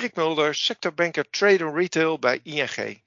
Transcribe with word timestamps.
Dirk 0.00 0.14
Mulder, 0.16 0.54
sectorbanker 0.54 1.30
Trade 1.30 1.64
and 1.64 1.74
Retail 1.74 2.18
bij 2.18 2.40
ING. 2.42 3.02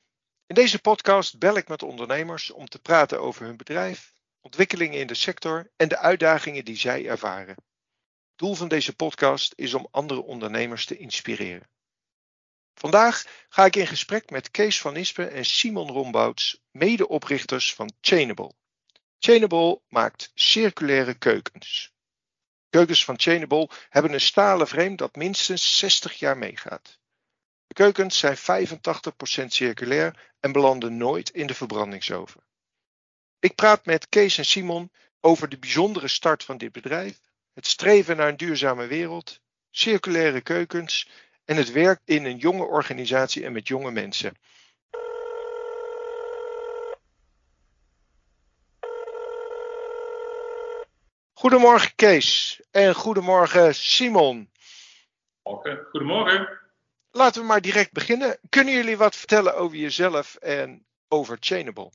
In 0.48 0.56
deze 0.56 0.80
podcast 0.80 1.40
bel 1.40 1.58
ik 1.58 1.68
met 1.68 1.84
ondernemers 1.84 2.52
om 2.52 2.66
te 2.66 2.80
praten 2.80 3.22
over 3.22 3.46
hun 3.46 3.58
bedrijf, 3.58 4.14
ontwikkelingen 4.42 5.00
in 5.00 5.08
de 5.08 5.14
sector 5.14 5.72
en 5.76 5.88
de 5.88 5.98
uitdagingen 5.98 6.66
die 6.66 6.76
zij 6.78 7.08
ervaren. 7.08 7.56
Doel 8.36 8.56
van 8.56 8.68
deze 8.68 8.96
podcast 8.96 9.54
is 9.56 9.74
om 9.74 9.88
andere 9.92 10.22
ondernemers 10.22 10.86
te 10.86 10.98
inspireren. 10.98 11.70
Vandaag 12.74 13.26
ga 13.50 13.66
ik 13.66 13.76
in 13.76 13.88
gesprek 13.88 14.30
met 14.30 14.52
Kees 14.52 14.82
van 14.82 14.96
Ispen 14.96 15.32
en 15.32 15.46
Simon 15.46 15.90
Rombouts, 15.92 16.62
medeoprichters 16.72 17.74
van 17.74 17.94
Chainable. 18.02 18.54
Chainable 19.20 19.82
maakt 19.88 20.32
circulaire 20.34 21.14
keukens. 21.14 21.94
Keukens 22.70 23.06
van 23.06 23.20
Chainable 23.20 23.70
hebben 23.90 24.14
een 24.14 24.22
stalen 24.22 24.68
frame 24.68 24.96
dat 24.96 25.16
minstens 25.16 25.78
60 25.78 26.14
jaar 26.14 26.38
meegaat. 26.38 27.00
De 27.68 27.74
keukens 27.74 28.18
zijn 28.18 28.38
85% 28.38 29.46
circulair 29.46 30.34
en 30.40 30.52
belanden 30.52 30.98
nooit 30.98 31.30
in 31.30 31.48
de 31.48 31.54
verbrandingsoven. 31.54 32.44
Ik 33.40 33.56
praat 33.56 33.86
met 33.86 34.10
Kees 34.10 34.38
en 34.38 34.46
Simon 34.46 34.92
over 35.20 35.50
de 35.50 35.58
bijzondere 35.58 36.08
start 36.08 36.44
van 36.44 36.58
dit 36.58 36.72
bedrijf, 36.72 37.20
het 37.54 37.68
streven 37.68 38.18
naar 38.18 38.28
een 38.28 38.38
duurzame 38.38 38.88
wereld, 38.88 39.40
circulaire 39.72 40.42
keukens 40.42 41.10
en 41.46 41.58
het 41.58 41.72
werk 41.72 42.02
in 42.06 42.26
een 42.26 42.38
jonge 42.38 42.64
organisatie 42.64 43.46
en 43.46 43.52
met 43.52 43.68
jonge 43.68 43.92
mensen. 43.92 44.38
Goedemorgen 51.40 51.92
Kees 51.96 52.60
en 52.72 52.96
goedemorgen 52.96 53.76
Simon. 53.76 54.50
Goedemorgen. 55.92 56.50
Laten 57.12 57.42
we 57.42 57.48
maar 57.48 57.62
direct 57.62 57.92
beginnen. 57.92 58.38
Kunnen 58.50 58.74
jullie 58.74 58.98
wat 58.98 59.16
vertellen 59.16 59.56
over 59.56 59.78
jezelf 59.78 60.36
en 60.36 60.86
over 61.08 61.38
Chainable? 61.40 61.92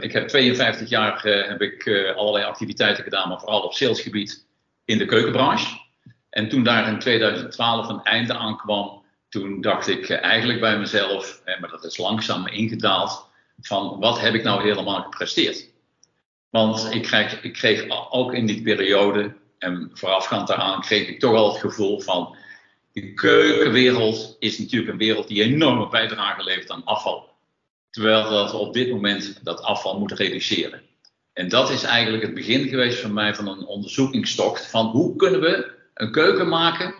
Ik 0.00 0.12
heb 0.12 0.28
52 0.28 0.88
jaar 0.88 1.26
uh, 1.26 1.48
heb 1.48 1.60
ik, 1.60 1.84
uh, 1.86 2.16
allerlei 2.16 2.44
activiteiten 2.44 3.04
gedaan, 3.04 3.28
maar 3.28 3.38
vooral 3.38 3.62
op 3.62 3.74
salesgebied 3.74 4.46
in 4.84 4.98
de 4.98 5.06
keukenbranche. 5.06 5.80
En 6.30 6.48
toen 6.48 6.64
daar 6.64 6.88
in 6.88 6.98
2012 6.98 7.88
een 7.88 8.02
einde 8.02 8.34
aan 8.34 8.56
kwam, 8.56 9.04
toen 9.28 9.60
dacht 9.60 9.88
ik 9.88 10.08
uh, 10.08 10.22
eigenlijk 10.22 10.60
bij 10.60 10.78
mezelf, 10.78 11.42
maar 11.60 11.70
dat 11.70 11.84
is 11.84 11.96
langzaam 11.96 12.46
ingedaald, 12.46 13.28
van 13.60 14.00
wat 14.00 14.20
heb 14.20 14.34
ik 14.34 14.42
nou 14.42 14.62
helemaal 14.62 15.02
gepresteerd? 15.02 15.74
Want 16.56 16.94
ik 16.94 17.02
kreeg, 17.02 17.42
ik 17.42 17.52
kreeg 17.52 18.10
ook 18.10 18.34
in 18.34 18.46
die 18.46 18.62
periode, 18.62 19.34
en 19.58 19.90
voorafgaand 19.92 20.48
daaraan, 20.48 20.80
kreeg 20.80 21.08
ik 21.08 21.20
toch 21.20 21.34
al 21.34 21.52
het 21.52 21.60
gevoel 21.60 22.00
van. 22.00 22.36
De 22.92 23.14
keukenwereld 23.14 24.36
is 24.38 24.58
natuurlijk 24.58 24.92
een 24.92 24.98
wereld 24.98 25.28
die 25.28 25.42
enorme 25.42 25.88
bijdrage 25.88 26.44
levert 26.44 26.70
aan 26.70 26.84
afval. 26.84 27.28
Terwijl 27.90 28.30
dat 28.30 28.50
we 28.50 28.56
op 28.56 28.74
dit 28.74 28.90
moment 28.90 29.40
dat 29.42 29.62
afval 29.62 29.98
moeten 29.98 30.16
reduceren. 30.16 30.82
En 31.32 31.48
dat 31.48 31.70
is 31.70 31.82
eigenlijk 31.82 32.22
het 32.22 32.34
begin 32.34 32.68
geweest 32.68 33.00
van 33.00 33.12
mij 33.12 33.34
van 33.34 33.48
een 33.48 33.66
onderzoekingstocht 33.66 34.66
van 34.66 34.86
hoe 34.86 35.16
kunnen 35.16 35.40
we 35.40 35.70
een 35.94 36.12
keuken 36.12 36.48
maken 36.48 36.94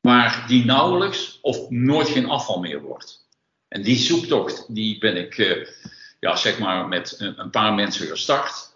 maar 0.00 0.44
die 0.46 0.64
nauwelijks 0.64 1.38
of 1.42 1.70
nooit 1.70 2.08
geen 2.08 2.28
afval 2.28 2.60
meer 2.60 2.80
wordt. 2.80 3.26
En 3.68 3.82
die 3.82 3.96
zoektocht 3.96 4.74
die 4.74 4.98
ben 4.98 5.16
ik 5.16 5.38
uh, 5.38 5.66
ja, 6.20 6.36
zeg 6.36 6.58
maar 6.58 6.88
met 6.88 7.16
een 7.18 7.50
paar 7.50 7.74
mensen 7.74 8.06
gestart. 8.06 8.69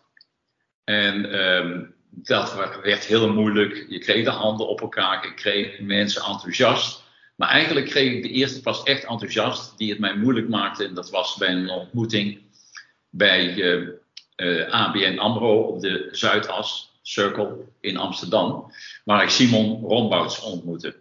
En 0.84 1.44
um, 1.44 1.94
dat 2.10 2.54
werd 2.82 3.04
heel 3.04 3.32
moeilijk. 3.32 3.86
Je 3.88 3.98
kreeg 3.98 4.24
de 4.24 4.30
handen 4.30 4.68
op 4.68 4.80
elkaar, 4.80 5.26
ik 5.26 5.36
kreeg 5.36 5.80
mensen 5.80 6.22
enthousiast. 6.22 7.02
Maar 7.34 7.48
eigenlijk 7.48 7.86
kreeg 7.86 8.12
ik 8.12 8.22
de 8.22 8.28
eerste 8.28 8.60
pas 8.60 8.82
echt 8.82 9.04
enthousiast 9.04 9.78
die 9.78 9.90
het 9.90 9.98
mij 9.98 10.16
moeilijk 10.16 10.48
maakte. 10.48 10.84
En 10.84 10.94
dat 10.94 11.10
was 11.10 11.36
bij 11.36 11.48
een 11.48 11.70
ontmoeting 11.70 12.40
bij 13.10 13.54
uh, 13.54 13.88
uh, 14.36 14.70
ABN 14.70 15.18
AMRO 15.18 15.60
op 15.60 15.80
de 15.80 16.08
Zuidas 16.12 16.98
Circle 17.02 17.56
in 17.80 17.96
Amsterdam. 17.96 18.72
Waar 19.04 19.22
ik 19.22 19.28
Simon 19.28 19.80
Rombouts 19.80 20.40
ontmoette. 20.40 20.96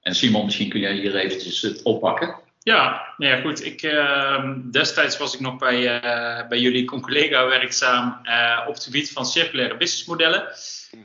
En 0.00 0.14
Simon, 0.14 0.44
misschien 0.44 0.68
kun 0.68 0.80
jij 0.80 0.94
hier 0.94 1.16
eventjes 1.16 1.82
oppakken. 1.82 2.44
Ja, 2.66 3.14
nou 3.16 3.36
ja, 3.36 3.40
goed. 3.40 3.64
Ik, 3.64 3.82
uh, 3.82 4.50
destijds 4.70 5.18
was 5.18 5.34
ik 5.34 5.40
nog 5.40 5.56
bij, 5.56 6.04
uh, 6.04 6.48
bij 6.48 6.58
jullie 6.58 6.84
collega 6.84 7.46
werkzaam 7.46 8.20
uh, 8.24 8.64
op 8.66 8.74
het 8.74 8.84
gebied 8.84 9.12
van 9.12 9.26
circulaire 9.26 9.76
businessmodellen. 9.76 10.42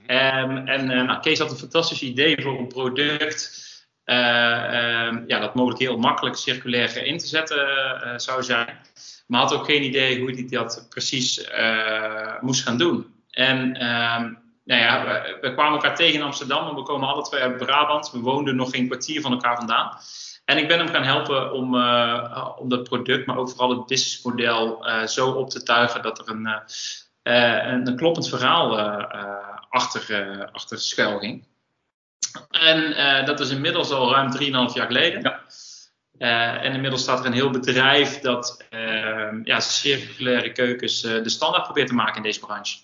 Um, 0.07 0.67
en 0.67 0.85
nou, 0.85 1.19
Kees 1.19 1.39
had 1.39 1.51
een 1.51 1.57
fantastisch 1.57 2.01
idee 2.01 2.41
voor 2.41 2.59
een 2.59 2.67
product 2.67 3.63
um, 4.05 5.23
ja, 5.27 5.39
dat 5.39 5.55
mogelijk 5.55 5.79
heel 5.81 5.97
makkelijk 5.97 6.35
circulair 6.35 7.05
in 7.05 7.17
te 7.17 7.27
zetten 7.27 7.67
zou 8.19 8.43
zijn. 8.43 8.77
Maar 9.27 9.41
had 9.41 9.53
ook 9.53 9.65
geen 9.65 9.83
idee 9.83 10.19
hoe 10.19 10.31
hij 10.31 10.47
dat 10.49 10.85
precies 10.89 11.49
moest 12.39 12.63
gaan 12.63 12.77
doen. 12.77 13.13
En 13.31 13.59
um, 13.59 14.39
nou 14.63 14.81
ja, 14.81 15.05
we, 15.05 15.37
we 15.41 15.53
kwamen 15.53 15.73
elkaar 15.73 15.95
tegen 15.95 16.19
in 16.19 16.25
Amsterdam 16.25 16.67
en 16.67 16.75
we 16.75 16.83
komen 16.83 17.07
alle 17.07 17.23
twee 17.23 17.41
uit 17.41 17.57
Brabant. 17.57 18.11
We 18.11 18.19
woonden 18.19 18.55
nog 18.55 18.69
geen 18.69 18.87
kwartier 18.87 19.21
van 19.21 19.31
elkaar 19.31 19.55
vandaan. 19.55 19.97
En 20.51 20.57
ik 20.57 20.67
ben 20.67 20.77
hem 20.77 20.87
gaan 20.87 21.03
helpen 21.03 21.51
om, 21.51 21.75
uh, 21.75 22.49
om 22.57 22.69
dat 22.69 22.83
product, 22.83 23.25
maar 23.25 23.37
ook 23.37 23.49
vooral 23.49 23.69
het 23.69 23.85
businessmodel 23.85 24.87
uh, 24.87 25.07
zo 25.07 25.29
op 25.29 25.49
te 25.49 25.63
tuigen 25.63 26.01
dat 26.01 26.19
er 26.19 26.29
een, 26.29 26.47
uh, 26.47 27.65
een, 27.71 27.87
een, 27.87 27.95
kloppend 27.95 28.29
verhaal 28.29 28.79
achter, 29.69 30.49
achter 30.51 30.79
schuil 30.79 31.19
ging. 31.19 31.45
En 32.49 32.95
dat 33.25 33.39
is 33.39 33.49
inmiddels 33.49 33.91
al 33.91 34.11
ruim 34.11 34.31
3,5 34.39 34.73
jaar 34.73 34.85
geleden. 34.85 35.41
Ja. 36.17 36.61
en 36.61 36.73
inmiddels 36.73 37.01
staat 37.01 37.19
er 37.19 37.25
een 37.25 37.33
heel 37.33 37.49
bedrijf 37.49 38.19
dat 38.19 38.65
ja, 39.43 39.59
circulaire 39.59 40.51
keukens 40.51 41.01
de 41.01 41.29
standaard 41.29 41.63
probeert 41.63 41.87
te 41.87 41.93
maken 41.93 42.15
in 42.15 42.23
deze 42.23 42.39
branche. 42.39 42.77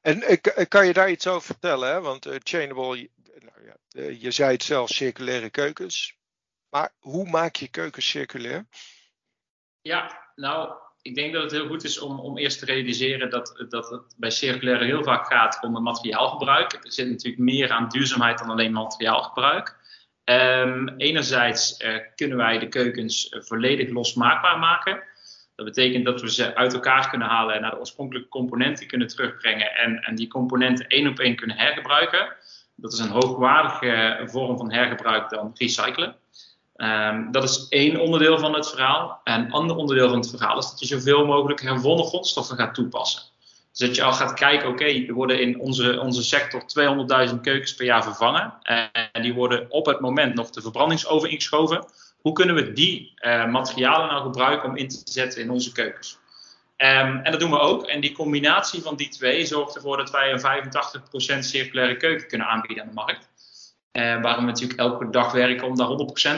En 0.00 0.40
kan 0.68 0.86
je 0.86 0.92
daar 0.92 1.10
iets 1.10 1.26
over 1.26 1.42
vertellen? 1.42 1.88
Hè? 1.88 2.00
Want 2.00 2.28
Chainable, 2.42 3.08
nou 3.38 3.66
ja, 3.66 4.02
je 4.20 4.30
zei 4.30 4.52
het 4.52 4.62
zelf, 4.62 4.88
circulaire 4.88 5.50
keukens. 5.50 6.16
Maar 6.70 6.92
hoe 6.98 7.30
maak 7.30 7.56
je 7.56 7.68
keukens 7.68 8.08
circulair? 8.08 8.66
Ja, 9.80 10.30
nou, 10.34 10.72
ik 11.02 11.14
denk 11.14 11.32
dat 11.32 11.42
het 11.42 11.52
heel 11.52 11.66
goed 11.66 11.84
is 11.84 11.98
om, 11.98 12.20
om 12.20 12.38
eerst 12.38 12.58
te 12.58 12.64
realiseren 12.64 13.30
dat, 13.30 13.64
dat 13.68 13.90
het 13.90 14.14
bij 14.16 14.30
circulair 14.30 14.80
heel 14.80 15.02
vaak 15.02 15.26
gaat 15.26 15.58
om 15.62 15.74
het 15.74 15.84
materiaalgebruik. 15.84 16.72
Er 16.72 16.92
zit 16.92 17.08
natuurlijk 17.08 17.42
meer 17.42 17.70
aan 17.70 17.88
duurzaamheid 17.88 18.38
dan 18.38 18.50
alleen 18.50 18.72
materiaalgebruik. 18.72 19.76
Um, 20.24 20.88
enerzijds 20.88 21.80
uh, 21.80 21.96
kunnen 22.14 22.36
wij 22.36 22.58
de 22.58 22.68
keukens 22.68 23.36
volledig 23.38 23.90
losmaakbaar 23.90 24.58
maken. 24.58 25.02
Dat 25.54 25.66
betekent 25.66 26.04
dat 26.04 26.20
we 26.20 26.30
ze 26.30 26.54
uit 26.54 26.74
elkaar 26.74 27.08
kunnen 27.08 27.28
halen 27.28 27.54
en 27.54 27.60
naar 27.60 27.70
de 27.70 27.78
oorspronkelijke 27.78 28.28
componenten 28.28 28.86
kunnen 28.86 29.08
terugbrengen 29.08 29.74
en, 29.74 30.02
en 30.02 30.14
die 30.14 30.28
componenten 30.28 30.86
één 30.86 31.08
op 31.08 31.18
één 31.18 31.36
kunnen 31.36 31.56
hergebruiken. 31.56 32.32
Dat 32.76 32.92
is 32.92 32.98
een 32.98 33.08
hoogwaardige 33.08 34.22
vorm 34.24 34.56
van 34.56 34.72
hergebruik 34.72 35.28
dan 35.30 35.50
recyclen. 35.54 36.16
Um, 36.78 37.30
dat 37.30 37.44
is 37.44 37.66
één 37.68 38.00
onderdeel 38.00 38.38
van 38.38 38.54
het 38.54 38.68
verhaal. 38.68 39.20
En 39.24 39.40
een 39.40 39.52
ander 39.52 39.76
onderdeel 39.76 40.08
van 40.08 40.18
het 40.18 40.30
verhaal 40.30 40.58
is 40.58 40.70
dat 40.70 40.78
je 40.78 40.86
zoveel 40.86 41.26
mogelijk 41.26 41.62
herwonnen 41.62 42.06
grondstoffen 42.06 42.56
gaat 42.56 42.74
toepassen. 42.74 43.22
Dus 43.72 43.86
dat 43.86 43.96
je 43.96 44.02
al 44.02 44.12
gaat 44.12 44.34
kijken, 44.34 44.68
oké, 44.68 44.84
er 44.84 45.12
worden 45.12 45.40
in 45.40 45.60
onze, 45.60 46.00
onze 46.00 46.22
sector 46.22 46.62
200.000 47.30 47.40
keukens 47.40 47.74
per 47.74 47.84
jaar 47.84 48.02
vervangen. 48.02 48.54
En 49.12 49.22
die 49.22 49.34
worden 49.34 49.66
op 49.68 49.86
het 49.86 50.00
moment 50.00 50.34
nog 50.34 50.50
de 50.50 50.60
verbrandingsoven 50.60 51.30
ingeschoven. 51.30 51.84
Hoe 52.20 52.32
kunnen 52.32 52.54
we 52.54 52.72
die 52.72 53.14
uh, 53.20 53.46
materialen 53.46 54.08
nou 54.08 54.22
gebruiken 54.22 54.68
om 54.68 54.76
in 54.76 54.88
te 54.88 55.00
zetten 55.04 55.42
in 55.42 55.50
onze 55.50 55.72
keukens? 55.72 56.18
Um, 56.76 57.20
en 57.22 57.30
dat 57.30 57.40
doen 57.40 57.50
we 57.50 57.58
ook. 57.58 57.86
En 57.86 58.00
die 58.00 58.12
combinatie 58.12 58.82
van 58.82 58.96
die 58.96 59.08
twee 59.08 59.46
zorgt 59.46 59.76
ervoor 59.76 59.96
dat 59.96 60.10
wij 60.10 60.32
een 60.32 60.64
85% 61.36 61.38
circulaire 61.38 61.96
keuken 61.96 62.28
kunnen 62.28 62.46
aanbieden 62.46 62.82
aan 62.82 62.88
de 62.88 62.94
markt. 62.94 63.27
Uh, 63.98 64.22
waar 64.22 64.36
we 64.36 64.44
natuurlijk 64.44 64.78
elke 64.78 65.10
dag 65.10 65.32
werken 65.32 65.66
om 65.66 65.76
daar 65.76 65.88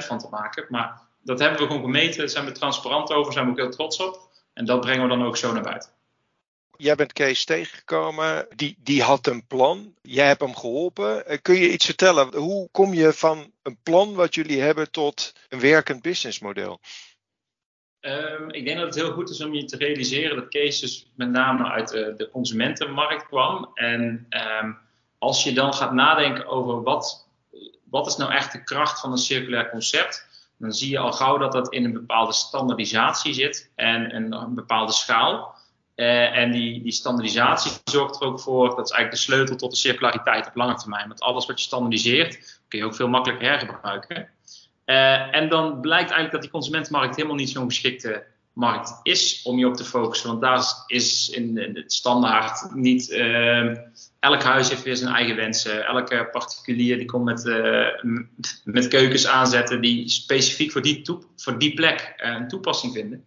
100% 0.02 0.06
van 0.06 0.18
te 0.18 0.28
maken. 0.30 0.66
Maar 0.68 1.00
dat 1.22 1.38
hebben 1.38 1.58
we 1.58 1.66
gewoon 1.66 1.82
gemeten, 1.82 2.18
daar 2.18 2.28
zijn 2.28 2.44
we 2.44 2.52
transparant 2.52 3.12
over, 3.12 3.32
zijn 3.32 3.44
we 3.44 3.50
ook 3.50 3.56
heel 3.56 3.70
trots 3.70 4.00
op. 4.00 4.28
En 4.52 4.64
dat 4.64 4.80
brengen 4.80 5.02
we 5.02 5.08
dan 5.08 5.24
ook 5.24 5.36
zo 5.36 5.52
naar 5.52 5.62
buiten. 5.62 5.90
Jij 6.76 6.94
bent 6.94 7.12
Kees 7.12 7.44
tegengekomen, 7.44 8.46
die, 8.56 8.76
die 8.78 9.02
had 9.02 9.26
een 9.26 9.46
plan. 9.46 9.94
Jij 10.02 10.26
hebt 10.26 10.40
hem 10.40 10.56
geholpen. 10.56 11.32
Uh, 11.32 11.36
kun 11.42 11.54
je 11.54 11.72
iets 11.72 11.84
vertellen? 11.84 12.36
Hoe 12.36 12.68
kom 12.70 12.94
je 12.94 13.12
van 13.12 13.52
een 13.62 13.78
plan 13.82 14.14
wat 14.14 14.34
jullie 14.34 14.60
hebben 14.60 14.90
tot 14.90 15.32
een 15.48 15.60
werkend 15.60 16.02
businessmodel? 16.02 16.80
Um, 18.00 18.50
ik 18.50 18.64
denk 18.64 18.78
dat 18.78 18.86
het 18.86 19.04
heel 19.04 19.12
goed 19.12 19.30
is 19.30 19.40
om 19.40 19.54
je 19.54 19.64
te 19.64 19.76
realiseren 19.76 20.36
dat 20.36 20.48
Kees 20.48 20.80
dus 20.80 21.10
met 21.14 21.30
name 21.30 21.70
uit 21.70 21.88
de, 21.88 22.14
de 22.16 22.30
consumentenmarkt 22.30 23.26
kwam. 23.26 23.70
En 23.74 24.26
um, 24.62 24.78
als 25.18 25.44
je 25.44 25.52
dan 25.52 25.74
gaat 25.74 25.92
nadenken 25.92 26.46
over 26.46 26.82
wat 26.82 27.28
wat 27.90 28.06
is 28.06 28.16
nou 28.16 28.32
echt 28.32 28.52
de 28.52 28.64
kracht 28.64 29.00
van 29.00 29.12
een 29.12 29.18
circulair 29.18 29.70
concept? 29.70 30.28
Dan 30.58 30.72
zie 30.72 30.90
je 30.90 30.98
al 30.98 31.12
gauw 31.12 31.38
dat 31.38 31.52
dat 31.52 31.72
in 31.72 31.84
een 31.84 31.92
bepaalde 31.92 32.32
standaardisatie 32.32 33.34
zit 33.34 33.70
en 33.74 34.14
een, 34.14 34.54
bepaalde 34.54 34.92
schaal. 34.92 35.54
Uh, 35.96 36.36
en 36.36 36.50
die, 36.50 36.82
die 36.82 36.92
standaardisatie 36.92 37.72
zorgt 37.84 38.20
er 38.20 38.26
ook 38.26 38.40
voor, 38.40 38.68
dat 38.76 38.84
is 38.84 38.92
eigenlijk 38.92 39.10
de 39.10 39.32
sleutel 39.32 39.56
tot 39.56 39.70
de 39.70 39.76
circulariteit 39.76 40.46
op 40.46 40.54
lange 40.54 40.74
termijn. 40.74 41.08
Want 41.08 41.20
alles 41.20 41.46
wat 41.46 41.58
je 41.58 41.64
standaardiseert, 41.64 42.60
kun 42.68 42.78
je 42.78 42.84
ook 42.84 42.94
veel 42.94 43.08
makkelijker 43.08 43.48
hergebruiken. 43.48 44.28
Uh, 44.86 45.34
en 45.36 45.48
dan 45.48 45.80
blijkt 45.80 46.10
eigenlijk 46.10 46.32
dat 46.32 46.42
die 46.42 46.50
consumentenmarkt 46.50 47.16
helemaal 47.16 47.36
niet 47.36 47.50
zo'n 47.50 47.68
geschikte 47.68 48.24
markt 48.60 49.00
is 49.02 49.42
om 49.42 49.58
je 49.58 49.66
op 49.66 49.74
te 49.74 49.84
focussen. 49.84 50.28
Want 50.28 50.40
daar 50.40 50.64
is 50.86 51.30
in, 51.30 51.58
het 51.74 51.92
standaard 51.92 52.74
niet. 52.74 53.10
Uh, 53.10 53.76
elk 54.18 54.42
huis 54.42 54.68
heeft 54.68 54.82
weer 54.82 54.96
zijn 54.96 55.14
eigen 55.14 55.36
wensen. 55.36 55.86
Elke 55.86 56.28
particulier 56.32 56.96
die 56.96 57.06
komt 57.06 57.24
met, 57.24 57.44
uh, 57.44 57.86
met 58.64 58.88
keukens 58.88 59.26
aanzetten 59.26 59.80
die 59.80 60.08
specifiek 60.08 60.72
voor 60.72 60.82
die, 60.82 61.02
voor 61.36 61.58
die 61.58 61.74
plek 61.74 62.14
een 62.16 62.48
toepassing 62.48 62.92
vinden. 62.92 63.24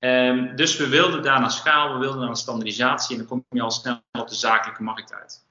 Um, 0.00 0.56
dus 0.56 0.76
we 0.76 0.88
wilden 0.88 1.22
daar 1.22 1.40
naar 1.40 1.50
schaal, 1.50 1.92
we 1.92 1.98
wilden 1.98 2.26
naar 2.26 2.36
standaardisatie 2.36 3.12
en 3.12 3.18
dan 3.18 3.28
kom 3.28 3.44
je 3.50 3.62
al 3.62 3.70
snel 3.70 4.00
op 4.12 4.28
de 4.28 4.34
zakelijke 4.34 4.82
markt 4.82 5.14
uit. 5.14 5.46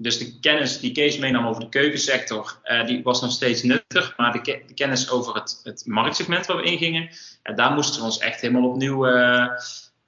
Dus 0.00 0.18
de 0.18 0.38
kennis 0.38 0.80
die 0.80 0.92
Kees 0.92 1.18
meenam 1.18 1.46
over 1.46 1.60
de 1.60 1.68
keukensector, 1.68 2.60
uh, 2.64 2.86
die 2.86 3.02
was 3.02 3.20
nog 3.20 3.32
steeds 3.32 3.62
nuttig. 3.62 4.16
Maar 4.16 4.32
de, 4.32 4.64
kennis 4.74 5.10
over 5.10 5.34
het, 5.34 5.60
het, 5.64 5.86
marktsegment 5.86 6.46
waar 6.46 6.56
we 6.56 6.62
ingingen, 6.62 7.02
uh, 7.02 7.56
daar 7.56 7.72
moesten 7.72 8.00
we 8.00 8.06
ons 8.06 8.18
echt 8.18 8.40
helemaal 8.40 8.70
opnieuw 8.70 9.08
uh, 9.08 9.46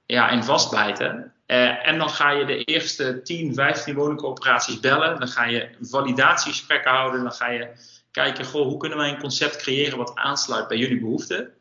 ja, 0.05 0.29
in 0.29 0.43
vastbijten. 0.43 1.33
en 1.45 1.97
dan 1.97 2.09
ga 2.09 2.31
je 2.31 2.45
de 2.45 2.63
eerste 2.63 3.21
10, 3.21 3.53
15 3.53 3.95
woningcoöperaties 3.95 4.79
bellen. 4.79 5.19
Dan 5.19 5.27
ga 5.27 5.45
je 5.45 5.69
validatiegesprekken 5.81 6.91
houden. 6.91 7.23
Dan 7.23 7.33
ga 7.33 7.49
je 7.49 7.67
kijken, 8.11 8.45
hoe 8.45 8.77
kunnen 8.77 8.97
wij 8.97 9.09
een 9.09 9.19
concept 9.19 9.55
creëren 9.55 9.97
wat 9.97 10.15
aansluit 10.15 10.67
bij 10.67 10.77
jullie 10.77 10.99
behoeften. 10.99 11.53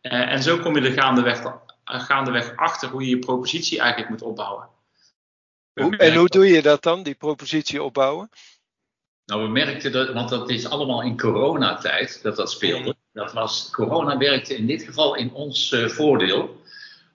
en 0.00 0.42
zo 0.42 0.58
kom 0.58 0.76
je 0.76 0.88
er 0.88 1.02
gaandeweg 1.84 2.56
achter 2.56 2.88
hoe 2.88 3.02
je 3.02 3.08
je 3.08 3.18
propositie 3.18 3.78
eigenlijk 3.78 4.10
moet 4.10 4.22
opbouwen. 4.22 4.68
En 5.78 6.14
hoe 6.14 6.28
doe 6.28 6.46
je 6.46 6.62
dat 6.62 6.82
dan, 6.82 7.02
die 7.02 7.14
propositie 7.14 7.82
opbouwen? 7.82 8.30
Nou, 9.24 9.42
we 9.42 9.48
merkten 9.48 9.92
dat, 9.92 10.12
want 10.12 10.28
dat 10.28 10.50
is 10.50 10.68
allemaal 10.68 11.02
in 11.02 11.18
coronatijd 11.18 12.22
dat 12.22 12.36
dat 12.36 12.50
speelde. 12.50 12.94
Dat 13.12 13.32
was, 13.32 13.70
corona 13.70 14.18
werkte 14.18 14.56
in 14.56 14.66
dit 14.66 14.82
geval 14.82 15.14
in 15.14 15.32
ons 15.32 15.72
uh, 15.72 15.88
voordeel, 15.88 16.62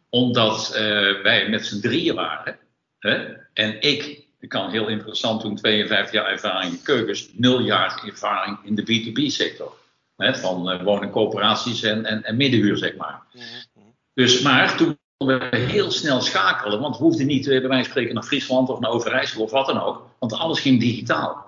omdat 0.10 0.72
uh, 0.76 1.22
wij 1.22 1.50
met 1.50 1.66
z'n 1.66 1.80
drieën 1.80 2.16
waren. 2.16 2.58
Hè? 3.00 3.36
En 3.54 3.82
ik, 3.82 4.26
ik 4.40 4.50
kan 4.50 4.70
heel 4.70 4.88
interessant 4.88 5.42
doen, 5.42 5.56
52 5.56 6.12
jaar 6.12 6.28
ervaring 6.28 6.74
in 6.74 6.84
keukens, 6.84 7.30
0 7.34 7.62
jaar 7.62 8.04
ervaring 8.06 8.58
in 8.64 8.76
de 8.76 8.82
B2B-sector. 8.82 9.82
Van 10.18 10.72
uh, 10.72 10.84
woningcoöperaties 10.84 11.84
en, 11.84 12.06
en, 12.06 12.24
en 12.24 12.38
middenhuur, 12.38 12.78
zeg 12.78 12.96
maar. 12.96 13.22
Mm 13.34 13.42
-hmm. 13.42 13.96
Dus, 14.14 14.42
maar 14.42 14.78
toen 14.78 14.98
we 15.26 15.58
heel 15.58 15.92
snel 15.92 16.22
schakelen. 16.22 16.80
Want 16.80 16.98
we 16.98 17.04
hoefden 17.04 17.28
niet, 17.28 17.46
bij 17.46 17.62
wijze 17.62 17.74
van 17.76 17.84
spreken, 17.84 18.14
naar 18.14 18.24
Friesland 18.24 18.70
of 18.70 18.80
naar 18.80 18.92
Overijssel 18.92 19.44
of 19.44 19.52
wat 19.52 19.66
dan 19.66 19.82
ook. 19.82 20.06
Want 20.20 20.34
alles 20.34 20.60
ging 20.60 20.80
digitaal. 20.80 21.46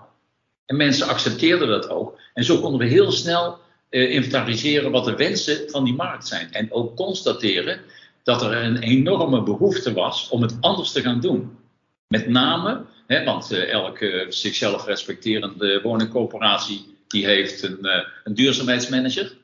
En 0.66 0.76
mensen 0.78 1.08
accepteerden 1.08 1.68
dat 1.68 1.90
ook. 1.90 2.20
En 2.34 2.44
zo 2.44 2.60
konden 2.60 2.80
we 2.80 2.94
heel 2.94 3.12
snel 3.12 3.58
uh, 3.90 4.12
inventariseren 4.12 4.92
wat 4.92 5.06
de 5.06 5.16
wensen 5.16 5.70
van 5.70 5.84
die 5.84 5.94
markt 5.94 6.28
zijn. 6.28 6.52
En 6.52 6.72
ook 6.72 6.96
constateren 6.96 7.80
dat 8.24 8.42
er 8.42 8.54
een 8.64 8.78
enorme 8.78 9.44
behoefte 9.44 9.94
was 9.94 10.30
om 10.30 10.42
het 10.42 10.58
anders 10.60 10.92
te 10.92 11.02
gaan 11.02 11.20
doen. 11.20 11.58
Met 12.08 12.28
name, 12.28 12.82
hè, 13.08 13.24
want 13.24 13.52
uh, 13.52 13.72
elke 13.72 14.26
zichzelf 14.30 14.86
respecterende 14.86 15.80
woningcoöperatie 15.84 16.96
die 17.08 17.26
heeft 17.26 17.64
een, 17.64 17.80
uh, 17.82 17.92
een 18.24 18.34
duurzaamheidsmanager 18.34 19.38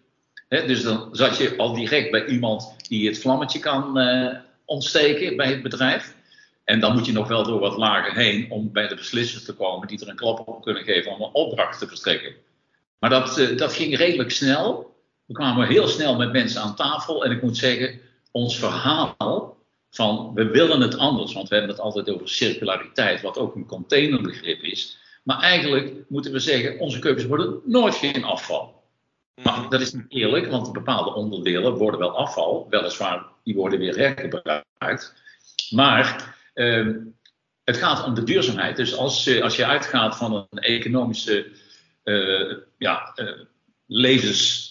dus 0.52 0.84
dan 0.84 1.10
zat 1.12 1.38
je 1.38 1.58
al 1.58 1.74
direct 1.74 2.12
bij 2.12 2.26
iemand 2.26 2.76
die 2.88 3.08
het 3.08 3.20
vlammetje 3.20 3.60
kan 3.60 3.98
uh, 3.98 4.36
ontsteken 4.66 5.38
bij 5.38 5.48
het 5.48 5.62
bedrijf. 5.62 6.16
En 6.64 6.80
dan 6.80 6.94
moet 6.94 7.06
je 7.06 7.12
nog 7.12 7.28
wel 7.28 7.44
door 7.44 7.60
wat 7.60 7.78
lagen 7.78 8.16
heen 8.16 8.52
om 8.52 8.72
bij 8.72 8.88
de 8.88 8.96
beslissers 8.96 9.44
te 9.44 9.54
komen 9.54 9.88
die 9.88 10.02
er 10.02 10.10
een 10.10 10.16
klap 10.16 10.48
op 10.48 10.62
kunnen 10.62 10.84
geven 10.84 11.12
om 11.12 11.22
een 11.22 11.34
opdracht 11.34 11.80
te 11.80 11.88
verstrekken. 11.88 12.34
Maar 13.00 13.10
dat, 13.10 13.38
uh, 13.38 13.58
dat 13.58 13.74
ging 13.74 13.98
redelijk 13.98 14.32
snel. 14.32 14.96
We 15.26 15.34
kwamen 15.34 15.68
heel 15.68 15.88
snel 15.88 16.16
met 16.16 16.32
mensen 16.32 16.62
aan 16.62 16.76
tafel. 16.76 17.26
En 17.26 17.32
ik 17.32 17.42
moet 17.42 17.58
zeggen, 17.58 18.00
ons 18.32 18.60
verhaal 18.60 19.58
van 19.92 20.32
we 20.34 20.46
willen 20.46 20.82
het 20.82 20.98
anders, 20.98 21.34
want 21.34 21.50
we 21.50 21.56
hebben 21.56 21.74
het 21.74 21.84
altijd 21.84 22.10
over 22.10 22.30
circulariteit, 22.30 23.22
wat 23.22 23.38
ook 23.38 23.56
een 23.56 23.66
containerbegrip 23.66 24.62
is. 24.62 24.98
Maar 25.24 25.40
eigenlijk 25.40 25.94
moeten 26.08 26.32
we 26.32 26.40
zeggen, 26.40 26.80
onze 26.80 27.00
keukens 27.00 27.26
worden 27.26 27.60
nooit 27.66 27.96
geen 27.96 28.24
afval. 28.24 28.81
Maar 29.44 29.70
dat 29.70 29.82
is 29.82 29.94
niet 29.94 30.06
eerlijk, 30.10 30.48
want 30.48 30.74
bepaalde 30.74 31.14
onderdelen 31.14 31.74
worden 31.74 32.00
wel 32.00 32.18
afval, 32.18 32.68
weliswaar 32.70 33.26
die 33.44 33.56
worden 33.56 33.80
weer 33.80 33.98
hergebruikt. 33.98 35.14
Maar 35.70 36.36
uh, 36.54 36.96
het 37.64 37.78
gaat 37.78 38.04
om 38.04 38.14
de 38.14 38.24
duurzaamheid. 38.24 38.76
Dus 38.76 38.96
als, 38.96 39.28
uh, 39.28 39.44
als 39.44 39.56
je 39.56 39.66
uitgaat 39.66 40.18
van 40.18 40.48
een 40.50 40.60
economische 40.60 41.52
uh, 42.04 42.58
ja, 42.78 43.12
eh, 43.16 43.40
levens. 43.86 44.70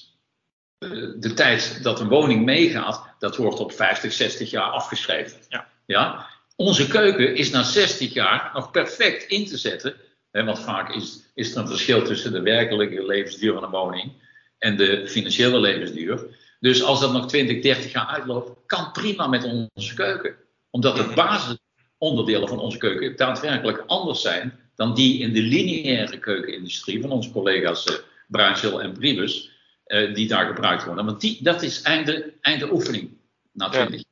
de 1.18 1.32
tijd 1.34 1.82
dat 1.82 2.00
een 2.00 2.08
woning 2.08 2.44
meegaat, 2.44 3.14
dat 3.18 3.36
wordt 3.36 3.60
op 3.60 3.72
50, 3.72 4.12
60 4.12 4.50
jaar 4.50 4.70
afgeschreven. 4.70 5.38
Ja. 5.48 5.68
Ja? 5.86 6.26
Onze 6.56 6.88
keuken 6.88 7.36
is 7.36 7.50
na 7.50 7.62
60 7.62 8.12
jaar 8.12 8.50
nog 8.54 8.70
perfect 8.70 9.24
in 9.24 9.46
te 9.46 9.56
zetten. 9.56 9.94
Hè, 10.30 10.44
want 10.44 10.60
vaak 10.60 10.94
is, 10.94 11.30
is 11.34 11.54
er 11.54 11.60
een 11.60 11.68
verschil 11.68 12.02
tussen 12.02 12.32
de 12.32 12.40
werkelijke 12.40 13.06
levensduur 13.06 13.52
van 13.52 13.62
een 13.62 13.70
woning 13.70 14.12
en 14.60 14.76
de 14.76 15.08
financiële 15.08 15.60
levensduur. 15.60 16.38
Dus 16.60 16.82
als 16.82 17.00
dat 17.00 17.12
nog 17.12 17.28
20, 17.28 17.62
30 17.62 17.92
jaar 17.92 18.06
uitloopt, 18.06 18.50
kan 18.66 18.92
prima 18.92 19.26
met 19.26 19.44
onze 19.74 19.94
keuken. 19.94 20.36
Omdat 20.70 20.96
de 20.96 21.12
basisonderdelen 21.14 22.48
van 22.48 22.58
onze 22.58 22.78
keuken 22.78 23.16
daadwerkelijk 23.16 23.82
anders 23.86 24.20
zijn 24.20 24.58
dan 24.74 24.94
die 24.94 25.20
in 25.20 25.32
de 25.32 25.42
lineaire 25.42 26.18
keukenindustrie 26.18 27.00
van 27.00 27.10
onze 27.10 27.30
collega's 27.30 27.86
uh, 27.86 27.94
Bruinzeel 28.28 28.82
en 28.82 28.92
Bribus, 28.92 29.50
uh, 29.86 30.14
die 30.14 30.28
daar 30.28 30.46
gebruikt 30.46 30.84
worden. 30.84 31.04
Want 31.04 31.20
die, 31.20 31.42
dat 31.42 31.62
is 31.62 31.82
einde, 31.82 32.32
einde 32.40 32.72
oefening 32.72 33.10
na 33.52 33.68
20 33.68 33.94
jaar. 33.94 34.08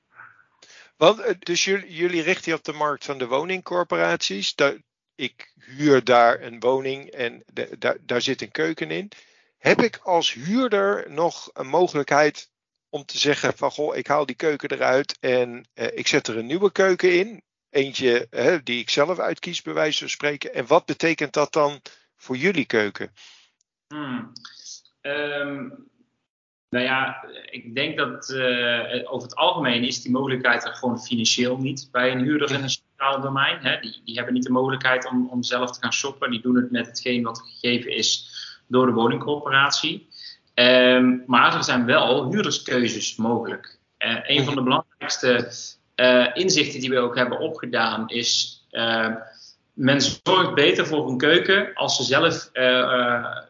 Want, 0.97 1.21
eh, 1.21 1.35
dus 1.39 1.65
jullie, 1.65 1.95
jullie 1.95 2.23
richten 2.23 2.53
je 2.53 2.59
op 2.59 2.65
de 2.65 2.73
markt 2.73 3.05
van 3.05 3.19
de 3.19 3.27
woningcorporaties. 3.27 4.55
ik 5.15 5.53
huur 5.77 6.05
daar 6.05 6.43
een 6.43 6.61
woning 6.61 7.11
en 7.11 7.43
de, 7.53 7.77
daar, 7.79 7.97
daar 8.01 8.23
zit 8.23 8.43
een 8.43 8.51
keuken 8.51 8.91
in 8.91 9.09
heb 9.59 9.81
ik 9.81 9.97
als 9.97 10.33
huurder 10.33 11.11
nog 11.11 11.51
een 11.53 11.67
mogelijkheid 11.67 12.51
om 12.89 13.05
te 13.05 13.19
zeggen 13.19 13.57
van 13.57 13.71
goh, 13.71 13.97
ik 13.97 14.07
haal 14.07 14.27
die 14.27 14.37
keuken 14.37 14.71
eruit 14.71 15.17
en 15.21 15.69
eh, 15.75 15.99
ik 15.99 16.07
zet 16.07 16.27
er 16.27 16.39
een 16.39 16.47
nieuwe 16.47 16.73
keuken 16.73 17.19
in. 17.19 17.43
Eentje 17.71 18.29
die 18.65 18.81
ik 18.81 18.91
zelf 18.91 19.19
uitkies, 19.19 19.63
bij 19.63 19.75
wijze 19.75 19.99
van 19.99 20.09
spreken. 20.09 20.55
En 20.55 20.67
wat 20.67 20.87
betekent 20.87 21.33
dat 21.33 21.53
dan 21.53 21.83
voor 22.17 22.37
jullie 22.37 22.65
keuken? 22.65 23.13
Hmm. 23.89 24.33
Um, 25.01 25.89
nou 26.69 26.85
ja, 26.85 27.25
ik 27.51 27.75
denk 27.75 27.97
dat 27.97 28.29
uh, 28.29 29.13
over 29.13 29.29
het 29.29 29.37
algemeen 29.37 29.85
is 29.85 30.03
die 30.03 30.13
mogelijkheid 30.13 30.65
er 30.65 30.75
gewoon 30.75 31.01
financieel 31.01 31.57
niet 31.57 31.89
bij 31.93 32.13
een 32.13 32.25
huurder 32.25 32.51
in 32.51 32.63
een 32.63 32.71
sociale 32.71 33.23
domein. 33.23 33.59
Hè. 33.59 33.81
Die, 33.81 34.01
die 34.05 34.15
hebben 34.15 34.35
niet 34.35 34.45
de 34.45 34.53
mogelijkheid 34.53 35.07
om, 35.07 35.29
om 35.29 35.43
zelf 35.43 35.71
te 35.71 35.81
gaan 35.81 35.93
shoppen. 35.93 36.31
Die 36.31 36.41
doen 36.41 36.57
het 36.57 36.71
met 36.71 36.87
hetgeen 36.87 37.23
wat 37.23 37.41
gegeven 37.41 37.97
is 37.97 38.28
door 38.69 38.87
de 38.87 38.93
woningcorporatie. 38.93 40.09
Um, 40.55 41.23
maar 41.27 41.55
er 41.55 41.65
zijn 41.65 41.85
wel 41.85 42.31
huurderskeuzes 42.31 43.17
mogelijk. 43.17 43.79
Uh, 43.99 44.19
een 44.23 44.45
van 44.45 44.55
de 44.55 44.63
belangrijkste 44.63 45.53
uh, 45.97 46.27
inzichten 46.35 46.81
die 46.81 46.91
we 46.91 46.99
ook 46.99 47.17
hebben 47.17 47.39
opgedaan 47.39 48.09
is. 48.09 48.63
Uh, 48.71 49.15
men 49.73 50.01
zorgt 50.01 50.55
beter 50.55 50.87
voor 50.87 51.09
een 51.09 51.19
keuken 51.19 51.75
als 51.75 51.97
ze 51.97 52.03
zelf 52.03 52.51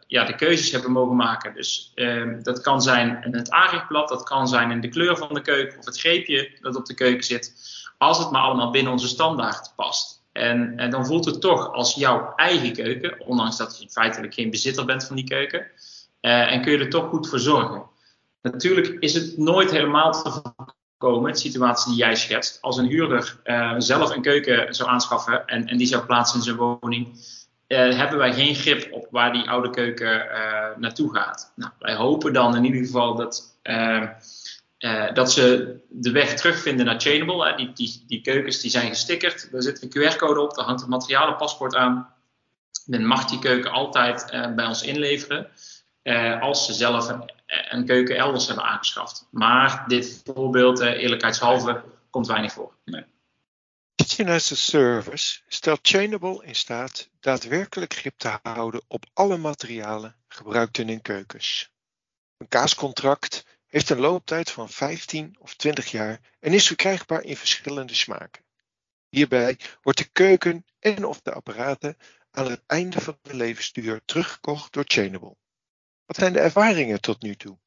ja, 0.08 0.25
de 0.25 0.34
keuzes 0.34 0.70
hebben 0.70 0.92
mogen 0.92 1.16
maken. 1.16 1.54
Dus 1.54 1.92
ehm, 1.94 2.42
dat 2.42 2.60
kan 2.60 2.82
zijn 2.82 3.22
in 3.25 3.34
het 3.34 3.50
aanrichtblad, 3.50 4.08
dat 4.08 4.22
kan 4.22 4.48
zijn 4.48 4.70
in 4.70 4.80
de 4.80 4.88
kleur 4.88 5.16
van 5.16 5.34
de 5.34 5.42
keuken 5.42 5.78
of 5.78 5.84
het 5.84 6.00
greepje 6.00 6.50
dat 6.60 6.76
op 6.76 6.87
de 6.87 6.94
keuken 6.94 7.25
zit. 7.25 7.54
Als 7.98 8.18
het 8.18 8.30
maar 8.30 8.42
allemaal 8.42 8.70
binnen 8.70 8.92
onze 8.92 9.08
standaard 9.08 9.72
past. 9.76 10.17
En, 10.38 10.78
en, 10.78 10.90
dan 10.90 11.07
voelt 11.07 11.25
het 11.25 11.40
toch 11.40 11.73
als 11.73 11.95
jouw 11.95 12.33
eigen 12.37 12.73
keuken, 12.73 13.26
ondanks 13.26 13.57
dat 13.57 13.78
je 13.80 13.88
feitelijk 13.90 14.35
geen 14.35 14.50
bezitter 14.50 14.85
bent 14.85 15.04
van 15.04 15.16
die 15.16 15.25
keuken. 15.25 15.66
Uh, 16.21 16.52
en 16.52 16.62
kun 16.62 16.73
je 16.73 16.78
er 16.78 16.90
toch 16.90 17.09
goed 17.09 17.28
voor 17.28 17.38
zorgen. 17.38 17.83
Natuurlijk 18.42 18.97
is 19.00 19.14
het 19.14 19.37
nooit 19.37 19.71
helemaal 19.71 20.12
te 20.12 20.30
voorkomen, 20.30 21.33
de 21.33 21.38
situatie 21.38 21.90
die 21.90 22.00
jij 22.00 22.16
schetst. 22.16 22.59
Als 22.61 22.76
een 22.76 22.87
huurder 22.87 23.40
uh, 23.45 23.75
zelf 23.78 24.14
een 24.14 24.23
keuken 24.23 24.75
zou 24.75 24.88
aanschaffen 24.88 25.47
en, 25.47 25.66
en 25.66 25.76
die 25.76 25.87
zou 25.87 26.04
plaatsen 26.04 26.38
in 26.38 26.45
zijn 26.45 26.57
woning, 26.57 27.07
uh, 27.68 27.97
hebben 27.97 28.18
wij 28.18 28.33
geen 28.33 28.54
grip 28.54 28.92
op 28.92 29.07
waar 29.11 29.33
die 29.33 29.50
oude 29.50 29.71
keuken 29.71 30.26
naartoe 30.76 31.14
gaat. 31.14 31.52
Nou, 31.54 31.73
wij 31.78 31.95
hopen 31.95 32.33
dan 32.33 32.57
in 32.57 32.64
ieder 32.64 32.80
geval 32.80 33.14
dat 33.14 33.59
uh, 34.78 35.14
dat 35.14 35.32
ze 35.32 35.76
de 35.88 36.11
weg 36.11 36.35
terugvinden 36.35 36.87
naar 36.87 37.00
Chainable. 37.00 37.56
Die, 37.56 37.73
die, 37.73 38.04
die, 38.06 38.20
keukens 38.20 38.61
die 38.61 38.70
zijn 38.70 38.88
gestickerd. 38.88 39.52
Daar 39.52 39.62
zit 39.62 39.82
een 39.82 39.88
QR-code 39.88 40.40
op. 40.40 40.54
Daar 40.54 40.64
hangt 40.64 40.82
een 40.82 40.88
materialenpaspoort 40.88 41.75
aan. 41.75 42.14
Men 42.87 43.06
mag 43.06 43.25
die 43.25 43.38
keuken 43.38 43.70
altijd 43.70 44.32
uh, 44.32 44.54
bij 44.54 44.66
ons 44.66 44.82
inleveren. 44.82 45.50
Uh, 46.02 46.42
als 46.42 46.66
ze 46.66 46.73
zelf 46.73 47.08
een, 47.68 47.85
keuken 47.87 48.16
elders 48.16 48.47
hebben 48.47 48.64
aangeschaft. 48.64 49.28
Maar 49.30 49.85
dit 49.87 50.23
voorbeeld, 50.25 50.80
eerlijkheidshalve, 50.80 51.82
komt 52.11 52.26
weinig 52.26 52.52
voor. 52.52 52.73
Nee. 52.85 53.04
Kitchen 53.94 54.28
as 54.28 54.52
a 54.52 54.54
Service 54.54 55.40
stelt 55.49 55.78
Chainable 55.82 56.44
in 56.44 56.54
staat 56.54 57.08
daadwerkelijk 57.20 57.94
grip 57.94 58.18
te 58.18 58.38
houden 58.42 58.82
op 58.88 59.04
alle 59.12 59.37
materialen 59.37 60.16
gebruikt 60.28 60.78
in 60.78 61.02
keukens. 61.02 61.70
Een 62.37 62.49
kaascontract 62.49 63.44
heeft 63.68 63.90
een 63.90 64.00
looptijd 64.00 64.50
van 64.50 64.68
15 64.68 65.37
of 65.38 65.54
20 65.54 65.90
jaar 65.90 66.20
en 66.40 66.52
is 66.52 66.66
verkrijgbaar 66.66 67.22
in 67.22 67.37
verschillende 67.37 67.94
smaken. 67.94 68.42
Hierbij 69.08 69.58
wordt 69.82 69.98
de 69.98 70.08
keuken 70.12 70.64
en 70.78 71.04
of 71.04 71.20
de 71.20 71.32
apparaten 71.32 71.96
aan 72.30 72.50
het 72.50 72.62
einde 72.66 73.00
van 73.00 73.18
de 73.22 73.37
levensduur 73.37 74.00
teruggekocht 74.04 74.72
door 74.72 74.84
Chainable. 74.87 75.37
Wat 76.06 76.16
zijn 76.16 76.32
de 76.32 76.38
ervaringen 76.38 77.00
tot 77.00 77.22
nu 77.22 77.34
toe? 77.34 77.58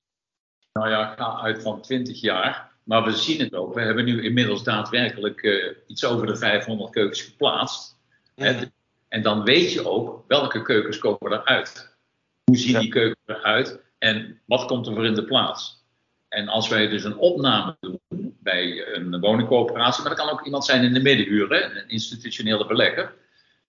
Nou 0.73 0.89
ja, 0.89 1.11
ik 1.11 1.17
ga 1.17 1.39
uit 1.41 1.61
van 1.61 1.81
20 1.81 2.21
jaar, 2.21 2.71
maar 2.83 3.03
we 3.03 3.11
zien 3.11 3.39
het 3.39 3.53
ook. 3.53 3.73
We 3.73 3.81
hebben 3.81 4.05
nu 4.05 4.23
inmiddels 4.23 4.63
daadwerkelijk 4.63 5.41
uh, 5.41 5.75
iets 5.87 6.05
over 6.05 6.27
de 6.27 6.35
500 6.35 6.91
keukens 6.91 7.21
geplaatst. 7.21 7.97
En, 8.35 8.73
en, 9.07 9.21
dan 9.21 9.43
weet 9.43 9.73
je 9.73 9.87
ook 9.87 10.23
welke 10.27 10.61
keukens 10.61 10.97
komen 10.97 11.31
eruit. 11.31 11.97
Hoe 12.43 12.57
zien 12.57 12.79
die 12.79 12.89
keukens 12.89 13.23
eruit 13.25 13.79
en 13.97 14.41
wat 14.45 14.65
komt 14.65 14.87
er 14.87 14.93
voor 14.93 15.05
in 15.05 15.15
de 15.15 15.25
plaats? 15.25 15.80
En 16.31 16.47
als 16.47 16.67
wij 16.67 16.87
dus 16.87 17.03
een 17.03 17.17
opname 17.17 17.75
doen 17.79 17.99
bij 18.39 18.87
een 18.95 19.19
woningcoöperatie, 19.19 20.03
maar 20.03 20.15
dat 20.15 20.25
kan 20.25 20.33
ook 20.33 20.45
iemand 20.45 20.65
zijn 20.65 20.83
in 20.83 20.93
de 20.93 21.01
middenhuur, 21.01 21.49
hè, 21.49 21.63
een 21.63 21.89
institutionele 21.89 22.67
belegger, 22.67 23.13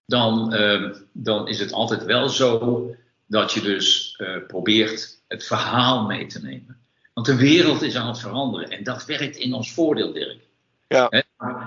dan, 0.07 0.55
uh, 0.55 0.95
dan 1.13 1.49
is 1.49 1.59
het 1.59 1.73
altijd 1.73 2.05
wel 2.05 2.29
zo 2.29 2.87
dat 3.27 3.53
je 3.53 3.61
dus 3.61 4.19
uh, 4.19 4.37
probeert 4.47 5.23
het 5.29 5.45
verhaal 5.45 6.07
mee 6.07 6.27
te 6.27 6.43
nemen. 6.43 6.77
Want 7.15 7.27
de 7.27 7.37
wereld 7.37 7.83
is 7.83 7.97
aan 7.97 8.09
het 8.09 8.21
veranderen 8.21 8.71
en 8.71 8.85
dat 8.85 9.05
werkt 9.05 9.37
in 9.37 9.55
ons 9.55 9.73
voordeel, 9.73 10.13
Dirk. 10.13 10.41
Ja. 10.89 11.25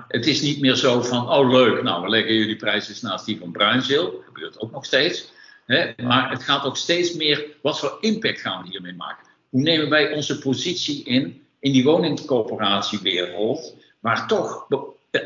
Het 0.08 0.28
is 0.28 0.42
niet 0.42 0.60
meer 0.60 0.75
zo 0.75 1.02
van, 1.02 1.30
oh 1.30 1.52
leuk, 1.52 1.84
nou 1.84 2.04
we 2.04 2.10
leggen 2.10 2.34
jullie 2.34 2.56
prijzen 2.56 3.08
naast 3.08 3.25
die 3.25 3.40
van 3.40 3.52
Bruinzeel. 3.52 4.12
Dat 4.12 4.22
gebeurt 4.25 4.60
ook 4.60 4.72
nog 4.72 4.86
steeds. 4.86 5.32
Hè? 5.66 5.94
Maar 6.04 6.30
het 6.30 6.44
gaat 6.44 6.64
ook 6.64 6.78
steeds 6.78 7.14
meer, 7.14 7.46
wat 7.62 7.80
voor 7.80 7.98
impact 8.00 8.42
gaan 8.42 8.64
we 8.64 8.70
hiermee 8.70 8.96
maken? 8.96 9.25
Hoe 9.55 9.63
nemen 9.63 9.89
wij 9.89 10.13
onze 10.13 10.39
positie 10.39 11.03
in, 11.03 11.45
in 11.59 11.71
die 11.71 11.83
woningcoöperatiewereld, 11.83 13.75
waar 14.00 14.27
toch 14.27 14.67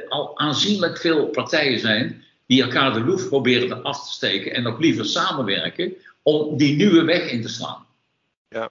al 0.09 0.39
aanzienlijk 0.39 0.98
veel 0.98 1.27
partijen 1.27 1.79
zijn 1.79 2.24
die 2.45 2.63
elkaar 2.63 2.93
de 2.93 3.00
loef 3.00 3.27
proberen 3.27 3.83
af 3.83 4.05
te 4.05 4.13
steken 4.13 4.53
en 4.53 4.63
nog 4.63 4.79
liever 4.79 5.05
samenwerken 5.05 5.93
om 6.21 6.57
die 6.57 6.75
nieuwe 6.75 7.03
weg 7.03 7.31
in 7.31 7.41
te 7.41 7.48
slaan. 7.48 7.86
Ja. 8.50 8.69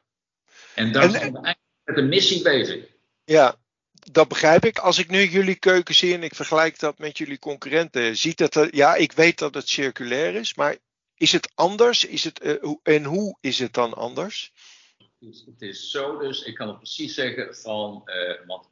En 0.75 0.93
daar 0.93 1.11
zijn 1.11 1.33
we 1.33 1.41
eigenlijk 1.41 1.85
met 1.85 1.97
een 1.97 2.09
missie 2.09 2.43
bezig. 2.43 2.85
Ja, 3.25 3.57
dat 3.93 4.29
begrijp 4.29 4.65
ik. 4.65 4.79
Als 4.79 4.99
ik 4.99 5.11
nu 5.11 5.27
jullie 5.27 5.59
keuken 5.59 5.95
zie 5.95 6.15
en 6.15 6.23
ik 6.23 6.35
vergelijk 6.35 6.79
dat 6.79 6.99
met 6.99 7.19
jullie 7.19 7.39
concurrenten, 7.39 8.17
ziet 8.17 8.39
dat 8.39 8.55
er, 8.55 8.75
ja, 8.75 8.95
ik 8.95 9.13
weet 9.13 9.39
dat 9.39 9.55
het 9.55 9.69
circulair 9.69 10.35
is, 10.35 10.55
maar 10.55 10.77
is 11.15 11.33
het 11.33 11.51
anders? 11.55 12.05
Is 12.05 12.25
het, 12.25 12.45
uh, 12.45 12.75
en 12.83 13.05
hoe 13.05 13.37
is 13.41 13.59
het 13.59 13.73
dan 13.73 13.95
anders? 13.95 14.53
Het 15.21 15.63
is 15.63 15.91
zo 15.91 16.19
dus, 16.19 16.43
ik 16.43 16.55
kan 16.55 16.69
het 16.69 16.77
precies 16.77 17.15
zeggen 17.15 17.57
van, 17.57 18.03
uh, 18.07 18.47
want 18.47 18.67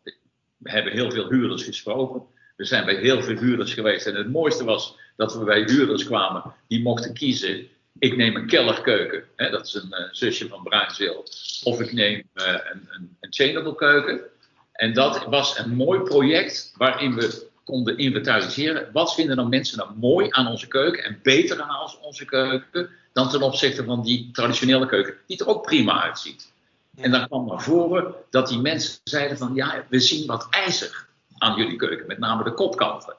we 0.57 0.71
hebben 0.71 0.93
heel 0.93 1.11
veel 1.11 1.29
huurders 1.29 1.63
gesproken. 1.63 2.23
We 2.57 2.65
zijn 2.65 2.85
bij 2.85 2.97
heel 2.97 3.23
veel 3.23 3.37
huurders 3.37 3.75
geweest 3.75 4.07
en 4.07 4.15
het 4.15 4.31
mooiste 4.31 4.65
was 4.65 4.97
dat 5.17 5.35
we 5.35 5.45
bij 5.45 5.63
huurders 5.63 6.05
kwamen 6.05 6.55
die 6.69 6.83
mochten 6.83 7.15
kiezen. 7.15 7.69
Ik 7.99 8.17
neem 8.17 8.37
een 8.37 8.47
kellerkeuken, 8.47 9.25
hè, 9.37 9.51
dat 9.51 9.67
is 9.67 9.75
een 9.75 9.89
uh, 9.91 10.09
zusje 10.11 10.49
van 10.49 10.63
Bruinzeel, 10.63 11.25
of 11.63 11.81
ik 11.81 11.93
neem 11.93 12.23
uh, 12.35 12.59
een, 12.73 12.89
een, 13.21 13.75
keuken. 13.77 14.21
En 14.73 14.95
dat 14.95 15.25
was 15.25 15.59
een 15.59 15.75
mooi 15.75 16.01
project 16.01 16.75
waarin 16.77 17.15
we 17.15 17.49
konden 17.67 17.99
inventariseren. 17.99 18.89
Wat 18.93 19.15
vinden 19.15 19.37
dan 19.37 19.49
mensen 19.49 19.79
nou 19.79 19.91
mooi 19.97 20.27
aan 20.31 20.47
onze 20.47 20.69
keuken 20.69 21.05
en 21.05 21.21
beter 21.23 21.61
aan 21.61 21.91
onze 22.01 22.25
keuken 22.25 22.91
dan 23.13 23.29
ten 23.29 23.43
opzichte 23.43 23.85
van 23.85 24.03
die 24.03 24.31
traditionele 24.33 24.87
keuken, 24.87 25.15
die 25.27 25.39
er 25.39 25.49
ook 25.49 25.67
prima 25.67 26.03
uitziet. 26.03 26.53
En 26.97 27.11
dan 27.11 27.27
kwam 27.27 27.47
naar 27.47 27.63
voren 27.63 28.15
dat 28.31 28.49
die 28.49 28.59
mensen 28.59 29.01
zeiden 29.05 29.39
van 29.39 29.55
ja, 29.55 29.85
we 29.89 30.01
zien 30.01 30.27
wat 30.27 30.47
ijzer 30.51 31.07
aan 31.39 31.57
jullie 31.57 31.77
keuken, 31.77 32.07
met 32.07 32.19
name 32.19 32.45
de 32.45 32.53
kopkanten. 32.53 33.15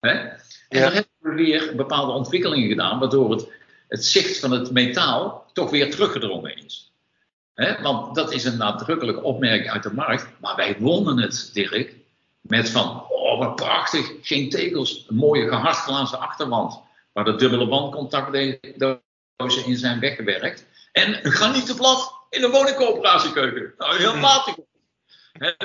Hè? 0.00 0.10
En 0.10 0.38
ja. 0.68 0.80
dan 0.80 0.92
hebben 0.92 1.10
we 1.20 1.34
weer 1.34 1.76
bepaalde 1.76 2.12
ontwikkelingen 2.12 2.68
gedaan, 2.68 2.98
waardoor 2.98 3.30
het, 3.30 3.46
het 3.88 4.04
zicht 4.04 4.38
van 4.38 4.50
het 4.50 4.70
metaal 4.70 5.50
toch 5.52 5.70
weer 5.70 5.90
teruggedrongen 5.90 6.56
is. 6.56 6.92
Want 7.82 8.14
dat 8.14 8.32
is 8.32 8.44
een 8.44 8.56
nadrukkelijke 8.56 9.22
opmerking 9.22 9.70
uit 9.70 9.82
de 9.82 9.92
markt, 9.92 10.26
maar 10.40 10.56
wij 10.56 10.76
wonnen 10.78 11.18
het, 11.18 11.50
Dirk, 11.52 11.94
met 12.40 12.70
van, 12.70 13.06
wat 13.44 13.56
prachtig, 13.56 14.12
geen 14.22 14.50
tegels, 14.50 15.04
een 15.08 15.16
mooie 15.16 15.48
gehardglazen 15.48 16.18
achterwand, 16.18 16.80
waar 17.12 17.24
de 17.24 17.36
dubbele 17.36 17.66
wandcontactdozen 17.66 19.66
in 19.66 19.76
zijn 19.76 20.00
weggewerkt. 20.00 20.66
En 20.92 21.26
een 21.26 21.32
granieten 21.32 21.76
blad 21.76 22.12
in 22.30 22.42
een 22.42 22.50
woningcoöperatiekeuken. 22.50 23.74
Nou, 23.78 23.96
heel 23.96 24.16
matig. 24.16 24.54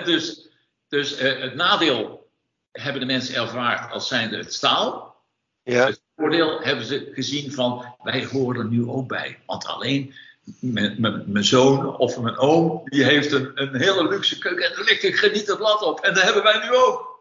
dus 0.03 0.47
dus 0.87 1.21
uh, 1.21 1.41
het 1.41 1.55
nadeel 1.55 2.29
hebben 2.71 3.01
de 3.01 3.07
mensen 3.07 3.35
ervaard 3.35 3.91
als 3.91 4.07
zijnde 4.07 4.37
het 4.37 4.53
staal. 4.53 5.15
Ja. 5.63 5.85
Het 5.85 6.01
voordeel 6.15 6.61
hebben 6.61 6.85
ze 6.85 7.09
gezien 7.13 7.51
van 7.51 7.95
wij 8.03 8.25
horen 8.25 8.59
er 8.59 8.67
nu 8.67 8.87
ook 8.87 9.07
bij. 9.07 9.39
Want 9.45 9.65
alleen 9.65 10.13
mijn 10.59 11.43
zoon 11.43 11.97
of 11.97 12.19
mijn 12.19 12.37
oom, 12.37 12.81
die 12.85 13.03
heeft 13.03 13.31
een, 13.31 13.51
een 13.55 13.75
hele 13.75 14.07
luxe 14.07 14.37
keuken 14.37 14.65
en 14.65 14.71
er 14.71 14.83
ligt 14.83 15.03
een 15.03 15.13
granieten 15.13 15.57
blad 15.57 15.81
op. 15.81 15.99
En 15.99 16.13
dat 16.13 16.23
hebben 16.23 16.43
wij 16.43 16.59
nu 16.63 16.75
ook. 16.75 17.16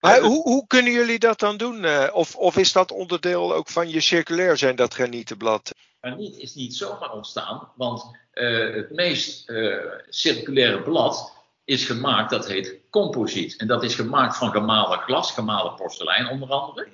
Maar 0.00 0.20
hoe, 0.20 0.42
hoe 0.42 0.66
kunnen 0.66 0.92
jullie 0.92 1.18
dat 1.18 1.38
dan 1.38 1.56
doen? 1.56 1.84
Uh, 1.84 2.08
of, 2.12 2.36
of 2.36 2.56
is 2.56 2.72
dat 2.72 2.92
onderdeel 2.92 3.54
ook 3.54 3.68
van 3.68 3.88
je 3.88 4.00
circulair 4.00 4.56
zijn, 4.56 4.76
dat 4.76 4.94
granietenblad? 4.94 5.74
Graniet 6.00 6.36
is 6.36 6.54
niet 6.54 6.76
zomaar 6.76 7.12
ontstaan, 7.12 7.68
want 7.74 8.16
uh, 8.34 8.74
het 8.74 8.90
meest 8.90 9.50
uh, 9.50 9.76
circulaire 10.08 10.82
blad 10.82 11.32
is 11.64 11.84
gemaakt, 11.84 12.30
dat 12.30 12.46
heet 12.46 12.76
composiet. 12.90 13.56
En 13.56 13.66
dat 13.66 13.82
is 13.82 13.94
gemaakt 13.94 14.36
van 14.36 14.50
gemalen 14.50 14.98
glas, 14.98 15.32
gemalen 15.32 15.74
porselein 15.74 16.28
onder 16.28 16.48
andere. 16.48 16.88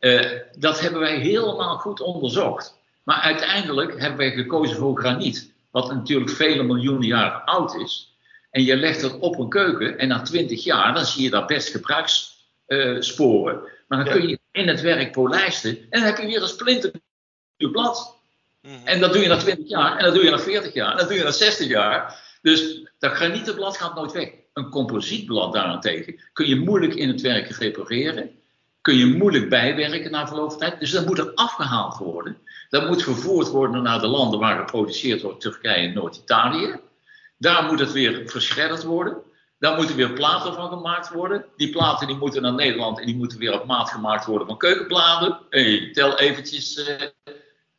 Uh, 0.00 0.40
dat 0.56 0.80
hebben 0.80 1.00
wij 1.00 1.18
helemaal 1.18 1.78
goed 1.78 2.00
onderzocht. 2.00 2.76
Maar 3.02 3.20
uiteindelijk 3.20 4.00
hebben 4.00 4.18
wij 4.18 4.30
gekozen 4.30 4.76
voor 4.76 4.98
graniet, 4.98 5.52
wat 5.70 5.88
natuurlijk 5.92 6.30
vele 6.30 6.62
miljoenen 6.62 7.06
jaren 7.06 7.44
oud 7.44 7.74
is. 7.74 8.16
En 8.58 8.64
je 8.64 8.76
legt 8.76 9.02
het 9.02 9.18
op 9.18 9.38
een 9.38 9.48
keuken 9.48 9.98
en 9.98 10.08
na 10.08 10.22
twintig 10.22 10.64
jaar, 10.64 10.94
dan 10.94 11.06
zie 11.06 11.22
je 11.22 11.30
daar 11.30 11.46
best 11.46 11.68
gebruikssporen. 11.68 13.60
Maar 13.88 14.04
dan 14.04 14.14
kun 14.14 14.28
je 14.28 14.38
in 14.52 14.68
het 14.68 14.80
werk 14.80 15.12
polijsten 15.12 15.70
en 15.70 15.86
dan 15.90 16.02
heb 16.02 16.18
je 16.18 16.26
weer 16.26 16.42
een 16.42 16.48
splinternieuw 16.48 17.70
blad. 17.72 18.16
-hmm. 18.62 18.80
En 18.84 19.00
dat 19.00 19.12
doe 19.12 19.22
je 19.22 19.28
na 19.28 19.36
20 19.36 19.68
jaar, 19.68 19.96
en 19.96 20.04
dat 20.04 20.14
doe 20.14 20.24
je 20.24 20.30
na 20.30 20.38
40 20.38 20.74
jaar, 20.74 20.90
en 20.90 20.96
dat 20.96 21.08
doe 21.08 21.16
je 21.16 21.24
na 21.24 21.30
60 21.30 21.68
jaar. 21.68 22.20
Dus 22.42 22.88
dat 22.98 23.12
granietenblad 23.12 23.76
gaat 23.76 23.94
nooit 23.94 24.12
weg. 24.12 24.30
Een 24.52 24.70
composietblad 24.70 25.52
daarentegen 25.52 26.20
kun 26.32 26.46
je 26.46 26.56
moeilijk 26.56 26.94
in 26.94 27.08
het 27.08 27.20
werk 27.20 27.48
repareren. 27.48 28.30
Kun 28.80 28.96
je 28.96 29.06
moeilijk 29.06 29.48
bijwerken 29.48 30.10
na 30.10 30.26
verloop 30.26 30.50
van 30.50 30.58
tijd. 30.58 30.80
Dus 30.80 30.90
dat 30.90 31.06
moet 31.06 31.18
er 31.18 31.34
afgehaald 31.34 31.96
worden. 31.96 32.38
Dat 32.68 32.88
moet 32.88 33.02
vervoerd 33.02 33.48
worden 33.48 33.82
naar 33.82 34.00
de 34.00 34.06
landen 34.06 34.38
waar 34.38 34.58
geproduceerd 34.58 35.22
wordt, 35.22 35.40
Turkije 35.40 35.88
en 35.88 35.94
Noord-Italië. 35.94 36.86
Daar 37.38 37.64
moet 37.64 37.78
het 37.78 37.92
weer 37.92 38.22
verschredderd 38.26 38.82
worden. 38.82 39.22
Daar 39.58 39.76
moeten 39.76 39.96
weer 39.96 40.12
platen 40.12 40.54
van 40.54 40.68
gemaakt 40.68 41.08
worden. 41.12 41.44
Die 41.56 41.70
platen 41.70 42.06
die 42.06 42.16
moeten 42.16 42.42
naar 42.42 42.54
Nederland 42.54 43.00
en 43.00 43.06
die 43.06 43.16
moeten 43.16 43.38
weer 43.38 43.60
op 43.60 43.66
maat 43.66 43.90
gemaakt 43.90 44.26
worden 44.26 44.46
van 44.46 44.58
keukenbladen. 44.58 45.38
Hey, 45.50 45.90
tel 45.92 46.18
eventjes 46.18 46.88
uh, 46.88 46.94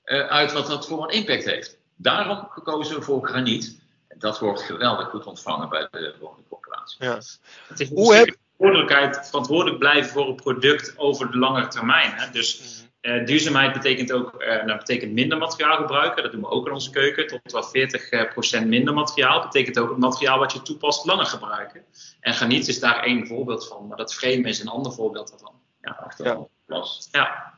uh, 0.06 0.28
uit 0.28 0.54
wat 0.54 0.68
dat 0.68 0.88
voor 0.88 1.04
een 1.04 1.16
impact 1.16 1.46
heeft. 1.46 1.78
Daarom 1.96 2.48
gekozen 2.50 3.04
voor 3.04 3.28
graniet 3.28 3.80
dat 4.20 4.40
wordt 4.40 4.62
geweldig 4.62 5.10
goed 5.10 5.26
ontvangen 5.26 5.70
bij 5.70 5.88
de 5.92 6.16
woningcorporatie. 6.20 7.06
Ja. 7.06 7.20
Het 7.68 7.80
is 7.80 7.90
Hoe 7.90 8.16
heb... 8.16 8.38
verantwoordelijkheid, 8.58 9.28
verantwoordelijk 9.28 9.80
blijven 9.80 10.12
voor 10.12 10.28
een 10.28 10.36
product 10.36 10.94
over 10.98 11.32
de 11.32 11.38
lange 11.38 11.68
termijn. 11.68 12.12
Hè? 12.12 12.32
Dus 12.32 12.60
mm-hmm. 12.60 12.89
Uh, 13.02 13.26
duurzaamheid 13.26 13.74
betekent 13.74 14.12
ook 14.12 14.44
uh, 14.44 14.66
dat 14.66 14.78
betekent 14.78 15.12
minder 15.12 15.38
materiaal 15.38 15.78
gebruiken. 15.78 16.24
Dat 16.24 16.32
doen 16.32 16.42
we 16.42 16.50
ook 16.50 16.68
in 16.68 16.74
onze 16.74 16.90
keuken. 16.90 17.28
Tot 17.28 17.52
wel 17.52 18.64
40% 18.64 18.68
minder 18.68 18.94
materiaal. 18.94 19.42
Betekent 19.42 19.80
ook 19.80 19.90
het 19.90 19.98
materiaal 19.98 20.40
wat 20.40 20.52
je 20.52 20.62
toepast 20.62 21.06
langer 21.06 21.26
gebruiken. 21.26 21.86
En 22.20 22.34
graniet 22.34 22.68
is 22.68 22.80
daar 22.80 23.04
één 23.04 23.28
voorbeeld 23.28 23.68
van. 23.68 23.88
Maar 23.88 23.98
dat 23.98 24.14
frame 24.14 24.50
is 24.50 24.60
een 24.60 24.68
ander 24.68 24.92
voorbeeld 24.92 25.30
daarvan. 25.30 25.54
Ja, 25.82 26.14
ja. 26.18 26.48
ja. 27.12 27.54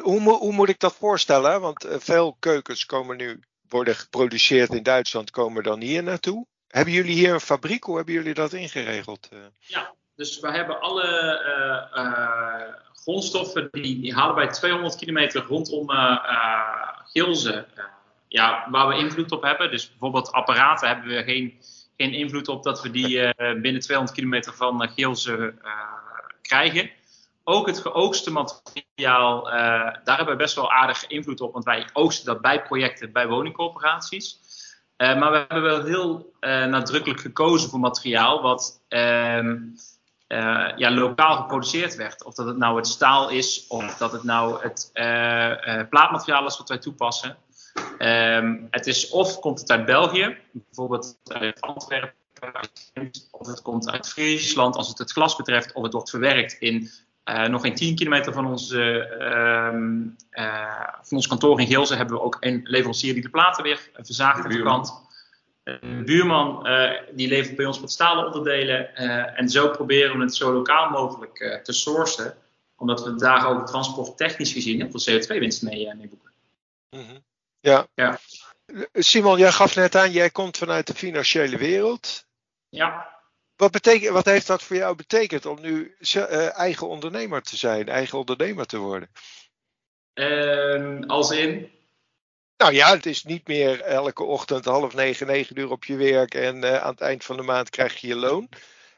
Hoe, 0.00 0.20
hoe, 0.20 0.52
moet 0.52 0.68
ik 0.68 0.80
dat 0.80 0.94
voorstellen? 0.94 1.60
Want 1.60 1.86
veel 1.88 2.36
keukens 2.38 2.86
komen 2.86 3.16
nu 3.16 3.40
worden 3.68 3.94
geproduceerd 3.94 4.74
in 4.74 4.82
Duitsland, 4.82 5.30
komen 5.30 5.62
dan 5.62 5.80
hier 5.80 6.02
naartoe. 6.02 6.46
Hebben 6.68 6.92
jullie 6.92 7.14
hier 7.14 7.32
een 7.32 7.40
fabriek? 7.40 7.84
Hoe 7.84 7.96
hebben 7.96 8.14
jullie 8.14 8.34
dat 8.34 8.52
ingeregeld? 8.52 9.28
Eh? 9.30 9.38
Ja, 9.58 9.94
dus 10.16 10.40
we 10.40 10.50
hebben 10.50 10.80
alle 10.80 11.06
uh, 11.94 12.04
uh, 12.04 12.74
grondstoffen, 12.94 13.68
die, 13.70 14.00
die, 14.00 14.14
halen 14.14 14.34
wij 14.34 14.48
200 14.48 14.96
kilometer 14.96 15.44
rondom 15.44 15.90
Gilze, 17.12 17.66
ja, 18.28 18.66
waar 18.70 18.88
we 18.88 18.96
invloed 18.96 19.32
op 19.32 19.42
hebben. 19.42 19.70
Dus 19.70 19.88
bijvoorbeeld 19.88 20.32
apparaten 20.32 20.88
hebben 20.88 21.06
we 21.06 21.22
geen, 21.22 21.54
geen 21.96 22.12
invloed 22.12 22.48
op 22.48 22.62
dat 22.62 22.82
we 22.82 22.90
die 22.90 23.34
binnen 23.36 23.80
200 23.80 24.16
kilometer 24.16 24.54
van 24.54 24.88
Gilze 24.88 25.54
krijgen 26.42 26.90
ook 27.44 27.66
het 27.66 27.78
geoogste 27.78 28.32
materiaal, 28.32 29.44
daar 30.04 30.16
hebben 30.16 30.36
we 30.36 30.42
best 30.42 30.54
wel 30.54 30.72
aardig 30.72 31.06
invloed 31.06 31.40
op, 31.40 31.52
want 31.52 31.64
wij 31.64 31.86
oogsten 31.92 32.26
dat 32.26 32.40
bij 32.40 32.62
projecten, 32.62 33.12
bij 33.12 33.28
woningcorporaties. 33.28 34.40
maar 34.96 35.30
we 35.30 35.44
hebben 35.48 35.62
wel 35.62 35.84
heel 35.84 36.32
nadrukkelijk 36.40 37.20
gekozen 37.20 37.70
voor 37.70 37.80
materiaal 37.80 38.42
wat 38.42 38.80
ehm, 40.26 40.78
ja, 40.78 40.90
lokaal 40.90 41.36
geproduceerd 41.36 41.96
werd. 41.96 42.24
Of 42.24 42.34
dat 42.34 42.46
het 42.46 42.56
nou 42.56 42.76
het 42.76 42.86
staal 42.86 43.30
is, 43.30 43.66
of 43.68 43.96
dat 43.96 44.12
het 44.12 44.22
nou 44.22 44.62
het 44.62 44.90
plaatmateriaal 45.90 46.46
is 46.46 46.58
wat 46.58 46.68
wij 46.68 46.78
toepassen. 46.78 47.36
Ehm, 47.98 48.56
het 48.70 48.86
is 48.86 49.08
of 49.10 49.38
komt 49.38 49.60
het 49.60 49.70
uit 49.70 49.84
België, 49.84 50.36
bijvoorbeeld 50.52 51.18
uit 51.24 51.60
Antwerpen, 51.60 52.14
of 53.30 53.46
het 53.46 53.62
komt 53.62 53.90
uit 53.90 54.08
Friesland 54.08 54.76
als 54.76 54.88
het 54.88 54.98
het 54.98 55.12
glas 55.12 55.36
betreft, 55.36 55.72
of 55.72 55.82
het 55.82 55.92
wordt 55.92 56.10
verwerkt 56.10 56.52
in 56.52 56.90
uh, 57.30 57.46
nog 57.46 57.60
geen 57.60 57.74
10 57.74 57.94
kilometer 57.94 58.32
van, 58.32 58.46
onze, 58.46 59.16
uh, 60.30 60.90
van 61.02 61.16
ons 61.16 61.26
kantoor 61.26 61.60
in 61.60 61.66
Geelze 61.66 61.96
hebben 61.96 62.16
we 62.16 62.22
ook 62.22 62.36
een 62.40 62.60
leverancier 62.62 63.12
die 63.12 63.22
de 63.22 63.28
platen 63.28 63.62
weer 63.62 63.90
verzaagt 63.94 64.44
aan 64.44 64.50
de 64.50 64.62
kant. 64.62 65.05
Een 65.66 66.04
buurman 66.04 66.68
uh, 66.68 66.90
die 67.10 67.28
levert 67.28 67.56
bij 67.56 67.66
ons 67.66 67.80
wat 67.80 67.90
stalen 67.90 68.26
onderdelen. 68.26 68.96
en 69.36 69.48
zo 69.48 69.68
proberen 69.68 70.18
we 70.18 70.24
het 70.24 70.34
zo 70.34 70.52
lokaal 70.52 70.90
mogelijk 70.90 71.60
te 71.62 71.72
sourcen. 71.72 72.34
Omdat 72.76 73.04
we 73.04 73.14
daar 73.14 73.48
ook 73.48 73.66
transporttechnisch 73.66 74.52
gezien 74.52 74.80
heel 74.80 75.00
veel 75.00 75.20
CO2-winst 75.20 75.62
mee, 75.62 75.94
mee 75.94 76.08
boeken. 76.08 76.32
Mm 76.90 77.04
-hmm. 77.04 77.24
Ja. 77.60 77.86
ja. 77.94 78.18
Simon, 78.92 79.38
jij 79.38 79.52
gaf 79.52 79.76
net 79.76 79.94
aan, 79.94 80.10
jij 80.10 80.30
komt 80.30 80.56
vanuit 80.56 80.86
de 80.86 80.94
financiële 80.94 81.56
wereld. 81.56 82.26
Ja. 82.68 83.14
Wat, 83.56 83.70
betekent, 83.70 84.12
wat 84.12 84.24
heeft 84.24 84.46
dat 84.46 84.62
voor 84.62 84.76
jou 84.76 84.96
betekend 84.96 85.46
om 85.46 85.60
nu 85.60 85.96
uh, 86.14 86.58
eigen 86.58 86.88
ondernemer 86.88 87.42
te 87.42 87.56
zijn, 87.56 87.88
eigen 87.88 88.18
ondernemer 88.18 88.66
te 88.66 88.78
worden? 88.78 89.10
Uh, 90.14 91.00
als 91.06 91.30
in? 91.30 91.70
Nou 92.56 92.72
ja, 92.72 92.94
het 92.94 93.06
is 93.06 93.24
niet 93.24 93.46
meer 93.46 93.80
elke 93.80 94.22
ochtend 94.22 94.64
half 94.64 94.94
negen, 94.94 95.26
negen 95.26 95.58
uur 95.58 95.70
op 95.70 95.84
je 95.84 95.96
werk 95.96 96.34
en 96.34 96.64
uh, 96.64 96.76
aan 96.76 96.90
het 96.90 97.00
eind 97.00 97.24
van 97.24 97.36
de 97.36 97.42
maand 97.42 97.70
krijg 97.70 97.96
je 97.96 98.06
je 98.06 98.16
loon. 98.16 98.48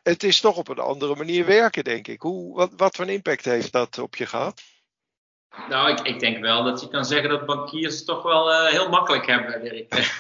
Het 0.02 0.22
is 0.22 0.40
toch 0.40 0.56
op 0.56 0.68
een 0.68 0.78
andere 0.78 1.16
manier 1.16 1.46
werken, 1.46 1.84
denk 1.84 2.08
ik. 2.08 2.20
Hoe, 2.20 2.54
wat, 2.54 2.72
wat 2.76 2.96
voor 2.96 3.04
een 3.04 3.12
impact 3.12 3.44
heeft 3.44 3.72
dat 3.72 3.98
op 3.98 4.16
je 4.16 4.26
gehad? 4.26 4.62
Nou, 5.68 5.90
ik, 5.90 6.00
ik, 6.00 6.20
denk 6.20 6.40
wel 6.40 6.64
dat 6.64 6.80
je 6.80 6.88
kan 6.88 7.04
zeggen 7.04 7.28
dat 7.28 7.46
bankiers 7.46 7.96
het 7.96 8.06
toch 8.06 8.22
wel 8.22 8.52
uh, 8.52 8.66
heel 8.66 8.88
makkelijk 8.88 9.26
hebben, 9.26 9.62
Dirk. 9.62 9.90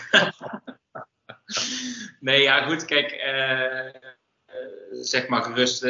nee, 2.20 2.42
ja, 2.42 2.66
goed, 2.66 2.84
kijk, 2.84 3.12
uh, 3.12 4.00
zeg 4.90 5.28
maar 5.28 5.42
gerust 5.42 5.82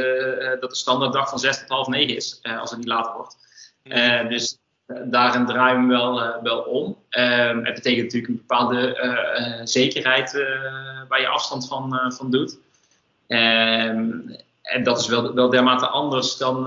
dat 0.61 0.71
de 0.71 0.77
standaarddag 0.77 1.29
van 1.29 1.39
6 1.39 1.59
tot 1.59 1.69
half 1.69 1.87
9 1.87 2.17
is, 2.17 2.43
als 2.43 2.71
het 2.71 2.79
niet 2.79 2.89
later 2.89 3.13
wordt. 3.13 3.37
Mm. 3.83 4.29
dus 4.29 4.59
daarin 5.05 5.47
draaien 5.47 5.81
we 5.81 5.87
wel, 5.87 6.43
wel 6.43 6.59
om. 6.59 6.97
Ehm, 7.09 7.65
het 7.65 7.75
betekent 7.75 8.03
natuurlijk 8.03 8.33
een 8.33 8.45
bepaalde 8.47 9.61
zekerheid 9.65 10.33
waar 11.09 11.21
je 11.21 11.29
afstand 11.29 11.69
van, 11.69 12.13
van 12.17 12.31
doet. 12.31 12.59
Ehm, 13.27 14.11
en 14.63 14.83
dat 14.83 15.01
is 15.01 15.09
wel, 15.09 15.35
wel 15.35 15.51
dermate 15.51 15.87
anders 15.87 16.37
dan 16.37 16.65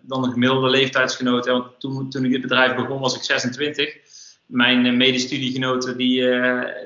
dan 0.00 0.24
een 0.24 0.32
gemiddelde 0.32 0.70
leeftijdsgenoot. 0.70 1.46
Want 1.46 1.80
toen, 1.80 2.10
toen 2.10 2.24
ik 2.24 2.30
dit 2.30 2.40
bedrijf 2.40 2.74
begon 2.74 3.00
was 3.00 3.16
ik 3.16 3.22
26. 3.22 3.96
Mijn 4.46 4.96
medestudiegenoten 4.96 5.96
die, 5.96 6.24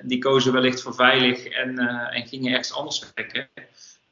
die 0.03 0.19
kozen 0.19 0.53
wellicht 0.53 0.83
voor 0.83 0.95
veilig 0.95 1.45
en, 1.45 1.79
en 2.11 2.27
gingen 2.27 2.51
ergens 2.51 2.73
anders 2.73 3.03
werken. 3.15 3.49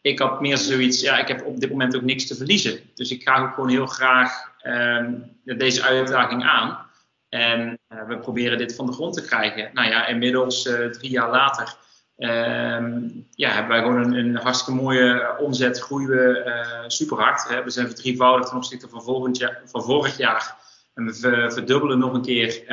Ik 0.01 0.19
had 0.19 0.41
meer 0.41 0.57
zoiets, 0.57 1.01
ja, 1.01 1.19
ik 1.19 1.29
heb 1.29 1.45
op 1.45 1.61
dit 1.61 1.71
moment 1.71 1.97
ook 1.97 2.03
niks 2.03 2.27
te 2.27 2.35
verliezen. 2.35 2.81
Dus 2.95 3.11
ik 3.11 3.23
ga 3.23 3.43
ook 3.43 3.55
gewoon 3.55 3.69
heel 3.69 3.87
graag 3.87 4.52
ehm, 4.63 5.15
deze 5.45 5.83
uitdaging 5.83 6.45
aan. 6.45 6.91
En 7.29 7.79
we 7.89 8.19
proberen 8.19 8.59
dit 8.59 8.75
van 8.75 8.87
de 8.87 8.93
grond 8.93 9.15
te 9.15 9.23
krijgen. 9.23 9.71
Nou 9.73 9.89
ja, 9.89 10.07
inmiddels 10.07 10.63
drie 10.91 11.11
jaar 11.11 11.31
later 11.31 11.77
Um, 12.17 13.27
ja, 13.31 13.51
hebben 13.51 13.69
wij 13.69 13.81
gewoon 13.81 13.97
een, 13.97 14.15
een 14.15 14.37
hartstikke 14.37 14.81
mooie 14.83 15.37
omzet, 15.39 15.81
groeien 15.81 16.09
we 16.09 16.43
uh, 16.47 16.85
super 16.87 17.19
hard. 17.19 17.49
Hè. 17.49 17.65
We 17.65 17.71
zijn 17.71 17.87
verdrievoudigd 17.87 18.49
ten 18.49 18.57
opzichte 18.57 18.89
van, 18.89 19.03
volgend 19.03 19.37
jaar, 19.37 19.63
van 19.65 19.83
vorig 19.83 20.17
jaar. 20.17 20.57
En 20.95 21.07
we 21.07 21.51
verdubbelen 21.53 21.99
nog 21.99 22.13
een 22.13 22.23
keer 22.23 22.65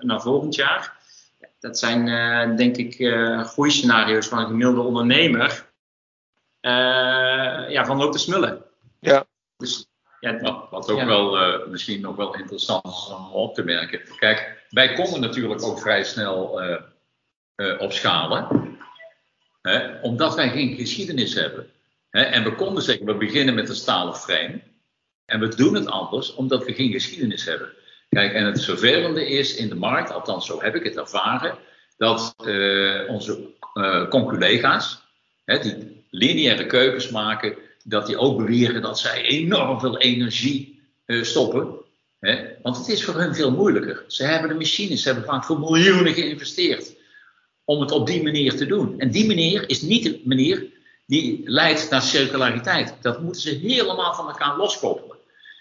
naar 0.00 0.20
volgend 0.20 0.54
jaar. 0.54 0.96
Dat 1.60 1.78
zijn 1.78 2.56
denk 2.56 2.76
ik 2.76 2.94
groeiscenario's 3.46 4.28
van 4.28 4.38
een 4.38 4.46
gemiddelde 4.46 4.80
ondernemer 4.80 5.66
ja, 7.68 7.84
van 7.84 7.96
loopt 7.96 8.12
te 8.12 8.18
smullen. 8.18 8.62
Ja. 9.00 9.24
Dus, 9.56 9.87
ja, 10.20 10.38
wat, 10.40 10.66
wat 10.70 10.90
ook 10.90 10.98
ja. 10.98 11.06
wel 11.06 11.66
misschien 11.68 12.00
nog 12.00 12.16
wel 12.16 12.34
interessant 12.34 12.86
is 12.86 13.10
om 13.16 13.30
op 13.32 13.54
te 13.54 13.64
merken. 13.64 14.00
Kijk, 14.18 14.66
wij 14.70 14.92
konden 14.92 15.20
natuurlijk 15.20 15.62
ook 15.62 15.80
vrij 15.80 16.04
snel 16.04 16.60
opschalen 17.78 18.68
omdat 20.02 20.34
wij 20.34 20.48
geen 20.48 20.76
geschiedenis 20.76 21.34
hebben. 21.34 21.70
en 22.10 22.44
we 22.44 22.54
konden 22.54 22.82
zeggen, 22.82 23.06
we 23.06 23.14
beginnen 23.14 23.54
met 23.54 23.68
een 23.68 23.74
stalen 23.74 24.14
frame. 24.14 24.60
En 25.24 25.40
we 25.40 25.48
doen 25.48 25.74
het 25.74 25.86
anders 25.86 26.34
omdat 26.34 26.64
we 26.64 26.74
geen 26.74 26.92
geschiedenis 26.92 27.44
hebben. 27.44 27.72
Kijk, 28.08 28.32
en 28.32 28.44
het 28.44 28.64
vervelende 28.64 29.28
is 29.28 29.56
in 29.56 29.68
de 29.68 29.74
markt, 29.74 30.12
althans 30.12 30.46
zo 30.46 30.62
heb 30.62 30.74
ik 30.74 30.84
het 30.84 30.96
ervaren, 30.96 31.58
dat 31.96 32.34
uh, 32.44 33.08
onze 33.08 33.50
uh, 33.74 34.08
conculega's, 34.08 35.02
die 35.44 36.04
lineaire 36.10 36.66
keukens 36.66 37.10
maken, 37.10 37.56
dat 37.88 38.06
die 38.06 38.16
ook 38.16 38.38
beweren 38.38 38.82
dat 38.82 38.98
zij 38.98 39.22
enorm 39.22 39.80
veel 39.80 39.98
energie 39.98 40.80
uh, 41.06 41.22
stoppen. 41.22 41.76
Want 42.62 42.76
het 42.76 42.88
is 42.88 43.04
voor 43.04 43.14
hun 43.14 43.34
veel 43.34 43.50
moeilijker. 43.50 44.04
Ze 44.06 44.24
hebben 44.24 44.48
de 44.48 44.54
machines, 44.54 45.02
ze 45.02 45.08
hebben 45.08 45.26
vaak 45.26 45.44
voor 45.44 45.58
miljoenen 45.58 46.14
geïnvesteerd 46.14 46.96
om 47.64 47.80
het 47.80 47.90
op 47.90 48.06
die 48.06 48.22
manier 48.22 48.56
te 48.56 48.66
doen. 48.66 49.00
En 49.00 49.10
die 49.10 49.26
manier 49.26 49.68
is 49.68 49.82
niet 49.82 50.02
de 50.02 50.20
manier 50.24 50.66
die 51.06 51.40
leidt 51.44 51.90
naar 51.90 52.02
circulariteit. 52.02 52.94
Dat 53.00 53.22
moeten 53.22 53.40
ze 53.40 53.50
helemaal 53.50 54.14
van 54.14 54.28
elkaar 54.28 54.56
loskoppelen. 54.56 55.16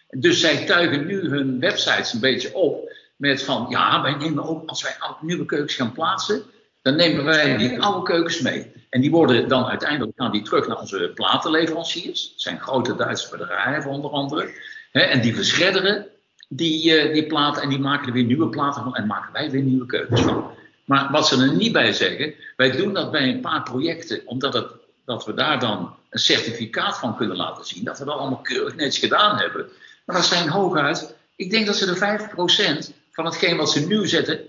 Dus 0.10 0.40
zij 0.40 0.66
tuigen 0.66 1.06
nu 1.06 1.30
hun 1.30 1.60
websites 1.60 2.14
een 2.14 2.20
beetje 2.20 2.54
op 2.54 2.96
met 3.16 3.44
van, 3.44 3.66
ja, 3.70 4.02
wij 4.02 4.16
nemen 4.16 4.44
ook, 4.44 4.70
als 4.70 4.84
wij 4.84 4.96
nieuwe 5.22 5.46
keukens 5.46 5.76
gaan 5.76 5.92
plaatsen, 5.92 6.44
dan 6.88 6.96
nemen 6.96 7.24
wij 7.24 7.58
die 7.58 7.82
oude 7.82 8.04
keukens 8.04 8.42
mee. 8.42 8.72
En 8.90 9.02
die 9.02 9.12
worden 9.12 9.48
dan 9.48 9.66
uiteindelijk 9.66 10.12
gaan 10.16 10.32
die 10.32 10.42
terug 10.42 10.68
naar 10.68 10.80
onze 10.80 11.12
platenleveranciers. 11.16 12.30
Dat 12.32 12.42
zijn 12.42 12.60
grote 12.60 12.96
Duitse 12.96 13.38
bedrijven 13.38 13.92
onder 13.92 14.12
andere. 14.12 14.50
Hè, 14.92 15.02
en 15.02 15.22
die 15.22 15.36
verschredderen 15.36 16.08
die, 16.50 17.08
uh, 17.08 17.14
die 17.14 17.26
platen 17.26 17.62
en 17.62 17.70
die 17.70 17.80
maken 17.80 18.08
er 18.08 18.14
weer 18.14 18.24
nieuwe 18.24 18.50
platen 18.50 18.84
van 18.84 18.96
en 18.96 19.08
maken 19.08 19.34
wij 19.34 19.52
weer 19.52 19.62
nieuwe 19.62 19.86
keukens 19.86 20.22
van. 20.22 20.52
Maar 20.86 21.12
wat 21.12 21.28
ze 21.28 21.42
er 21.42 21.56
niet 21.56 21.72
bij 21.72 21.94
zeggen, 21.94 22.34
wij 22.56 22.72
doen 22.72 22.94
dat 22.94 23.12
bij 23.12 23.30
een 23.30 23.42
paar 23.42 23.64
projecten, 23.64 24.22
omdat 24.26 24.54
het, 24.54 24.68
dat 25.06 25.26
we 25.26 25.34
daar 25.34 25.60
dan 25.60 25.96
een 26.10 26.20
certificaat 26.20 26.98
van 26.98 27.16
kunnen 27.16 27.38
laten 27.38 27.66
zien, 27.66 27.84
dat 27.84 28.00
we 28.00 28.06
dat 28.06 28.18
allemaal 28.18 28.42
keurig 28.42 28.76
netjes 28.76 28.98
gedaan 28.98 29.38
hebben. 29.38 29.66
Maar 30.06 30.16
dat 30.16 30.26
zijn 30.26 30.50
hooguit, 30.50 31.16
ik 31.36 31.52
denk 31.52 31.66
dat 31.66 31.76
ze 31.76 31.86
de 31.86 32.90
5% 32.90 32.94
van 33.12 33.26
hetgeen 33.26 33.58
wat 33.58 33.72
ze 33.72 33.88
nu 33.88 34.08
zetten, 34.08 34.40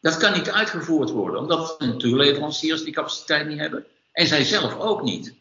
dat 0.00 0.16
kan 0.16 0.32
niet 0.32 0.50
uitgevoerd 0.50 1.10
worden, 1.10 1.40
omdat 1.40 1.76
de 1.78 1.96
toeleveranciers 1.96 2.84
die 2.84 2.92
capaciteit 2.92 3.46
niet 3.46 3.58
hebben 3.58 3.86
en 4.12 4.26
zij 4.26 4.44
zelf 4.44 4.78
ook 4.78 5.02
niet. 5.02 5.34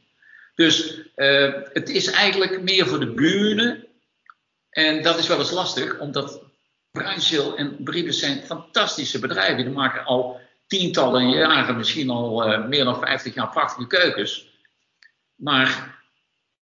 Dus 0.56 1.00
uh, 1.16 1.54
het 1.74 1.90
is 1.90 2.12
eigenlijk 2.12 2.62
meer 2.62 2.88
voor 2.88 3.00
de 3.00 3.14
buren. 3.14 3.88
En 4.70 5.04
dat 5.04 5.18
is 5.18 5.28
wel 5.28 5.40
eens 5.40 5.52
lastig, 5.52 6.00
omdat 6.00 6.42
Bruinzeel 6.92 7.58
en 7.58 7.84
Bribus 7.84 8.20
zijn 8.20 8.44
fantastische 8.44 9.20
bedrijven. 9.20 9.64
Die 9.64 9.74
maken 9.74 10.06
al 10.06 10.40
tientallen 10.68 11.30
jaren, 11.30 11.78
misschien 11.78 12.10
al 12.10 12.52
uh, 12.52 12.68
meer 12.68 12.84
dan 12.84 13.00
50 13.00 13.34
jaar 13.34 13.50
prachtige 13.50 13.88
keukens. 13.88 14.48
Maar 15.36 15.98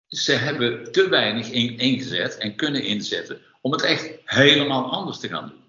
ze 0.09 0.33
hebben 0.33 0.92
te 0.92 1.09
weinig 1.09 1.51
in, 1.51 1.79
ingezet 1.79 2.37
en 2.37 2.57
kunnen 2.57 2.83
inzetten 2.83 3.40
om 3.61 3.72
het 3.72 3.83
echt 3.83 4.11
helemaal 4.25 4.90
anders 4.90 5.18
te 5.18 5.29
gaan 5.29 5.49
doen. 5.49 5.66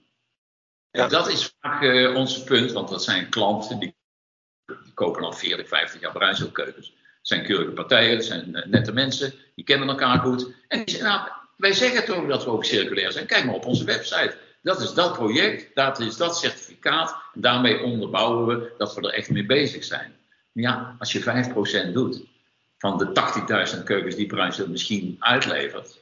Ja. 0.97 1.07
Dat 1.07 1.29
is 1.29 1.55
vaak 1.59 1.81
uh, 1.81 2.15
ons 2.15 2.43
punt, 2.43 2.71
want 2.71 2.89
dat 2.89 3.03
zijn 3.03 3.29
klanten 3.29 3.79
die, 3.79 3.95
die 4.65 4.93
kopen 4.93 5.23
al 5.23 5.33
40, 5.33 5.67
50 5.67 6.01
jaar 6.01 6.11
bruinzeelkeukens. 6.11 6.87
Het 6.87 7.27
zijn 7.27 7.43
keurige 7.43 7.71
partijen, 7.71 8.15
het 8.15 8.25
zijn 8.25 8.49
uh, 8.49 8.65
nette 8.65 8.91
mensen, 8.91 9.33
die 9.55 9.65
kennen 9.65 9.89
elkaar 9.89 10.19
goed. 10.19 10.53
En 10.67 10.77
die 10.77 10.95
zeggen, 10.95 11.09
nou, 11.09 11.29
wij 11.57 11.73
zeggen 11.73 12.05
toch 12.05 12.27
dat 12.27 12.43
we 12.43 12.49
ook 12.49 12.65
circulair 12.65 13.11
zijn. 13.11 13.25
Kijk 13.25 13.45
maar 13.45 13.55
op 13.55 13.65
onze 13.65 13.83
website. 13.83 14.37
Dat 14.61 14.81
is 14.81 14.93
dat 14.93 15.13
project, 15.13 15.75
dat 15.75 15.99
is 15.99 16.17
dat 16.17 16.37
certificaat. 16.37 17.15
En 17.33 17.41
daarmee 17.41 17.83
onderbouwen 17.83 18.47
we 18.47 18.73
dat 18.77 18.95
we 18.95 19.01
er 19.01 19.13
echt 19.13 19.29
mee 19.29 19.45
bezig 19.45 19.83
zijn. 19.83 20.15
Maar 20.51 20.63
ja, 20.63 20.95
als 20.99 21.11
je 21.11 21.89
5% 21.89 21.93
doet 21.93 22.21
van 22.77 22.97
de 22.97 23.11
80.000 23.75 23.83
keukens 23.83 24.15
die 24.15 24.25
Bruinzeel 24.25 24.67
misschien 24.67 25.15
uitlevert. 25.19 25.99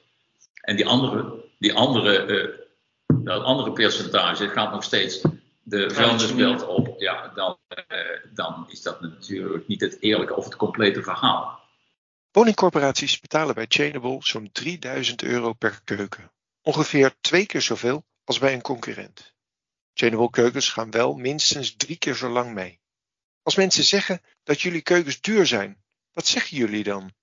En 0.62 0.76
die 0.76 0.86
andere, 0.86 1.34
die 1.60 1.74
andere, 1.74 2.28
uh, 2.28 2.65
dat 3.08 3.44
andere 3.44 3.72
percentage 3.72 4.50
gaat 4.50 4.72
nog 4.72 4.84
steeds 4.84 5.22
de 5.64 5.90
vuilnisbelt 5.90 6.68
op. 6.68 7.00
Ja, 7.00 7.32
dan, 7.36 7.58
uh, 7.70 7.98
dan 8.34 8.66
is 8.70 8.82
dat 8.82 9.02
natuurlijk 9.02 9.68
niet 9.68 9.82
het 9.82 9.98
eerlijke 10.02 10.36
of 10.36 10.44
het 10.44 10.56
complete 10.56 11.04
verhaal. 11.04 11.60
Woningcorporaties 12.32 13.20
betalen 13.20 13.56
bij 13.56 13.66
Chainable 13.68 14.18
zo'n 14.20 14.50
3000 14.52 15.24
euro 15.24 15.54
per 15.54 15.82
keuken. 15.84 16.32
Ongeveer 16.62 17.16
twee 17.22 17.46
keer 17.46 17.62
zoveel 17.62 18.06
als 18.24 18.40
bij 18.40 18.54
een 18.54 18.62
concurrent. 18.62 19.34
Chainable 19.94 20.30
keukens 20.30 20.70
gaan 20.70 20.92
wel 20.92 21.14
minstens 21.14 21.76
drie 21.76 21.98
keer 21.98 22.16
zo 22.16 22.30
lang 22.30 22.54
mee. 22.54 22.80
Als 23.44 23.56
mensen 23.56 23.84
zeggen 23.84 24.22
dat 24.44 24.62
jullie 24.62 24.82
keukens 24.82 25.22
duur 25.22 25.46
zijn, 25.46 25.84
wat 26.12 26.28
zeggen 26.28 26.58
jullie 26.58 26.84
dan? 26.84 27.14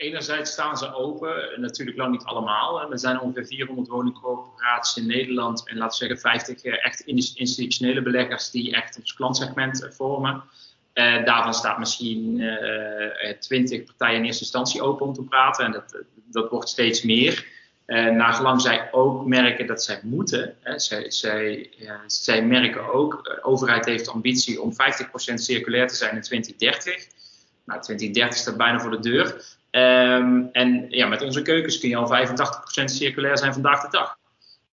Enerzijds 0.00 0.50
staan 0.50 0.76
ze 0.76 0.94
open, 0.94 1.60
natuurlijk 1.60 1.96
lang 1.96 2.10
niet 2.10 2.24
allemaal. 2.24 2.90
Er 2.90 2.98
zijn 2.98 3.20
ongeveer 3.20 3.46
400 3.46 3.88
woningcorporaties 3.88 4.96
in 4.96 5.06
Nederland 5.06 5.68
en 5.68 5.76
laten 5.76 5.98
we 5.98 6.06
zeggen 6.06 6.30
50 6.30 6.62
echt 6.62 7.00
institutionele 7.34 8.02
beleggers 8.02 8.50
die 8.50 8.74
echt 8.74 8.98
ons 8.98 9.14
klantsegment 9.14 9.88
vormen. 9.90 10.42
Uh, 10.94 11.24
daarvan 11.24 11.54
staat 11.54 11.78
misschien 11.78 12.38
uh, 12.38 13.32
20 13.38 13.84
partijen 13.84 14.16
in 14.16 14.24
eerste 14.24 14.42
instantie 14.42 14.82
open 14.82 15.06
om 15.06 15.12
te 15.12 15.22
praten 15.22 15.64
en 15.64 15.72
dat, 15.72 16.04
dat 16.24 16.50
wordt 16.50 16.68
steeds 16.68 17.02
meer. 17.02 17.46
Uh, 17.86 18.10
nagelang 18.10 18.60
zij 18.60 18.88
ook 18.92 19.26
merken 19.26 19.66
dat 19.66 19.82
zij 19.82 20.00
moeten. 20.02 20.54
Hè, 20.60 20.78
zij, 20.78 21.10
zij, 21.10 21.70
zij 22.06 22.44
merken 22.44 22.92
ook, 22.92 23.24
de 23.24 23.44
overheid 23.44 23.84
heeft 23.84 24.08
ambitie 24.08 24.60
om 24.60 24.72
50% 24.72 24.74
circulair 25.34 25.88
te 25.88 25.94
zijn 25.94 26.16
in 26.16 26.22
2030. 26.22 27.06
Nou, 27.64 27.80
2030 27.80 28.38
staat 28.38 28.56
bijna 28.56 28.80
voor 28.80 28.90
de 28.90 29.00
deur. 29.00 29.58
Um, 29.70 30.48
en 30.52 30.86
ja, 30.88 31.06
met 31.06 31.22
onze 31.22 31.42
keukens 31.42 31.78
kun 31.78 31.88
je 31.88 31.96
al 31.96 32.26
85% 32.82 32.84
circulair 32.84 33.38
zijn 33.38 33.52
vandaag 33.52 33.82
de 33.82 33.88
dag. 33.90 34.18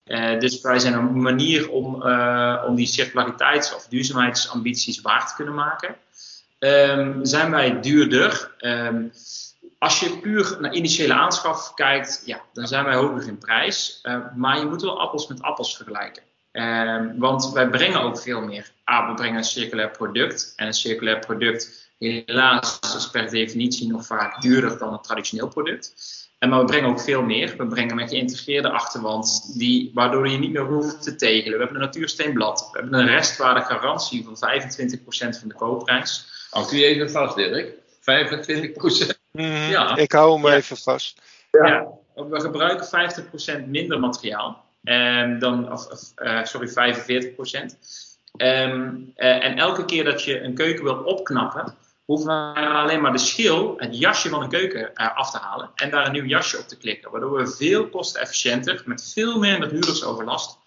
Uh, 0.06 0.40
dus 0.40 0.62
wij 0.62 0.80
zijn 0.80 0.94
een 0.94 1.22
manier 1.22 1.70
om, 1.70 2.02
uh, 2.04 2.64
om 2.68 2.76
die 2.76 2.86
circulariteits- 2.86 3.76
of 3.76 3.88
duurzaamheidsambities 3.88 5.02
waar 5.02 5.28
te 5.28 5.36
kunnen 5.36 5.54
maken. 5.54 5.96
Um, 6.60 7.26
zijn 7.26 7.52
wij 7.52 7.82
duurder? 7.82 8.52
Um, 8.60 9.12
als 9.78 10.00
je 10.00 10.18
puur 10.18 10.58
naar 10.60 10.74
initiële 10.74 11.14
aanschaf 11.14 11.74
kijkt, 11.74 12.22
ja, 12.26 12.42
dan 12.54 12.68
zijn 12.68 12.86
wij 12.86 12.96
hoger 12.96 13.28
in 13.28 13.38
prijs. 13.38 14.00
Uh, 14.04 14.18
maar 14.36 14.60
je 14.60 14.66
moet 14.66 14.82
wel 14.82 15.00
appels 15.00 15.28
met 15.28 15.42
appels 15.42 15.76
vergelijken. 15.76 16.24
want 17.18 17.52
wij 17.52 17.70
brengen 17.70 18.02
ook 18.02 18.20
veel 18.20 18.42
meer. 18.42 18.72
A, 18.92 19.08
we 19.08 19.14
brengen 19.14 19.38
een 19.38 19.44
circulair 19.44 19.90
product. 19.90 20.54
En 20.56 20.68
een 20.68 20.74
circulair 20.74 21.20
product 21.20 21.92
helaas 22.04 22.80
is 22.96 23.10
per 23.10 23.30
definitie 23.30 23.88
nog 23.88 24.06
vaak 24.06 24.42
duurder 24.42 24.78
dan 24.78 24.94
een 24.94 25.02
traditioneel 25.02 25.48
product. 25.48 25.94
En 26.39 26.50
maar 26.50 26.60
we 26.60 26.66
brengen 26.66 26.89
ook 26.89 27.02
veel 27.02 27.22
meer. 27.22 27.58
We 27.58 27.68
brengen 27.68 28.00
een 28.00 28.08
geïntegreerde 28.08 28.70
achterwand, 28.70 29.58
die, 29.58 29.92
waardoor 29.94 30.30
je 30.30 30.38
niet 30.38 30.52
meer 30.52 30.66
hoeft 30.66 31.02
te 31.02 31.16
tegelen. 31.16 31.52
We 31.52 31.58
hebben 31.58 31.76
een 31.76 31.82
natuursteenblad. 31.82 32.70
We 32.72 32.80
hebben 32.80 33.00
een 33.00 33.08
restwaardegarantie 33.08 34.24
van 34.24 34.36
25% 34.36 35.39
van 35.39 35.48
de 35.48 35.56
koopprijs. 35.56 36.26
Houd 36.50 36.72
u 36.72 36.84
even 36.84 37.12
vast, 37.12 37.36
Dirk. 37.36 37.74
25%. 37.74 39.22
Mm, 39.32 39.46
ja. 39.46 39.96
Ik 39.96 40.12
hou 40.12 40.42
hem 40.42 40.54
even 40.54 40.78
vast. 40.78 41.22
Ja. 41.52 41.68
ja. 41.68 41.88
we 42.16 42.39
gebruiken 42.39 42.88
50% 43.66 43.68
minder 43.68 44.00
materiaal. 44.00 44.63
Um, 44.84 45.39
dan, 45.39 45.72
of, 45.72 45.92
of 45.92 46.12
uh, 46.16 46.44
sorry, 46.44 46.70
45%. 46.70 46.74
Um, 48.38 49.13
uh, 49.16 49.46
en 49.46 49.58
elke 49.58 49.86
keer 49.86 50.04
dat 50.04 50.24
je 50.24 50.42
een 50.42 50.54
keuken 50.54 50.84
wil 50.84 50.96
opknappen, 50.96 51.76
hoeven 52.06 52.28
we 52.28 52.60
alleen 52.60 53.02
maar 53.02 53.12
de 53.12 53.18
schil, 53.18 53.74
het 53.78 53.98
jasje 54.00 54.30
van 54.30 54.39
de 54.39 54.48
keuken 54.48 54.92
uh, 54.96 55.18
af 55.18 55.32
te 55.32 55.38
halen 55.38 55.70
en 55.76 55.89
daar 55.89 56.06
een 56.06 56.12
nieuw 56.12 56.26
jasje 56.26 56.58
op 56.58 56.68
te 56.68 56.78
klikken. 56.78 57.12
Waardoor 57.12 57.38
we 57.38 57.48
veel 57.48 57.89
kostenefficiënter, 57.89 58.84
met 58.86 59.12
veel 59.13 59.39
minder 59.39 59.70
huurdersoverlast, 59.70 60.58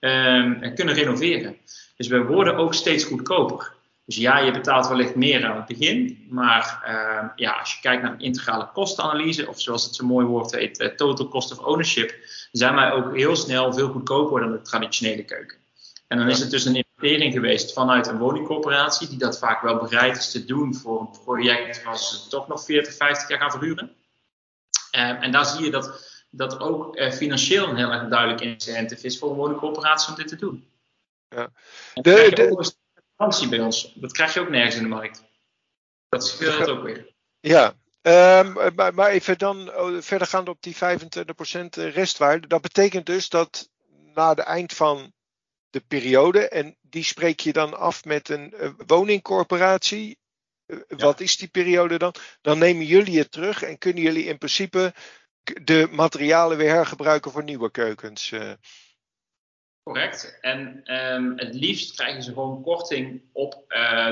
uh, 0.00 0.74
kunnen 0.74 0.94
renoveren. 0.94 1.56
Dus 1.96 2.08
we 2.08 2.24
worden 2.24 2.56
ook 2.56 2.74
steeds 2.74 3.04
goedkoper. 3.04 3.72
Dus 4.04 4.16
ja, 4.16 4.38
je 4.38 4.50
betaalt 4.50 4.88
wellicht 4.88 5.14
meer 5.14 5.46
aan 5.46 5.56
het 5.56 5.66
begin, 5.66 6.26
maar 6.30 6.82
uh, 6.86 7.28
ja, 7.36 7.50
als 7.52 7.74
je 7.74 7.80
kijkt 7.80 8.02
naar 8.02 8.12
een 8.12 8.20
integrale 8.20 8.68
kostenanalyse, 8.72 9.48
of 9.48 9.60
zoals 9.60 9.84
het 9.84 9.94
zo 9.94 10.06
mooi 10.06 10.26
woord 10.26 10.52
heet, 10.52 10.80
uh, 10.80 10.88
total 10.88 11.28
cost 11.28 11.52
of 11.52 11.58
ownership, 11.58 12.14
zijn 12.52 12.74
wij 12.74 12.92
ook 12.92 13.16
heel 13.16 13.36
snel 13.36 13.72
veel 13.72 13.88
goedkoper 13.88 14.40
dan 14.40 14.52
de 14.52 14.62
traditionele 14.62 15.24
keuken. 15.24 15.58
En 16.08 16.18
dan 16.18 16.28
is 16.28 16.38
het 16.38 16.50
dus 16.50 16.64
een 16.64 16.84
investering 17.02 17.32
geweest 17.32 17.72
vanuit 17.72 18.06
een 18.06 18.18
woningcorporatie, 18.18 19.08
die 19.08 19.18
dat 19.18 19.38
vaak 19.38 19.62
wel 19.62 19.76
bereid 19.76 20.16
is 20.16 20.30
te 20.30 20.44
doen 20.44 20.74
voor 20.74 21.00
een 21.00 21.10
project 21.24 21.82
waar 21.82 21.98
ze 21.98 22.28
toch 22.28 22.48
nog 22.48 22.64
40, 22.64 22.94
50 22.94 23.28
jaar 23.28 23.38
gaan 23.38 23.50
verhuren. 23.50 23.96
Uh, 24.96 25.22
en 25.22 25.32
daar 25.32 25.46
zie 25.46 25.64
je 25.64 25.70
dat, 25.70 26.22
dat 26.30 26.60
ook 26.60 26.96
uh, 26.96 27.10
financieel 27.10 27.68
een 27.68 27.76
heel 27.76 27.90
erg 27.90 28.08
duidelijk 28.08 28.40
incentive 28.40 29.06
is 29.06 29.18
voor 29.18 29.30
een 29.30 29.36
woningcorporatie 29.36 30.10
om 30.10 30.16
dit 30.16 30.28
te 30.28 30.36
doen. 30.36 30.66
Ja. 31.28 31.50
De, 31.94 32.30
de, 32.34 32.72
garantie 33.16 33.48
bij 33.48 33.60
ons. 33.60 33.92
Dat 33.94 34.12
krijg 34.12 34.34
je 34.34 34.40
ook 34.40 34.48
nergens 34.48 34.76
in 34.76 34.82
de 34.82 34.88
markt. 34.88 35.24
Dat 36.08 36.26
scheelt 36.26 36.68
ook 36.68 36.82
weer. 36.82 37.14
Ja, 37.40 37.74
um, 38.02 38.74
maar, 38.74 38.94
maar, 38.94 39.10
even 39.10 39.38
dan 39.38 39.74
oh, 39.74 40.00
verder 40.00 40.26
gaan 40.26 40.48
op 40.48 40.62
die 40.62 40.76
25% 40.76 40.78
restwaarde. 41.72 42.46
Dat 42.46 42.62
betekent 42.62 43.06
dus 43.06 43.28
dat 43.28 43.68
na 44.14 44.34
de 44.34 44.42
eind 44.42 44.72
van 44.72 45.12
de 45.72 45.80
periode. 45.80 46.48
En 46.48 46.76
die 46.80 47.04
spreek 47.04 47.40
je 47.40 47.52
dan 47.52 47.78
af 47.78 48.04
met 48.04 48.28
een 48.28 48.54
uh, 48.60 48.70
woningcorporatie. 48.86 50.18
Uh, 50.66 50.78
Wat 50.88 51.20
is 51.20 51.36
die 51.36 51.48
periode 51.48 51.98
dan? 51.98 52.14
Dan 52.40 52.58
nemen 52.58 52.84
jullie 52.84 53.18
het 53.18 53.30
terug 53.30 53.62
en 53.62 53.78
kunnen 53.78 54.02
jullie 54.02 54.24
in 54.24 54.38
principe 54.38 54.94
de 55.62 55.88
materialen 55.90 56.56
weer 56.56 56.70
hergebruiken 56.70 57.30
voor 57.30 57.44
nieuwe 57.44 57.70
keukens. 57.70 58.30
Uh. 58.30 58.52
Correct. 59.82 60.38
En 60.40 60.82
um, 61.14 61.32
het 61.36 61.54
liefst 61.54 61.96
krijgen 61.96 62.22
ze 62.22 62.32
gewoon 62.32 62.62
korting 62.62 63.22
op 63.32 63.64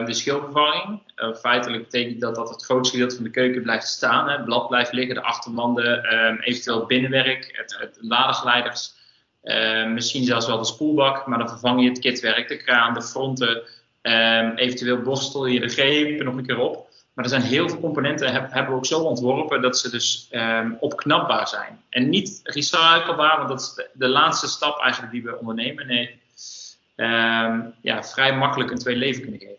de 0.06 0.14
schilvervanging. 0.14 1.12
Feitelijk 1.40 1.82
betekent 1.82 2.20
dat 2.20 2.34
dat 2.34 2.48
het 2.48 2.64
grootste 2.64 2.94
gedeelte 2.94 3.14
van 3.14 3.24
de 3.24 3.30
keuken 3.30 3.62
blijft 3.62 3.86
staan. 3.86 4.28
Hè. 4.28 4.36
Het 4.36 4.44
blad 4.44 4.68
blijft 4.68 4.92
liggen, 4.92 5.14
de 5.14 5.22
achterwanden, 5.22 6.14
um, 6.14 6.40
eventueel 6.40 6.86
binnenwerk, 6.86 7.56
het, 7.56 7.76
het 7.78 7.98
ladergeleiders. 8.00 8.98
Uh, 9.42 9.86
misschien 9.86 10.24
zelfs 10.24 10.46
wel 10.46 10.58
de 10.58 10.64
spoelbak, 10.64 11.26
maar 11.26 11.38
dan 11.38 11.48
vervang 11.48 11.82
je 11.82 11.88
het 11.88 11.98
kitwerk, 11.98 12.48
de 12.48 12.56
kraan, 12.56 12.94
de 12.94 13.02
fronten. 13.02 13.62
Um, 14.02 14.56
eventueel 14.56 15.02
borstel 15.02 15.46
je 15.46 15.60
de 15.60 15.68
greep 15.68 16.22
nog 16.22 16.36
een 16.36 16.46
keer 16.46 16.58
op. 16.58 16.88
Maar 17.12 17.24
er 17.24 17.30
zijn 17.30 17.42
heel 17.42 17.68
veel 17.68 17.80
componenten, 17.80 18.32
heb, 18.32 18.52
hebben 18.52 18.72
we 18.72 18.78
ook 18.78 18.86
zo 18.86 19.00
ontworpen 19.00 19.62
dat 19.62 19.78
ze 19.78 19.90
dus 19.90 20.28
um, 20.32 20.76
opknapbaar 20.80 21.48
zijn. 21.48 21.82
En 21.88 22.08
niet 22.08 22.40
recyclebaar, 22.42 23.36
want 23.36 23.48
dat 23.48 23.60
is 23.60 23.74
de, 23.74 23.90
de 23.92 24.08
laatste 24.08 24.48
stap 24.48 24.80
eigenlijk 24.80 25.12
die 25.12 25.22
we 25.22 25.38
ondernemen. 25.38 25.86
Nee, 25.86 26.20
um, 26.96 27.74
ja, 27.80 28.04
vrij 28.04 28.36
makkelijk 28.36 28.70
een 28.70 28.78
tweede 28.78 29.00
leven 29.00 29.22
kunnen 29.22 29.40
geven. 29.40 29.58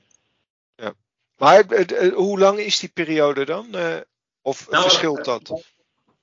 Ja. 0.76 0.94
Maar 1.38 1.66
hoe 2.14 2.40
lang 2.40 2.60
is 2.60 2.80
die 2.80 2.90
periode 2.90 3.46
dan? 3.46 3.68
Uh, 3.76 3.96
of 4.42 4.70
nou, 4.70 4.84
verschilt 4.84 5.26
dat? 5.26 5.64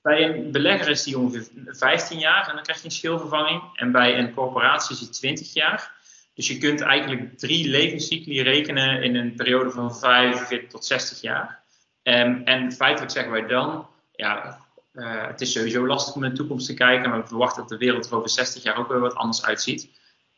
Bij 0.01 0.23
een 0.23 0.51
belegger 0.51 0.89
is 0.89 1.03
die 1.03 1.17
ongeveer 1.17 1.47
15 1.65 2.19
jaar 2.19 2.47
en 2.47 2.53
dan 2.55 2.63
krijg 2.63 2.79
je 2.79 2.85
een 2.85 2.91
schilvervanging. 2.91 3.61
En 3.73 3.91
bij 3.91 4.17
een 4.17 4.33
corporatie 4.33 4.95
is 4.95 4.99
die 4.99 5.09
20 5.09 5.53
jaar. 5.53 5.97
Dus 6.33 6.47
je 6.47 6.57
kunt 6.57 6.81
eigenlijk 6.81 7.37
drie 7.37 7.69
levenscycli 7.69 8.41
rekenen 8.41 9.03
in 9.03 9.15
een 9.15 9.35
periode 9.35 9.71
van 9.71 9.95
45 9.95 10.69
tot 10.69 10.85
60 10.85 11.21
jaar. 11.21 11.63
Um, 12.03 12.41
en 12.43 12.71
feitelijk 12.71 13.11
zeggen 13.11 13.31
wij 13.31 13.47
dan, 13.47 13.87
ja, 14.11 14.59
uh, 14.93 15.27
het 15.27 15.41
is 15.41 15.51
sowieso 15.51 15.85
lastig 15.85 16.15
om 16.15 16.23
in 16.23 16.29
de 16.29 16.35
toekomst 16.35 16.65
te 16.65 16.73
kijken, 16.73 17.09
maar 17.09 17.21
we 17.21 17.27
verwachten 17.27 17.61
dat 17.61 17.69
de 17.69 17.77
wereld 17.77 18.05
er 18.05 18.15
over 18.15 18.29
60 18.29 18.63
jaar 18.63 18.77
ook 18.77 18.87
weer 18.87 18.99
wat 18.99 19.15
anders 19.15 19.45
uitziet. 19.45 19.89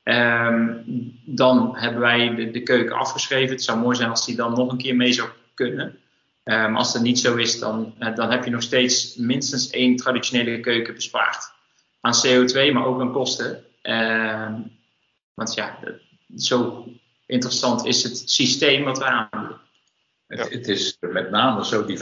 Um, 0.04 0.84
dan 1.26 1.78
hebben 1.78 2.02
wij 2.02 2.52
de, 2.52 2.64
keuken 2.64 2.96
afgeschreven. 2.96 3.56
Het 3.56 3.64
zou 3.64 3.80
mooi 3.80 3.96
zijn 3.96 4.10
als 4.10 4.26
die 4.26 4.36
dan 4.36 4.54
nog 4.54 4.72
een 4.72 4.78
keer 4.78 4.96
mee 4.96 5.14
zou 5.14 5.30
kunnen. 5.54 6.00
Um, 6.52 6.76
als 6.76 6.94
dat 6.94 7.02
niet 7.02 7.20
zo 7.20 7.36
is, 7.36 7.60
dan, 7.60 7.94
uh, 8.00 8.16
dan 8.16 8.32
heb 8.32 8.44
je 8.44 8.50
nog 8.50 8.62
steeds 8.62 9.16
minstens 9.16 9.70
één 9.70 9.96
traditionele 9.96 10.60
keuken 10.60 10.94
bespaard. 10.94 11.52
Aan 12.02 12.14
CO2, 12.26 12.74
maar 12.74 12.86
ook 12.86 13.02
aan 13.02 13.12
kosten. 13.12 13.64
Um, 13.84 14.72
want 15.34 15.54
ja, 15.54 15.80
zo 16.36 16.86
interessant 17.26 17.86
is 17.86 18.04
het 18.04 18.30
systeem 18.30 18.84
wat 18.84 18.98
we 18.98 19.04
aanbieden. 19.04 19.60
Het, 20.28 20.50
het, 20.50 20.68
is 20.68 20.98
met 21.00 21.30
name 21.30 21.66
zo, 21.66 21.86
die 21.86 21.98
25%, 21.98 22.00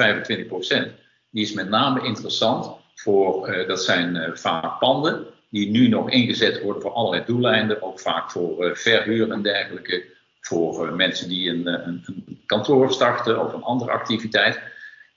die 1.29 1.43
is 1.43 1.53
met 1.53 1.69
name 1.69 2.03
interessant 2.03 2.77
voor, 2.95 3.49
uh, 3.49 3.67
dat 3.67 3.83
zijn 3.83 4.15
uh, 4.15 4.35
vaak 4.35 4.79
panden, 4.79 5.25
die 5.49 5.69
nu 5.69 5.87
nog 5.87 6.09
ingezet 6.09 6.61
worden 6.61 6.81
voor 6.81 6.91
allerlei 6.91 7.25
doeleinden, 7.25 7.81
ook 7.81 7.99
vaak 7.99 8.31
voor 8.31 8.65
uh, 8.65 8.75
verhuur 8.75 9.31
en 9.31 9.41
dergelijke, 9.41 10.05
voor 10.41 10.93
mensen 10.93 11.29
die 11.29 11.49
een, 11.49 11.67
een, 11.67 12.03
een, 12.05 12.41
kantoor 12.45 12.91
starten 12.91 13.45
of 13.45 13.53
een 13.53 13.63
andere 13.63 13.91
activiteit. 13.91 14.59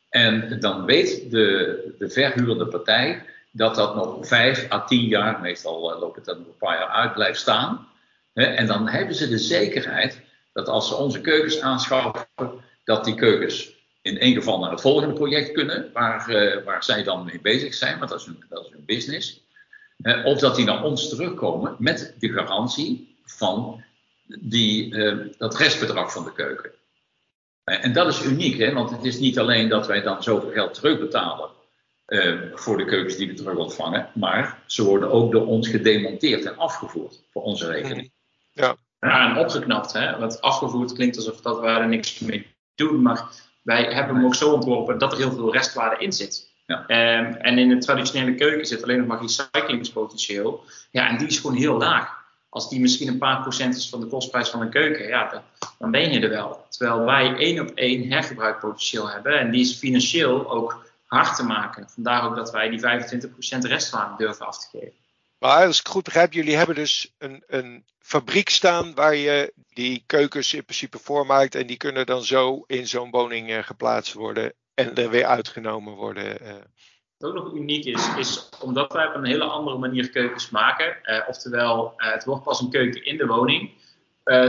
En 0.09 0.61
dan 0.61 0.85
weet 0.85 1.31
de, 1.31 1.95
de 1.99 2.11
verhuurende 2.11 2.67
partij 2.67 3.25
dat 3.51 3.75
dat 3.75 3.95
nog 3.95 4.27
vijf 4.27 4.71
à 4.71 4.85
tien 4.85 5.05
jaar, 5.05 5.41
meestal 5.41 5.99
loopt 5.99 6.17
het 6.17 6.25
dan 6.25 6.37
een 6.37 6.57
paar 6.59 6.79
jaar 6.79 6.89
uit, 6.89 7.15
blijft 7.15 7.41
staan. 7.41 7.87
En 8.33 8.67
dan 8.67 8.89
hebben 8.89 9.15
ze 9.15 9.29
de 9.29 9.39
zekerheid 9.39 10.21
dat 10.53 10.69
als 10.69 10.89
ze 10.89 10.95
onze 10.95 11.21
keukens 11.21 11.61
aanschaffen, 11.61 12.27
dat 12.85 13.05
die 13.05 13.15
keukens 13.15 13.81
in 14.03 14.19
één 14.19 14.35
geval 14.35 14.59
naar 14.59 14.71
het 14.71 14.81
volgende 14.81 15.15
project 15.15 15.53
kunnen, 15.53 15.91
waar, 15.93 16.27
waar 16.65 16.85
zij 16.85 17.03
dan 17.03 17.25
mee 17.25 17.41
bezig 17.41 17.75
zijn, 17.75 17.99
want 17.99 18.11
dat 18.11 18.21
is 18.21 18.27
hun, 18.27 18.45
dat 18.49 18.65
is 18.65 18.71
hun 18.73 18.85
business. 18.85 19.41
Of 20.25 20.39
dat 20.39 20.57
die 20.57 20.65
naar 20.65 20.85
ons 20.85 21.09
terugkomen 21.09 21.77
met 21.79 22.15
de 22.19 22.33
garantie 22.33 23.17
van 23.25 23.85
die, 24.41 24.95
uh, 24.95 25.27
dat 25.39 25.57
restbedrag 25.57 26.13
van 26.13 26.25
de 26.25 26.33
keuken. 26.33 26.71
en 27.65 27.93
dat 27.93 28.09
is 28.09 28.25
uniek, 28.25 28.59
hè, 28.59 28.73
want 28.73 28.91
het 28.91 29.05
is 29.05 29.19
niet 29.19 29.39
alleen 29.39 29.69
dat 29.69 29.87
wij 29.87 30.03
dan 30.03 30.23
zoveel 30.23 30.51
geld 30.51 30.75
terugbetalen 30.75 31.51
voor 32.55 32.77
de 32.77 32.85
keukens 32.85 33.17
die 33.17 33.27
we 33.27 33.35
terug 33.35 33.57
ontvangen, 33.57 34.09
maar 34.15 34.63
ze 34.67 34.85
worden 34.85 35.11
ook 35.11 35.33
door 35.33 35.47
ons 35.47 35.69
gedemonteerd 35.69 36.45
en 36.45 36.57
afgevoerd 36.57 37.23
voor 37.31 37.43
onze 37.43 37.71
rekening. 37.71 38.13
Ja, 38.53 38.77
Ja, 39.03 39.31
en 39.31 39.39
opgeknapt. 39.39 39.93
Hè? 39.93 40.19
Want 40.19 40.41
afgevoerd 40.41 40.93
klinkt 40.93 41.17
alsof 41.17 41.41
dat 41.41 41.61
we 41.61 41.67
er 41.67 41.89
niks 41.89 42.19
mee 42.19 42.47
doen. 42.75 43.03
Maar 43.03 43.29
wij 43.63 43.85
hebben 43.93 44.17
hem 44.17 44.25
ook 44.25 44.35
zo 44.35 44.53
ontworpen 44.53 44.99
dat 44.99 45.13
er 45.13 45.19
heel 45.19 45.33
veel 45.33 45.53
restwaarde 45.53 46.05
in 46.05 46.13
zit. 46.13 46.51
Ja. 46.67 46.87
Ehm, 46.87 47.33
en 47.35 47.59
in 47.59 47.69
de 47.69 47.79
traditionele 47.79 48.35
keuken 48.35 48.67
zit 48.67 48.83
alleen 48.83 48.99
nog 48.99 49.07
maar 49.07 49.21
recyclingspotentieel. 49.21 50.65
Ja, 50.91 51.09
en 51.09 51.19
die 51.19 51.27
is 51.27 51.39
gewoon 51.39 51.57
heel 51.57 51.77
laag. 51.77 52.22
Als 52.53 52.69
die 52.69 52.81
misschien 52.81 53.09
een 53.09 53.19
paar 53.19 53.41
procent 53.41 53.77
is 53.77 53.89
van 53.89 54.01
de 54.01 54.07
kostprijs 54.07 54.49
van 54.49 54.61
een 54.61 54.71
keuken, 54.71 55.07
ja, 55.07 55.43
dan, 55.79 55.91
ben 55.91 56.13
je 56.13 56.21
er 56.21 56.29
wel. 56.29 56.67
Terwijl 56.69 57.05
wij 57.05 57.37
één 57.37 57.61
op 57.61 57.71
één 57.75 58.11
hergebruikpotentieel 58.11 59.11
hebben. 59.11 59.39
En 59.39 59.51
die 59.51 59.61
is 59.61 59.75
financieel 59.75 60.51
ook 60.51 60.87
hard 61.07 61.37
te 61.37 61.45
maken. 61.45 61.89
Vandaar 61.89 62.25
ook 62.25 62.37
dat 62.37 62.51
wij 62.51 62.69
die 62.69 62.81
25% 62.81 62.83
restwaarde 63.59 64.15
durven 64.17 64.47
af 64.47 64.59
te 64.59 64.79
geven. 64.79 64.93
Maar 65.39 65.67
als 65.67 65.81
ik 65.81 65.89
goed 65.89 66.05
begrijp, 66.05 66.33
jullie 66.33 66.57
hebben 66.57 66.75
dus 66.75 67.13
een, 67.19 67.43
een 67.47 67.85
fabriek 67.99 68.49
staan 68.49 68.95
waar 68.95 69.15
je 69.15 69.53
die 69.73 70.03
keukens 70.07 70.55
in 70.55 70.65
principe 70.65 70.99
voormaakt. 70.99 71.55
En 71.55 71.67
die 71.67 71.77
kunnen 71.77 72.07
dan 72.07 72.25
zo 72.25 72.65
in 72.67 72.87
zo'n 72.89 73.11
woning 73.11 73.51
uh, 73.51 73.63
geplaatst 73.63 74.13
worden 74.13 74.53
en 74.75 74.95
er 74.95 75.11
weer 75.11 75.27
uitgenomen 75.27 75.95
worden. 75.95 76.39
Wat 77.23 77.31
ook 77.31 77.45
nog 77.45 77.55
uniek 77.55 77.85
is, 77.85 78.15
is 78.17 78.49
omdat 78.61 78.93
wij 78.93 79.07
op 79.07 79.15
een 79.15 79.25
hele 79.25 79.45
andere 79.45 79.79
manier 79.79 80.11
keukens 80.11 80.51
maken. 80.51 80.97
Uh, 81.05 81.29
oftewel, 81.29 81.95
het 81.97 82.25
wordt 82.25 82.45
pas 82.45 82.61
een 82.61 82.71
keuken 82.71 83.05
in 83.05 83.17
de 83.17 83.27
woning. 83.27 83.71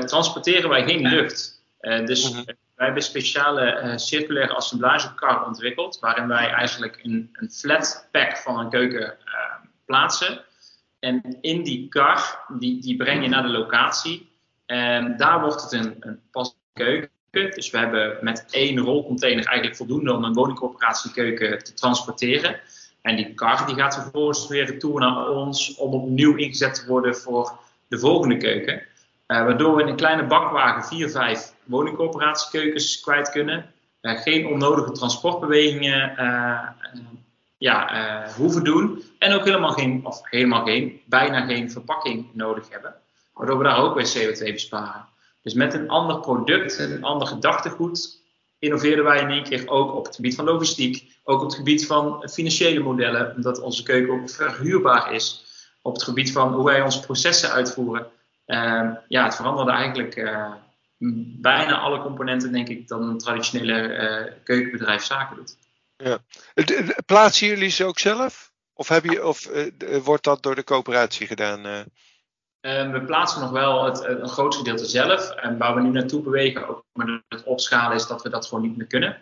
transporteren 0.05 0.69
wij 0.69 0.83
geen 0.83 1.07
lucht. 1.07 1.63
dus 1.79 2.33
-hmm. 2.33 2.45
wij 2.45 2.85
hebben 2.85 3.03
speciale 3.03 3.93
circulaire 3.95 4.53
assemblagekar 4.53 5.45
ontwikkeld. 5.45 5.99
Waarin 5.99 6.27
wij 6.27 6.49
eigenlijk 6.49 6.99
een, 7.03 7.29
een 7.33 7.51
flat 7.51 8.07
pack 8.11 8.37
van 8.37 8.59
een 8.59 8.69
keuken 8.69 9.17
plaatsen. 9.85 10.43
En 10.99 11.37
in 11.41 11.63
die 11.63 11.87
kar, 11.87 12.45
die, 12.59 12.81
die 12.81 12.95
breng 12.95 13.23
je 13.23 13.29
naar 13.29 13.43
de 13.43 13.49
locatie. 13.49 14.31
En 14.65 15.17
daar 15.17 15.39
wordt 15.39 15.61
het 15.61 15.71
een, 15.71 15.95
een 15.99 16.21
pas 16.31 16.55
keuken. 16.73 17.09
Dus 17.33 17.69
we 17.69 17.77
hebben 17.77 18.17
met 18.21 18.45
één 18.49 18.79
rolcontainer 18.79 19.45
eigenlijk 19.45 19.77
voldoende 19.77 20.13
om 20.13 20.23
een 20.23 20.33
woningcorporatiekeuken 20.33 21.63
te 21.63 21.73
transporteren. 21.73 22.59
En 23.01 23.15
die 23.15 23.33
kar 23.33 23.65
die 23.65 23.75
gaat 23.75 23.93
vervolgens 23.93 24.47
weer 24.47 24.65
retour 24.65 24.99
naar 24.99 25.29
ons 25.29 25.75
om 25.75 25.93
opnieuw 25.93 26.35
ingezet 26.35 26.73
te 26.73 26.85
worden 26.87 27.15
voor 27.15 27.51
de 27.87 27.99
volgende 27.99 28.37
keuken. 28.37 28.73
Uh, 28.73 29.45
waardoor 29.45 29.75
we 29.75 29.81
in 29.81 29.87
een 29.87 29.95
kleine 29.95 30.25
bakwagen 30.25 30.83
vier, 30.83 31.09
vijf 31.09 31.53
woningcorporatiekeukens 31.63 32.99
kwijt 32.99 33.31
kunnen. 33.31 33.71
Uh, 34.01 34.21
geen 34.21 34.47
onnodige 34.47 34.91
transportbewegingen 34.91 36.15
uh, 36.19 36.69
ja, 37.57 38.27
hoeven 38.37 38.63
doen. 38.63 39.03
En 39.19 39.33
ook 39.33 39.45
helemaal 39.45 39.71
geen, 39.71 40.05
of 40.05 40.21
helemaal 40.23 40.65
geen, 40.65 41.01
bijna 41.05 41.45
geen 41.45 41.71
verpakking 41.71 42.27
nodig 42.33 42.69
hebben. 42.69 42.95
Waardoor 43.33 43.57
we 43.57 43.63
daar 43.63 43.77
ook 43.77 43.95
weer 43.95 44.07
CO2 44.07 44.51
besparen. 44.51 45.11
Dus 45.43 45.53
met 45.53 45.73
een 45.73 45.89
ander 45.89 46.19
product, 46.19 46.79
een 46.79 47.03
ander 47.03 47.27
gedachtegoed, 47.27 48.21
innoveerden 48.59 49.05
wij 49.05 49.19
in 49.19 49.29
één 49.29 49.43
keer 49.43 49.69
ook 49.69 49.95
op 49.95 50.05
het 50.05 50.15
gebied 50.15 50.35
van 50.35 50.45
logistiek. 50.45 51.11
Ook 51.23 51.39
op 51.39 51.45
het 51.45 51.55
gebied 51.55 51.85
van 51.85 52.29
financiële 52.29 52.79
modellen, 52.79 53.35
omdat 53.35 53.61
onze 53.61 53.83
keuken 53.83 54.13
ook 54.13 54.29
verhuurbaar 54.29 55.13
is. 55.13 55.45
Op 55.81 55.93
het 55.93 56.03
gebied 56.03 56.31
van 56.31 56.53
hoe 56.53 56.65
wij 56.65 56.81
onze 56.81 56.99
processen 56.99 57.51
uitvoeren. 57.51 58.07
Uh, 58.45 58.91
ja, 59.07 59.23
het 59.23 59.35
veranderde 59.35 59.71
eigenlijk 59.71 60.15
uh, 60.15 60.53
bijna 61.41 61.79
alle 61.79 62.01
componenten, 62.01 62.51
denk 62.51 62.67
ik, 62.67 62.87
dan 62.87 63.01
een 63.03 63.17
traditionele 63.17 63.97
uh, 64.27 64.33
keukenbedrijf 64.43 65.03
zaken 65.03 65.35
doet. 65.35 65.57
Ja. 65.97 66.17
Plaatsen 67.05 67.47
jullie 67.47 67.69
ze 67.69 67.85
ook 67.85 67.99
zelf? 67.99 68.51
Of, 68.73 69.01
je, 69.03 69.25
of 69.25 69.49
wordt 70.03 70.23
dat 70.23 70.43
door 70.43 70.55
de 70.55 70.63
coöperatie 70.63 71.27
gedaan? 71.27 71.85
Uh, 72.65 72.91
we 72.91 73.01
plaatsen 73.01 73.41
nog 73.41 73.49
wel 73.49 73.85
het, 73.85 74.03
een 74.03 74.29
groot 74.29 74.55
gedeelte 74.55 74.85
zelf. 74.85 75.29
En 75.29 75.57
waar 75.57 75.75
we 75.75 75.81
nu 75.81 75.89
naartoe 75.89 76.21
bewegen, 76.21 76.67
ook 76.67 76.83
met 76.93 77.21
het 77.29 77.43
opschalen, 77.43 77.95
is 77.95 78.07
dat 78.07 78.23
we 78.23 78.29
dat 78.29 78.45
gewoon 78.45 78.63
niet 78.63 78.77
meer 78.77 78.87
kunnen. 78.87 79.17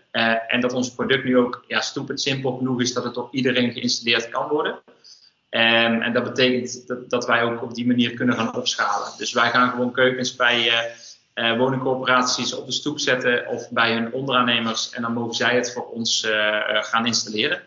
en 0.47 0.61
dat 0.61 0.73
ons 0.73 0.93
product 0.93 1.23
nu 1.23 1.37
ook 1.37 1.63
ja, 1.67 1.81
stupid 1.81 2.21
simpel 2.21 2.57
genoeg 2.57 2.81
is 2.81 2.93
dat 2.93 3.03
het 3.03 3.17
op 3.17 3.33
iedereen 3.33 3.71
geïnstalleerd 3.71 4.29
kan 4.29 4.47
worden. 4.47 4.71
Um, 4.71 6.01
en 6.01 6.13
dat 6.13 6.23
betekent 6.23 6.87
dat, 6.87 7.09
dat, 7.09 7.25
wij 7.25 7.43
ook 7.43 7.61
op 7.61 7.73
die 7.73 7.87
manier 7.87 8.13
kunnen 8.13 8.35
gaan 8.35 8.55
opschalen. 8.55 9.07
Dus 9.17 9.33
wij 9.33 9.49
gaan 9.49 9.69
gewoon 9.69 9.91
keukens 9.91 10.35
bij 10.35 10.87
uh, 11.35 11.57
woningcorporaties 11.57 12.53
op 12.53 12.65
de 12.65 12.71
stoep 12.71 12.99
zetten 12.99 13.47
of 13.47 13.69
bij 13.69 13.93
hun 13.93 14.13
onderaannemers. 14.13 14.89
En 14.89 15.01
dan 15.01 15.13
mogen 15.13 15.35
zij 15.35 15.55
het 15.55 15.73
voor 15.73 15.85
ons 15.85 16.27
gaan 16.65 17.05
installeren. 17.05 17.61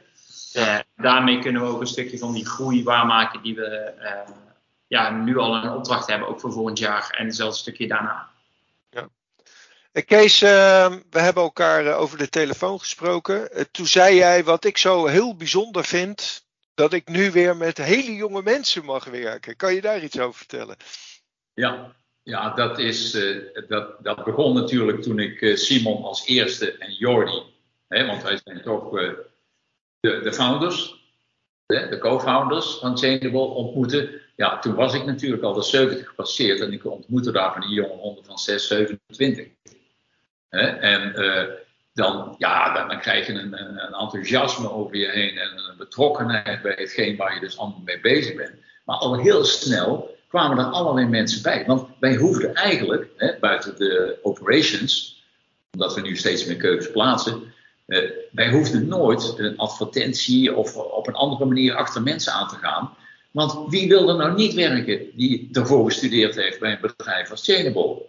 Daarmee 0.97 1.39
kunnen 1.39 1.63
we 1.63 1.69
ook 1.69 1.81
een 1.81 1.87
stukje 1.87 2.19
van 2.19 2.33
die 2.33 2.47
groei 2.47 2.85
waarmaken 2.85 3.43
die 3.43 3.55
we 3.55 3.93
ja, 4.87 5.11
nu 5.11 5.39
al 5.39 5.55
een 5.55 5.71
opdracht 5.71 6.07
hebben, 6.07 6.29
ook 6.29 6.41
voor 6.41 6.53
volgend 6.53 6.79
jaar 6.79 7.11
en 7.11 7.33
zelfs 7.33 7.57
een 7.57 7.63
stukje 7.63 7.87
daarna. 7.87 8.29
Ja. 8.91 9.09
Kees, 10.05 10.41
we 10.41 11.01
hebben 11.11 11.43
elkaar 11.43 11.95
over 11.95 12.19
de 12.19 12.29
telefoon 12.29 12.79
gesproken. 12.79 13.69
toen 13.71 13.87
zei 13.87 14.15
jij 14.17 14.45
wat 14.45 14.65
ik 14.65 14.79
zo 14.79 15.07
heel 15.07 15.37
bijzonder 15.37 15.85
vind, 15.85 16.47
dat 16.75 16.93
ik 16.93 17.09
nu 17.09 17.31
weer 17.31 17.57
met 17.57 17.79
hele 17.79 18.15
jonge 18.15 18.43
mensen 18.43 18.85
mag 18.85 19.05
werken. 19.05 19.57
Kan 19.57 19.75
je 19.75 19.81
daar 19.81 20.03
iets 20.03 20.19
over 20.19 20.39
vertellen? 20.39 20.77
Ja, 21.55 21.95
ja, 22.23 22.51
dat, 22.55 22.79
is, 22.79 23.15
uh, 23.15 23.43
dat, 23.69 24.05
dat 24.05 24.25
begon 24.25 24.55
natuurlijk 24.55 25.03
toen 25.03 25.19
ik 25.19 25.59
Simon 25.59 26.03
als 26.03 26.27
eerste 26.27 26.73
en 26.73 26.93
Jordi, 26.93 27.43
hè, 27.89 28.07
want 28.07 28.23
wij 28.23 28.41
zijn 28.45 28.63
toch 28.63 28.99
uh, 28.99 29.13
de, 30.01 30.21
de 30.21 30.33
founders, 30.33 30.95
de, 31.67 31.87
de 31.89 31.99
co-founders 31.99 32.75
van 32.75 32.99
Changeable 32.99 33.39
ontmoeten. 33.39 34.21
Ja, 34.37 34.59
toen 34.59 34.75
was 34.75 34.95
ik 34.95 35.05
natuurlijk 35.05 35.43
al 35.43 35.53
de 35.53 35.63
70 35.63 36.09
gepasseerd 36.09 36.61
en 36.61 36.73
ik 36.73 36.85
ontmoette 36.85 37.33
daar 37.33 37.53
van 37.53 37.61
die 37.61 37.75
jonge 37.75 38.01
honden 38.01 38.25
van 38.25 38.39
6, 38.39 38.67
27. 38.67 39.47
Hè, 40.49 40.67
en 40.67 41.15
dan, 41.95 42.35
ja, 42.39 42.87
dan, 42.87 43.01
krijg 43.01 43.27
je 43.27 43.33
een, 43.33 43.61
een, 43.61 43.79
enthousiasme 43.79 44.71
over 44.71 44.97
je 44.97 45.11
heen 45.11 45.39
en 45.39 45.51
een 45.51 45.77
betrokkenheid 45.77 46.63
bij 46.63 46.75
hetgeen 46.77 47.17
waar 47.17 47.35
je 47.35 47.41
dus 47.41 47.59
allemaal 47.59 47.83
mee 47.85 48.01
bezig 48.01 48.37
bent. 48.37 48.55
Maar 48.85 48.97
al 48.97 49.19
heel 49.19 49.45
snel 49.45 50.17
kwamen 50.29 50.59
er 50.59 50.65
allerlei 50.65 51.07
mensen 51.07 51.43
bij. 51.43 51.65
Want 51.67 51.89
wij 52.01 52.15
hoefden 52.15 52.55
eigenlijk, 52.55 53.37
buiten 53.41 53.77
de 53.77 54.19
operations, 54.23 55.23
omdat 55.73 55.95
we 55.95 56.01
nu 56.01 56.17
steeds 56.17 56.45
meer 56.45 56.57
keukens 56.57 56.91
plaatsen, 56.91 57.53
eh, 57.87 58.11
wij 58.33 58.51
hoefden 58.51 58.89
nooit 58.89 59.35
een 59.39 59.57
advertentie 59.57 60.55
of 60.57 60.77
op 60.77 61.07
een 61.07 61.15
andere 61.15 61.45
manier 61.45 61.75
achter 61.75 62.03
mensen 62.03 62.33
aan 62.33 62.49
te 62.49 62.57
gaan. 62.57 62.97
Want 63.35 63.71
wie 63.71 63.89
wil 63.89 64.09
er 64.09 64.17
nou 64.17 64.35
niet 64.35 64.55
werken 64.55 65.17
die 65.17 65.49
ervoor 65.53 65.85
gestudeerd 65.85 66.35
heeft 66.35 66.61
bij 66.61 66.73
een 66.73 66.81
bedrijf 66.81 67.31
als 67.31 67.45
Chainable? 67.45 68.03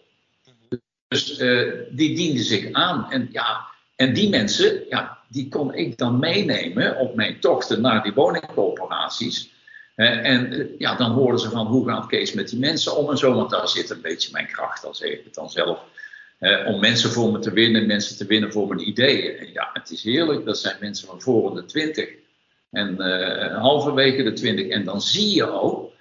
Dus 1.07 1.39
uh, 1.39 1.71
die 1.89 2.15
dienden 2.15 2.43
zich 2.43 2.71
aan. 2.71 3.11
En, 3.11 3.29
ja, 3.31 3.65
en 3.95 4.13
die 4.13 4.29
mensen, 4.29 4.81
ja, 4.89 5.17
die 5.27 5.49
kon 5.49 5.73
ik 5.73 5.97
dan 5.97 6.19
meenemen 6.19 6.97
op 6.97 7.15
mijn 7.15 7.39
tochten 7.39 7.81
naar 7.81 8.03
die 8.03 8.13
woningcorporaties 8.13 9.53
en 9.95 10.51
eh, 10.51 10.79
ja, 10.79 10.95
dan 10.95 11.11
hoorden 11.11 11.39
ze 11.39 11.49
van 11.49 11.67
hoe 11.67 11.87
gaat 11.87 12.07
Kees 12.07 12.33
met 12.33 12.49
die 12.49 12.59
mensen 12.59 12.97
om 12.97 13.09
en 13.09 13.17
zo, 13.17 13.33
want 13.33 13.49
daar 13.49 13.69
zit 13.69 13.89
een 13.89 14.01
beetje 14.01 14.31
mijn 14.31 14.47
kracht, 14.47 14.85
als 14.85 14.97
zeg 14.97 15.09
ik 15.09 15.21
het 15.23 15.33
dan 15.33 15.49
zelf. 15.49 15.79
om 16.65 16.79
mensen 16.79 17.11
voor 17.11 17.31
me 17.31 17.39
te 17.39 17.51
winnen, 17.51 17.87
mensen 17.87 18.17
te 18.17 18.25
winnen 18.25 18.51
voor 18.51 18.67
mijn 18.67 18.87
ideeën. 18.87 19.37
En 19.37 19.51
ja, 19.53 19.69
het 19.73 19.91
is 19.91 20.03
heerlijk, 20.03 20.45
dat 20.45 20.57
zijn 20.57 20.77
mensen 20.79 21.07
van 21.07 21.21
voor 21.21 21.55
de 21.55 21.65
twintig 21.65 22.09
en 22.75 22.95
uh, 22.97 23.57
halverwege 23.57 24.23
de 24.23 24.33
twintig. 24.33 24.67
En 24.67 24.83
dan 24.83 25.01
zie 25.01 25.35
je 25.35 25.49
ook 25.49 25.91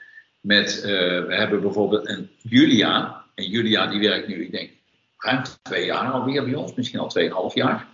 met, 0.40 0.76
uh, 0.76 0.84
we 1.26 1.34
hebben 1.34 1.60
bijvoorbeeld 1.60 2.08
een 2.08 2.30
Julia, 2.42 3.24
en 3.34 3.48
Julia 3.48 3.87
die 3.87 4.00
werkt 4.00 4.28
nu, 4.28 4.44
ik 4.44 4.50
denk, 4.50 4.70
ruim 5.18 5.42
twee 5.62 5.84
jaar 5.84 6.10
alweer 6.10 6.44
bij 6.44 6.54
ons, 6.54 6.74
misschien 6.74 6.98
al 6.98 7.08
tweeënhalf 7.08 7.54
jaar. 7.54 7.88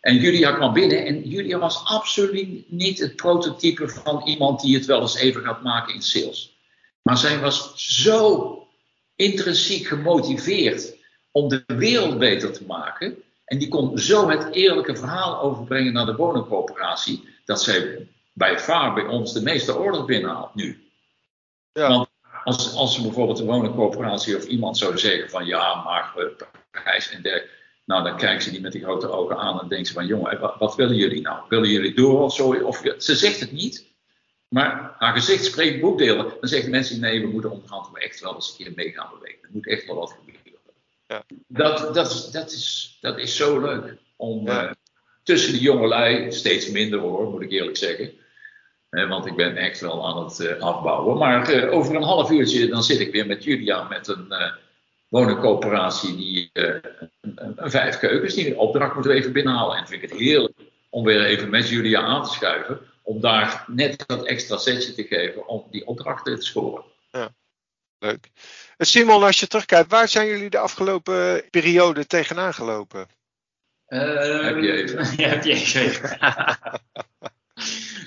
En 0.00 0.16
Julia 0.16 0.52
kwam 0.52 0.72
binnen 0.72 1.06
en 1.06 1.28
Julia 1.28 1.58
was 1.58 1.84
absoluut 1.84 2.70
niet 2.70 2.98
het 2.98 3.16
prototype 3.16 3.88
van 3.88 4.22
iemand 4.24 4.60
die 4.60 4.76
het 4.76 4.86
wel 4.86 5.00
eens 5.00 5.16
even 5.16 5.42
gaat 5.42 5.62
maken 5.62 5.94
in 5.94 6.02
sales. 6.02 6.58
Maar 7.02 7.18
zij 7.18 7.38
was 7.38 7.72
zo 7.76 8.66
intrinsiek 9.16 9.86
gemotiveerd 9.86 10.94
om 11.30 11.48
de 11.48 11.62
wereld 11.66 12.18
beter 12.18 12.52
te 12.52 12.64
maken. 12.66 13.16
En 13.44 13.58
die 13.58 13.68
kon 13.68 13.98
zo 13.98 14.28
het 14.28 14.54
eerlijke 14.54 14.96
verhaal 14.96 15.40
overbrengen 15.40 15.92
naar 15.92 16.06
de 16.06 16.16
woningcoöperatie. 16.16 17.28
Dat 17.44 17.62
zij 17.62 18.08
bij 18.36 18.58
vaar 18.58 18.94
bij 18.94 19.06
ons 19.06 19.32
de 19.32 19.42
meeste 19.42 19.76
orders 19.76 20.04
binnenhaalt 20.04 20.54
nu. 20.54 20.90
Ja. 21.72 21.88
Want 21.88 22.08
als, 22.44 22.74
als 22.74 23.00
bijvoorbeeld 23.00 23.38
een 23.38 23.46
woningcoöperatie 23.46 24.36
of 24.36 24.44
iemand 24.44 24.78
zou 24.78 24.98
zeggen 24.98 25.30
van 25.30 25.46
ja, 25.46 25.82
maar 25.82 26.12
prijs 26.70 27.10
en 27.10 27.22
dergelijke 27.22 27.54
nou, 27.86 28.04
dan 28.04 28.16
kijkt 28.16 28.42
ze 28.42 28.50
die 28.50 28.60
met 28.60 28.72
die 28.72 28.82
grote 28.82 29.10
ogen 29.10 29.36
aan 29.36 29.60
en 29.60 29.68
denkt 29.68 29.86
ze 29.88 29.92
van, 29.92 30.06
jongen, 30.06 30.40
wat, 30.40 30.56
wat 30.58 30.74
willen 30.74 30.96
jullie 30.96 31.20
nou? 31.20 31.44
Willen 31.48 31.68
jullie 31.68 31.94
door 31.94 32.22
of 32.22 32.34
zo? 32.34 32.54
Of, 32.54 32.82
ze 32.98 33.14
zegt 33.14 33.40
het 33.40 33.52
niet, 33.52 33.86
maar 34.48 34.94
haar 34.98 35.12
gezicht 35.12 35.44
spreekt 35.44 35.80
boekdelen. 35.80 36.32
Dan 36.40 36.48
zeggen 36.48 36.70
mensen, 36.70 37.00
nee, 37.00 37.20
we 37.20 37.26
moeten 37.26 37.50
onderhand 37.50 37.98
echt 37.98 38.20
wel 38.20 38.34
eens 38.34 38.50
een 38.50 38.64
keer 38.64 38.72
mee 38.74 38.92
gaan 38.92 39.10
bewegen. 39.18 39.42
Er 39.42 39.48
moet 39.52 39.68
echt 39.68 39.86
wel 39.86 39.96
wat 39.96 40.16
gebeuren. 40.18 40.60
Ja. 41.06 41.24
Dat, 41.46 41.94
dat, 41.94 42.28
dat, 42.32 42.52
is, 42.52 42.98
dat 43.00 43.18
is 43.18 43.36
zo 43.36 43.60
leuk. 43.60 43.96
Om 44.16 44.46
ja. 44.46 44.64
uh, 44.64 44.70
tussen 45.22 45.52
de 45.52 45.60
jongelui, 45.60 46.32
steeds 46.32 46.70
minder 46.70 46.98
hoor, 46.98 47.30
moet 47.30 47.42
ik 47.42 47.50
eerlijk 47.50 47.76
zeggen. 47.76 48.12
Uh, 48.90 49.08
want 49.08 49.26
ik 49.26 49.36
ben 49.36 49.56
echt 49.56 49.80
wel 49.80 50.06
aan 50.06 50.24
het 50.24 50.38
uh, 50.38 50.60
afbouwen. 50.60 51.18
Maar 51.18 51.68
over 51.68 51.96
een 51.96 52.02
half 52.02 52.30
uurtje 52.30 52.68
dan 52.68 52.82
zit 52.82 53.00
ik 53.00 53.12
weer 53.12 53.26
met 53.26 53.44
Julia 53.44 53.82
met 53.82 54.08
een 54.08 54.34
woningcoöperatie 55.08 56.16
die 56.16 56.50
een, 56.52 56.82
een, 57.56 57.70
vijf 57.70 57.98
keukens 57.98 58.34
die 58.34 58.50
een 58.50 58.58
opdracht 58.58 58.94
moeten 58.94 59.12
even 59.12 59.32
binnenhalen. 59.32 59.76
En 59.76 59.86
vind 59.86 60.02
ik 60.02 60.10
het 60.10 60.18
heerlijk 60.18 60.58
om 60.90 61.04
weer 61.04 61.24
even 61.24 61.50
met 61.50 61.68
jullie 61.68 61.98
aan 61.98 62.24
te 62.24 62.30
schuiven. 62.30 62.80
Om 63.02 63.20
daar 63.20 63.64
net 63.66 64.04
dat 64.06 64.26
extra 64.26 64.56
setje 64.56 64.94
te 64.94 65.04
geven 65.04 65.48
om 65.48 65.66
die 65.70 65.86
opdrachten 65.86 66.38
te 66.38 66.44
scoren. 66.44 66.84
Ja, 67.10 67.34
leuk. 67.98 68.30
Simon, 68.78 69.22
als 69.22 69.40
je 69.40 69.46
terugkijkt, 69.46 69.90
waar 69.90 70.08
zijn 70.08 70.28
jullie 70.28 70.50
de 70.50 70.58
afgelopen 70.58 71.50
periode 71.50 72.06
tegenaan 72.06 72.54
gelopen? 72.54 73.06
Uh, 73.88 74.44
heb 74.44 74.60
je 74.60 74.72
even. 74.72 75.06
Ja, 75.22 75.28
heb 75.28 75.44
je 75.44 75.52
even. 75.52 76.18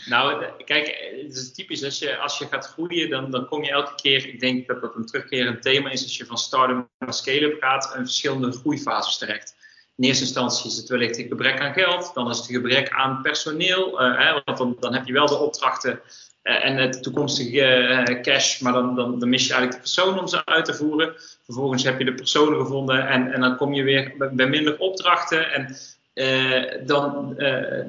nou, 0.10 0.46
kijk, 0.66 1.12
het 1.26 1.36
is 1.36 1.54
typisch. 1.54 1.84
Als 1.84 2.00
je, 2.00 2.18
als 2.18 2.38
je 2.38 2.48
gaat 2.48 2.68
groeien, 2.68 3.10
dan, 3.10 3.32
dan 3.32 3.46
kom 3.46 3.64
je 3.64 3.72
elke 3.72 3.96
keer. 3.96 4.28
Ik 4.28 4.40
denk 4.40 4.68
dat 4.68 4.82
dat 4.82 4.96
een 4.96 5.06
terugkerend 5.06 5.62
thema 5.62 5.90
is. 5.90 6.04
Als 6.04 6.18
je 6.18 6.26
van 6.26 6.38
start-up 6.38 6.88
naar 7.00 7.14
scale-up 7.14 7.62
gaat, 7.62 7.94
in 7.96 8.06
verschillende 8.06 8.52
groeifases 8.52 9.18
terecht. 9.18 9.56
In 9.96 10.04
eerste 10.06 10.24
instantie 10.24 10.70
is 10.70 10.78
het 10.78 10.90
wellicht 10.90 11.18
een 11.18 11.28
gebrek 11.28 11.60
aan 11.60 11.74
geld. 11.74 12.12
Dan 12.14 12.30
is 12.30 12.38
het 12.38 12.48
een 12.48 12.56
gebrek 12.56 12.90
aan 12.90 13.22
personeel. 13.22 14.02
Uh, 14.02 14.18
hè, 14.18 14.42
want 14.46 14.58
dan, 14.58 14.78
dan 14.80 14.94
heb 14.94 15.06
je 15.06 15.14
wel 15.14 15.28
de 15.28 15.38
opdrachten 15.38 16.02
uh, 16.44 16.66
en 16.66 16.76
het 16.76 17.04
toekomstige 17.04 18.06
uh, 18.10 18.22
cash, 18.22 18.60
maar 18.60 18.74
dan, 18.74 18.96
dan, 18.96 19.20
dan, 19.20 19.30
mis 19.30 19.48
je 19.48 19.54
eigenlijk 19.54 19.84
de 19.84 19.92
persoon 19.92 20.20
om 20.20 20.28
ze 20.28 20.46
uit 20.46 20.66
te 20.66 20.74
voeren. 20.74 21.14
Vervolgens 21.44 21.84
heb 21.84 22.00
je 22.00 22.06
de 22.06 22.14
personen 22.14 22.60
gevonden 22.60 23.08
en, 23.08 23.34
en 23.34 23.42
dan 23.42 23.58
kom 23.58 23.74
je 23.74 23.84
weer 23.84 24.14
bij, 24.32 24.48
minder 24.48 24.78
opdrachten. 24.78 25.52
En 25.52 25.76
uh, 26.20 26.86
dan, 26.86 27.36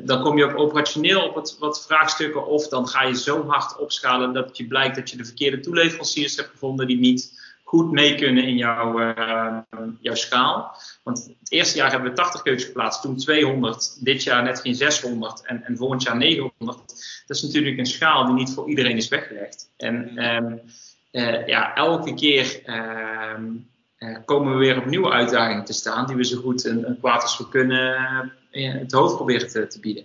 dan 0.04 0.22
kom 0.22 0.38
je 0.38 0.44
ook 0.44 0.58
operationeel 0.58 1.22
op 1.22 1.34
wat, 1.34 1.56
wat, 1.58 1.86
vraagstukken. 1.86 2.46
Of 2.46 2.68
dan 2.68 2.88
ga 2.88 3.02
je 3.02 3.16
zo 3.16 3.46
hard 3.46 3.78
opschalen 3.78 4.32
dat 4.32 4.56
je 4.56 4.66
blijkt 4.66 4.96
dat 4.96 5.10
je 5.10 5.16
de 5.16 5.24
verkeerde 5.24 5.60
toeleveranciers 5.60 6.36
hebt 6.36 6.48
gevonden 6.48 6.86
die 6.86 6.98
niet 6.98 7.38
goed 7.64 7.90
mee 7.90 8.14
kunnen 8.14 8.44
in 8.44 8.56
jouw, 8.56 9.14
jouw 10.00 10.14
schaal. 10.14 10.76
Want 11.02 11.24
het 11.40 11.50
eerste 11.52 11.76
jaar 11.76 11.90
hebben 11.90 12.10
we 12.10 12.16
80 12.16 12.42
keuzes 12.42 12.66
geplaatst, 12.66 13.02
toen 13.02 13.16
200, 13.16 14.04
dit 14.04 14.22
jaar 14.22 14.42
net 14.42 14.60
geen 14.60 14.74
600 14.74 15.42
en, 15.46 15.64
en 15.64 15.76
volgend 15.76 16.02
jaar 16.02 16.16
900 16.16 17.10
dat 17.30 17.38
is 17.38 17.42
natuurlijk 17.42 17.78
een 17.78 17.86
schaal 17.86 18.26
die 18.26 18.34
niet 18.34 18.50
voor 18.50 18.68
iedereen 18.68 18.96
is 18.96 19.08
weggelegd. 19.08 19.70
En 19.76 20.24
um, 20.34 20.60
ja, 21.46 21.74
elke 21.74 22.14
keer 22.14 22.62
uh, 22.66 23.34
komen 24.24 24.52
we 24.52 24.58
weer 24.58 24.78
op 24.78 24.86
nieuwe 24.86 25.10
uitdagingen 25.10 25.64
te 25.64 25.72
staan, 25.72 26.06
die 26.06 26.16
we 26.16 26.24
zo 26.24 26.40
goed 26.40 26.64
en, 26.64 26.84
en 26.84 26.98
kwaad 26.98 27.22
als 27.22 27.38
we 27.38 27.48
kunnen 27.48 28.32
uh, 28.50 28.72
het 28.72 28.92
hoofd 28.92 29.16
proberen 29.16 29.48
te, 29.48 29.66
te 29.66 29.80
bieden. 29.80 30.04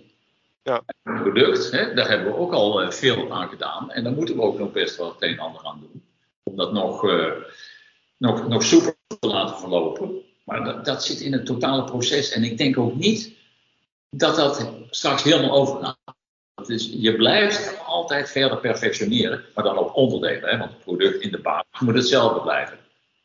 Ja. 0.62 0.82
Het 1.02 1.22
product, 1.22 1.70
hè, 1.70 1.94
daar 1.94 2.08
hebben 2.08 2.26
we 2.26 2.38
ook 2.38 2.52
al 2.52 2.92
veel 2.92 3.32
aan 3.32 3.48
gedaan. 3.48 3.90
En 3.90 4.04
daar 4.04 4.12
moeten 4.12 4.36
we 4.36 4.42
ook 4.42 4.58
nog 4.58 4.72
best 4.72 4.96
wel 4.96 5.12
het 5.12 5.22
een 5.22 5.32
en 5.32 5.38
ander 5.38 5.64
aan 5.64 5.80
doen. 5.80 6.02
Om 6.42 6.56
dat 6.56 6.72
nog, 6.72 7.02
nog, 8.16 8.48
nog 8.48 8.62
soepel 8.62 8.94
te 9.20 9.26
laten 9.26 9.58
verlopen. 9.58 10.20
Maar 10.44 10.64
dat, 10.64 10.84
dat 10.84 11.04
zit 11.04 11.20
in 11.20 11.32
het 11.32 11.46
totale 11.46 11.84
proces. 11.84 12.32
En 12.32 12.44
ik 12.44 12.58
denk 12.58 12.78
ook 12.78 12.94
niet 12.94 13.32
dat 14.10 14.36
dat 14.36 14.72
straks 14.90 15.22
helemaal 15.22 15.52
overgaat. 15.52 15.98
Dus 16.66 16.90
je 16.92 17.16
blijft 17.16 17.78
altijd 17.86 18.30
verder 18.30 18.58
perfectioneren, 18.58 19.44
maar 19.54 19.64
dan 19.64 19.78
op 19.78 19.94
onderdelen. 19.94 20.50
Hè? 20.50 20.58
Want 20.58 20.70
het 20.70 20.84
product 20.84 21.22
in 21.22 21.30
de 21.30 21.40
basis 21.40 21.80
moet 21.80 21.94
hetzelfde 21.94 22.40
blijven. 22.40 22.78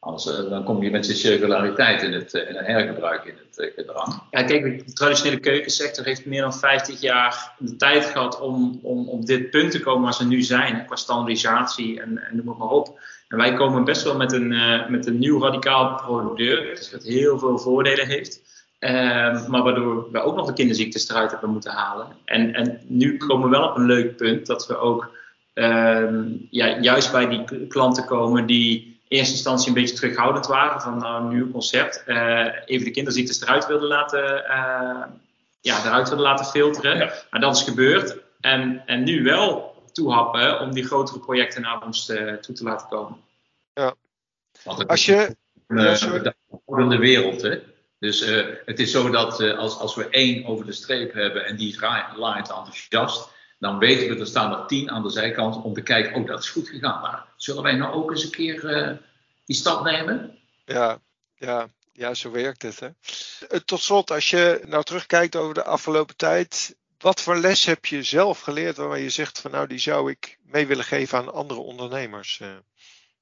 Anders 0.03 0.25
uh, 0.25 0.49
dan 0.49 0.63
kom 0.63 0.83
je 0.83 0.91
met 0.91 1.07
je 1.07 1.13
circulariteit 1.13 2.03
in 2.03 2.13
het, 2.13 2.33
uh, 2.33 2.49
in 2.49 2.55
hergebruik 2.55 3.25
in 3.25 3.35
het 3.37 3.57
uh, 3.57 3.73
gedrag. 3.75 4.25
Ja, 4.31 4.43
kijk, 4.43 4.87
de 4.87 4.93
traditionele 4.93 5.39
keukensector 5.39 6.05
heeft 6.05 6.25
meer 6.25 6.41
dan 6.41 6.53
50 6.53 7.01
jaar 7.01 7.53
de 7.57 7.75
tijd 7.75 8.05
gehad 8.05 8.39
om, 8.39 8.79
om 8.81 9.09
op 9.09 9.25
dit 9.25 9.49
punt 9.49 9.71
te 9.71 9.79
komen 9.79 10.03
waar 10.03 10.13
ze 10.13 10.27
nu 10.27 10.41
zijn, 10.41 10.85
qua 10.85 10.95
standaardisatie 10.95 12.01
en, 12.01 12.17
en 12.17 12.35
noem 12.35 12.47
het 12.47 12.57
maar 12.57 12.67
op. 12.67 12.99
En 13.27 13.37
wij 13.37 13.53
komen 13.53 13.83
best 13.83 14.03
wel 14.03 14.15
met 14.15 14.31
een, 14.31 14.47
met 14.89 15.05
een 15.05 15.19
nieuw 15.19 15.41
radicaal 15.41 15.95
product, 15.95 16.91
dat 16.91 17.03
heel 17.03 17.39
veel 17.39 17.57
voordelen 17.57 18.07
heeft. 18.07 18.41
Uh, 18.79 19.47
maar 19.47 19.63
waardoor 19.63 20.11
we 20.11 20.21
ook 20.21 20.35
nog 20.35 20.47
de 20.47 20.53
kinderziektes 20.53 21.09
eruit 21.09 21.31
hebben 21.31 21.49
moeten 21.49 21.71
halen. 21.71 22.07
En, 22.25 22.53
en 22.53 22.79
nu 22.87 23.17
komen 23.17 23.49
we 23.49 23.57
wel 23.57 23.69
op 23.69 23.75
een 23.75 23.85
leuk 23.85 24.15
punt 24.15 24.45
dat 24.45 24.67
we 24.67 24.77
ook 24.77 25.11
uh, 25.53 26.09
ja, 26.49 26.79
juist 26.79 27.11
bij 27.11 27.27
die 27.27 27.67
klanten 27.67 28.05
komen 28.05 28.45
die 28.45 28.90
eerste 29.11 29.33
instantie 29.33 29.67
een 29.67 29.73
beetje 29.73 29.95
terughoudend 29.95 30.47
waren 30.47 30.81
van 30.81 30.97
nou, 30.97 31.23
een 31.23 31.33
nieuw 31.35 31.51
concept. 31.51 32.03
Uh, 32.07 32.47
even 32.65 32.85
de 32.85 32.91
kinderziektes 32.91 33.41
eruit 33.41 33.67
wilden 33.67 33.87
laten, 33.87 34.45
eh, 34.45 35.03
ja, 35.61 35.85
eruit 35.85 36.07
wilden 36.07 36.25
laten 36.25 36.45
filteren. 36.45 36.97
Ja. 36.97 37.13
Maar 37.29 37.39
dat 37.39 37.55
is 37.55 37.63
gebeurd. 37.63 38.17
En, 38.39 38.83
en 38.85 39.03
nu 39.03 39.23
wel 39.23 39.75
toehappen 39.91 40.59
om 40.59 40.73
die 40.73 40.85
grotere 40.85 41.19
projecten 41.19 41.61
naar 41.61 41.85
ons 41.85 42.05
te, 42.05 42.37
toe 42.41 42.55
te 42.55 42.63
laten 42.63 42.87
komen. 42.87 43.17
Ja. 43.73 43.95
Als 44.87 45.05
je. 45.05 45.35
Een 45.67 46.89
de 46.89 46.97
wereld, 46.97 47.41
hè? 47.41 47.59
Dus 47.99 48.29
uh, 48.29 48.47
het 48.65 48.79
is 48.79 48.91
zo 48.91 49.09
dat 49.09 49.41
uh, 49.41 49.57
als, 49.57 49.77
als 49.77 49.95
we 49.95 50.09
één 50.09 50.45
over 50.45 50.65
de 50.65 50.71
streep 50.71 51.13
hebben 51.13 51.45
en 51.45 51.55
die 51.55 51.67
is 51.67 51.79
laait 52.15 52.49
enthousiast, 52.49 53.29
dan 53.61 53.77
weten 53.77 54.09
we 54.09 54.19
er 54.19 54.27
staan 54.27 54.51
er 54.51 54.67
tien 54.67 54.91
aan 54.91 55.03
de 55.03 55.09
zijkant 55.09 55.61
om 55.61 55.73
te 55.73 55.81
kijken, 55.81 56.15
oh 56.15 56.27
dat 56.27 56.39
is 56.39 56.49
goed 56.49 56.69
gegaan, 56.69 57.01
maar 57.01 57.25
zullen 57.35 57.63
wij 57.63 57.75
nou 57.75 57.93
ook 57.93 58.11
eens 58.11 58.23
een 58.23 58.31
keer 58.31 58.63
uh, 58.63 58.97
die 59.45 59.55
stap 59.55 59.83
nemen? 59.83 60.37
Ja, 60.65 60.99
ja, 61.35 61.67
ja, 61.93 62.13
zo 62.13 62.31
werkt 62.31 62.61
het. 62.61 62.79
Hè? 62.79 62.89
Tot 63.65 63.79
slot, 63.79 64.11
als 64.11 64.29
je 64.29 64.61
nou 64.65 64.83
terugkijkt 64.83 65.35
over 65.35 65.53
de 65.53 65.63
afgelopen 65.63 66.15
tijd, 66.15 66.75
wat 66.99 67.21
voor 67.21 67.37
les 67.37 67.65
heb 67.65 67.85
je 67.85 68.03
zelf 68.03 68.39
geleerd 68.39 68.77
waarvan 68.77 69.01
je 69.01 69.09
zegt 69.09 69.39
van 69.39 69.51
nou 69.51 69.67
die 69.67 69.79
zou 69.79 70.11
ik 70.11 70.37
mee 70.43 70.67
willen 70.67 70.85
geven 70.85 71.17
aan 71.17 71.33
andere 71.33 71.59
ondernemers? 71.59 72.41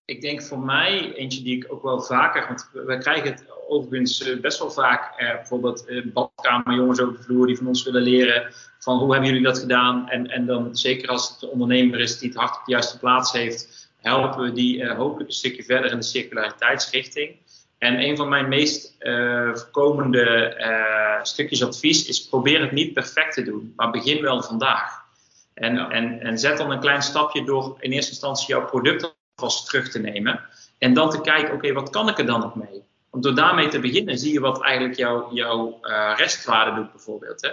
Ik 0.09 0.21
denk 0.21 0.43
voor 0.43 0.59
mij, 0.59 1.13
eentje 1.13 1.43
die 1.43 1.55
ik 1.55 1.73
ook 1.73 1.83
wel 1.83 2.01
vaker, 2.01 2.47
want 2.47 2.69
we 2.73 2.97
krijgen 2.97 3.31
het 3.31 3.45
overigens 3.67 4.23
eh, 4.23 4.39
best 4.39 4.59
wel 4.59 4.71
vaak, 4.71 5.19
eh, 5.19 5.35
bijvoorbeeld 5.35 5.85
eh, 5.85 6.05
badkamerjongens 6.05 6.99
over 6.99 7.17
de 7.17 7.23
vloer 7.23 7.47
die 7.47 7.57
van 7.57 7.67
ons 7.67 7.83
willen 7.83 8.01
leren 8.01 8.53
van 8.79 8.97
hoe 8.97 9.11
hebben 9.11 9.29
jullie 9.29 9.45
dat 9.45 9.59
gedaan? 9.59 10.09
En, 10.09 10.27
en 10.27 10.45
dan 10.45 10.75
zeker 10.75 11.09
als 11.09 11.29
het 11.29 11.39
de 11.39 11.49
ondernemer 11.49 11.99
is 11.99 12.19
die 12.19 12.29
het 12.29 12.37
hart 12.37 12.57
op 12.57 12.65
de 12.65 12.71
juiste 12.71 12.99
plaats 12.99 13.31
heeft, 13.31 13.89
helpen 14.01 14.43
we 14.43 14.51
die 14.51 14.77
uh, 14.77 14.97
hopelijk 14.97 15.29
een 15.29 15.35
stukje 15.35 15.63
verder 15.63 15.91
in 15.91 15.97
de 15.97 16.03
circulariteitsrichting. 16.03 17.35
En 17.77 17.99
een 17.99 18.17
van 18.17 18.29
mijn 18.29 18.47
meest 18.47 18.95
uh, 18.99 19.55
voorkomende 19.55 20.55
uh, 20.59 21.23
stukjes 21.23 21.63
advies 21.63 22.07
is 22.07 22.27
probeer 22.27 22.61
het 22.61 22.71
niet 22.71 22.93
perfect 22.93 23.33
te 23.33 23.43
doen, 23.43 23.73
maar 23.75 23.91
begin 23.91 24.21
wel 24.21 24.43
vandaag. 24.43 25.03
En, 25.53 25.77
en, 25.77 26.19
en 26.19 26.37
zet 26.37 26.57
dan 26.57 26.71
een 26.71 26.79
klein 26.79 27.01
stapje 27.01 27.45
door 27.45 27.77
in 27.79 27.91
eerste 27.91 28.11
instantie 28.11 28.47
jouw 28.47 28.65
product 28.65 29.17
vast 29.39 29.65
terug 29.65 29.89
te 29.89 29.99
nemen. 29.99 30.39
En 30.77 30.93
dan 30.93 31.09
te 31.09 31.21
kijken, 31.21 31.53
oké, 31.53 31.73
wat 31.73 31.89
kan 31.89 32.09
ik 32.09 32.17
er 32.17 32.25
dan 32.25 32.39
nog 32.39 32.55
mee? 32.55 32.83
Want 33.09 33.23
door 33.23 33.35
daarmee 33.35 33.67
te 33.67 33.79
beginnen 33.79 34.17
zie 34.17 34.33
je 34.33 34.39
wat 34.39 34.63
eigenlijk 34.63 34.97
jouw 35.31 35.79
uh, 35.83 36.13
restwaarde 36.15 36.75
doet 36.75 36.91
bijvoorbeeld. 36.91 37.41
Hè? 37.41 37.51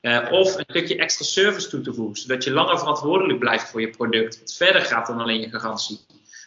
Uh, 0.00 0.32
of 0.32 0.56
een 0.56 0.64
stukje 0.68 0.96
extra 0.96 1.24
service 1.24 1.68
toe 1.68 1.80
te 1.80 1.94
voegen, 1.94 2.16
zodat 2.16 2.44
je 2.44 2.50
langer 2.50 2.78
verantwoordelijk 2.78 3.38
blijft 3.38 3.68
voor 3.68 3.80
je 3.80 3.90
product. 3.90 4.40
Wat 4.40 4.52
verder 4.52 4.82
gaat 4.82 5.06
dan 5.06 5.20
alleen 5.20 5.40
je 5.40 5.48
garantie. 5.48 6.00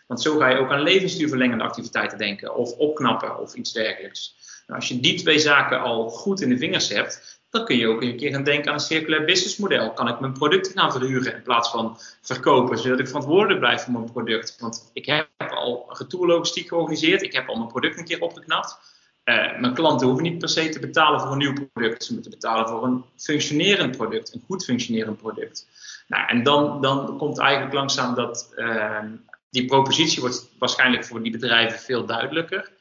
Want 0.07 0.21
zo 0.21 0.37
ga 0.37 0.49
je 0.49 0.57
ook 0.57 0.71
aan 0.71 0.81
levensduurverlengende 0.81 1.63
activiteiten 1.63 2.17
denken, 2.17 2.55
of 2.55 2.71
opknappen 2.71 3.39
of 3.39 3.53
iets 3.53 3.71
dergelijks. 3.71 4.35
Nou, 4.67 4.79
als 4.79 4.89
je 4.89 4.99
die 4.99 5.19
twee 5.19 5.39
zaken 5.39 5.81
al 5.81 6.09
goed 6.09 6.41
in 6.41 6.49
de 6.49 6.57
vingers 6.57 6.89
hebt, 6.89 7.38
dan 7.49 7.65
kun 7.65 7.77
je 7.77 7.87
ook 7.87 8.01
een 8.01 8.17
keer 8.17 8.31
gaan 8.31 8.43
denken 8.43 8.67
aan 8.67 8.73
een 8.73 8.79
circulair 8.79 9.25
businessmodel. 9.25 9.93
Kan 9.93 10.07
ik 10.07 10.19
mijn 10.19 10.33
producten 10.33 10.79
gaan 10.79 10.91
verhuren 10.91 11.35
in 11.35 11.41
plaats 11.41 11.69
van 11.69 11.97
verkopen, 12.21 12.77
zodat 12.77 12.99
ik 12.99 13.07
verantwoordelijk 13.07 13.59
blijf 13.59 13.83
voor 13.83 13.93
mijn 13.93 14.11
product? 14.11 14.55
Want 14.59 14.89
ik 14.93 15.05
heb 15.05 15.27
al 15.37 15.85
retourlogistiek 15.97 16.67
georganiseerd, 16.67 17.21
ik 17.21 17.33
heb 17.33 17.47
al 17.47 17.55
mijn 17.55 17.67
product 17.67 17.97
een 17.97 18.05
keer 18.05 18.21
opgeknapt. 18.21 18.97
Uh, 19.25 19.59
mijn 19.59 19.73
klanten 19.73 20.07
hoeven 20.07 20.25
niet 20.25 20.37
per 20.39 20.49
se 20.49 20.69
te 20.69 20.79
betalen 20.79 21.19
voor 21.19 21.31
een 21.31 21.37
nieuw 21.37 21.53
product. 21.73 22.03
Ze 22.03 22.13
moeten 22.13 22.31
betalen 22.31 22.67
voor 22.67 22.83
een 22.83 23.03
functionerend 23.17 23.97
product, 23.97 24.33
een 24.33 24.43
goed 24.45 24.63
functionerend 24.63 25.17
product. 25.17 25.67
Nou, 26.07 26.27
en 26.27 26.43
dan, 26.43 26.81
dan 26.81 27.17
komt 27.17 27.39
eigenlijk 27.39 27.73
langzaam 27.73 28.15
dat 28.15 28.53
uh, 28.55 29.03
die 29.49 29.65
propositie 29.65 30.21
wordt 30.21 30.49
waarschijnlijk 30.59 31.05
voor 31.05 31.21
die 31.23 31.31
bedrijven 31.31 31.79
veel 31.79 32.05
duidelijker. 32.05 32.71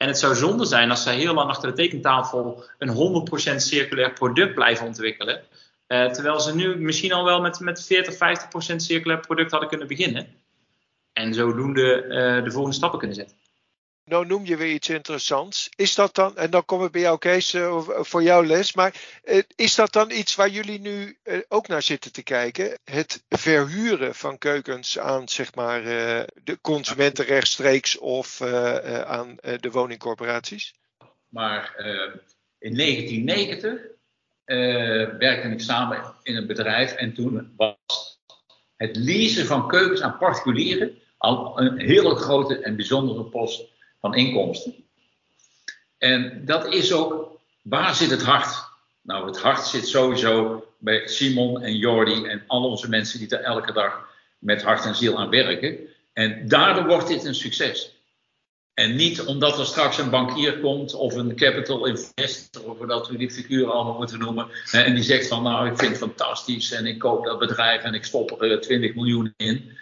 En 0.00 0.06
het 0.06 0.18
zou 0.18 0.34
zonde 0.34 0.64
zijn 0.64 0.90
als 0.90 1.02
zij 1.02 1.16
heel 1.16 1.34
lang 1.34 1.48
achter 1.48 1.68
de 1.68 1.74
tekentafel 1.74 2.64
een 2.78 3.24
100% 3.52 3.56
circulair 3.56 4.12
product 4.12 4.54
blijven 4.54 4.86
ontwikkelen. 4.86 5.42
Uh, 5.88 6.10
terwijl 6.10 6.40
ze 6.40 6.54
nu 6.54 6.76
misschien 6.76 7.12
al 7.12 7.24
wel 7.24 7.40
met, 7.40 7.60
met 7.60 7.84
40, 7.84 8.14
50% 8.14 8.76
circulair 8.76 9.20
product 9.20 9.50
hadden 9.50 9.68
kunnen 9.68 9.86
beginnen. 9.86 10.26
En 11.12 11.34
zodoende 11.34 12.04
uh, 12.04 12.44
de 12.44 12.50
volgende 12.50 12.76
stappen 12.76 12.98
kunnen 12.98 13.16
zetten. 13.16 13.36
Nou 14.10 14.26
noem 14.26 14.44
je 14.44 14.56
weer 14.56 14.72
iets 14.72 14.88
interessants. 14.88 15.68
Is 15.76 15.94
dat 15.94 16.14
dan, 16.14 16.36
en 16.36 16.50
dan 16.50 16.64
kom 16.64 16.84
ik 16.84 16.90
bij 16.90 17.00
jou 17.00 17.18
Kees 17.18 17.54
uh, 17.54 17.78
voor 17.86 18.22
jouw 18.22 18.44
les, 18.44 18.74
maar 18.74 18.94
uh, 19.24 19.42
is 19.56 19.74
dat 19.74 19.92
dan 19.92 20.10
iets 20.10 20.34
waar 20.34 20.48
jullie 20.48 20.80
nu 20.80 21.18
ook 21.48 21.68
naar 21.68 21.82
zitten 21.82 22.12
te 22.12 22.22
kijken? 22.22 22.78
Het 22.84 23.24
verhuren 23.28 24.14
van 24.14 24.38
keukens 24.38 24.98
aan 24.98 25.28
zeg 25.28 25.54
maar 25.54 25.82
de 26.44 26.58
consumenten 26.60 27.24
rechtstreeks 27.24 27.98
of 27.98 28.42
aan 29.04 29.36
de 29.60 29.70
woningcorporaties? 29.70 30.74
Maar 31.28 31.74
in 32.58 32.76
1990 32.76 33.80
werkte 35.18 35.48
ik 35.48 35.60
samen 35.60 36.14
in 36.22 36.36
een 36.36 36.46
bedrijf 36.46 36.92
en 36.92 37.14
toen 37.14 37.54
was 37.56 38.20
het 38.76 38.96
leasen 38.96 39.46
van 39.46 39.68
keukens 39.68 40.00
aan 40.00 40.18
particulieren 40.18 40.98
al 41.16 41.60
een 41.60 41.78
hele 41.78 42.14
grote 42.14 42.58
en 42.58 42.76
bijzondere 42.76 43.24
post 43.24 43.78
van 44.00 44.14
inkomsten. 44.14 44.74
En 45.98 46.42
dat 46.44 46.74
is 46.74 46.92
ook, 46.92 47.40
waar 47.62 47.94
zit 47.94 48.10
het 48.10 48.22
hart? 48.22 48.68
Nou, 49.02 49.26
het 49.26 49.40
hart 49.40 49.66
zit 49.66 49.88
sowieso 49.88 50.64
bij 50.78 51.08
Simon 51.08 51.62
en 51.62 51.76
Jordi 51.76 52.24
en 52.24 52.42
al 52.46 52.68
onze 52.68 52.88
mensen 52.88 53.18
die 53.18 53.28
er 53.28 53.44
elke 53.44 53.72
dag 53.72 54.08
met 54.38 54.62
hart 54.62 54.84
en 54.84 54.94
ziel 54.94 55.18
aan 55.18 55.30
werken. 55.30 55.78
En 56.12 56.48
daardoor 56.48 56.86
wordt 56.86 57.08
dit 57.08 57.24
een 57.24 57.34
succes. 57.34 57.94
En 58.74 58.96
niet 58.96 59.20
omdat 59.20 59.58
er 59.58 59.66
straks 59.66 59.98
een 59.98 60.10
bankier 60.10 60.58
komt 60.58 60.94
of 60.94 61.14
een 61.14 61.36
capital 61.36 61.86
investor, 61.86 62.70
of 62.70 62.78
dat 62.78 63.08
we 63.08 63.16
die 63.16 63.30
figuren 63.30 63.72
allemaal 63.72 63.98
moeten 63.98 64.18
noemen. 64.18 64.48
En 64.72 64.94
die 64.94 65.04
zegt 65.04 65.28
van 65.28 65.42
nou 65.42 65.70
ik 65.70 65.78
vind 65.78 65.90
het 65.90 66.00
fantastisch 66.00 66.72
en 66.72 66.86
ik 66.86 66.98
koop 66.98 67.24
dat 67.24 67.38
bedrijf 67.38 67.82
en 67.82 67.94
ik 67.94 68.04
stop 68.04 68.42
er 68.42 68.60
20 68.60 68.94
miljoen 68.94 69.34
in. 69.36 69.78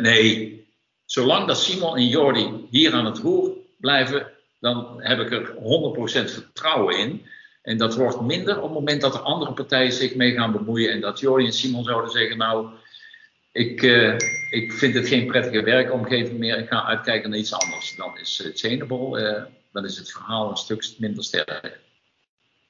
Nee, 0.00 0.68
zolang 1.10 1.46
dat 1.46 1.60
Simon 1.60 1.96
en 1.96 2.06
Jordi 2.06 2.66
hier 2.70 2.92
aan 2.92 3.04
het 3.04 3.18
roer 3.18 3.52
blijven, 3.76 4.30
dan 4.60 5.02
heb 5.02 5.18
ik 5.18 5.30
er 5.30 5.54
100% 5.54 6.30
vertrouwen 6.30 6.98
in. 6.98 7.26
En 7.62 7.76
dat 7.76 7.94
wordt 7.94 8.20
minder 8.20 8.56
op 8.56 8.62
het 8.62 8.72
moment 8.72 9.00
dat 9.00 9.14
er 9.14 9.20
andere 9.20 9.52
partijen 9.52 9.92
zich 9.92 10.14
mee 10.14 10.32
gaan 10.32 10.52
bemoeien. 10.52 10.92
En 10.92 11.00
dat 11.00 11.20
Jordi 11.20 11.46
en 11.46 11.52
Simon 11.52 11.84
zouden 11.84 12.10
zeggen, 12.10 12.36
nou, 12.36 12.68
ik, 13.52 13.82
uh, 13.82 14.14
ik 14.50 14.72
vind 14.72 14.94
het 14.94 15.08
geen 15.08 15.26
prettige 15.26 15.62
werkomgeving 15.62 16.38
meer. 16.38 16.58
Ik 16.58 16.68
ga 16.68 16.84
uitkijken 16.84 17.30
naar 17.30 17.38
iets 17.38 17.52
anders. 17.52 17.96
Dan 17.96 18.18
is 18.18 18.50
Chainable, 18.54 19.20
uh, 19.20 19.42
dan 19.72 19.84
is 19.84 19.96
het 19.96 20.12
verhaal 20.12 20.50
een 20.50 20.56
stuk 20.56 20.94
minder 20.98 21.24
sterk. 21.24 21.78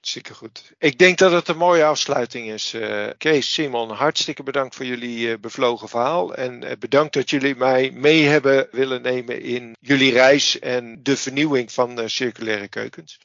Zeker 0.00 0.34
goed. 0.34 0.72
Ik 0.78 0.98
denk 0.98 1.18
dat 1.18 1.32
het 1.32 1.48
een 1.48 1.56
mooie 1.56 1.84
afsluiting 1.84 2.50
is. 2.50 2.74
Uh, 2.74 3.10
Kees, 3.18 3.52
Simon, 3.52 3.90
hartstikke 3.90 4.42
bedankt 4.42 4.74
voor 4.74 4.84
jullie 4.84 5.28
uh, 5.28 5.38
bevlogen 5.38 5.88
verhaal. 5.88 6.34
En 6.34 6.62
uh, 6.62 6.72
bedankt 6.78 7.14
dat 7.14 7.30
jullie 7.30 7.54
mij 7.54 7.90
mee 7.90 8.24
hebben 8.24 8.68
willen 8.70 9.02
nemen 9.02 9.42
in 9.42 9.76
jullie 9.80 10.12
reis 10.12 10.58
en 10.58 11.02
de 11.02 11.16
vernieuwing 11.16 11.72
van 11.72 12.08
circulaire 12.08 12.68
keukens. 12.68 13.18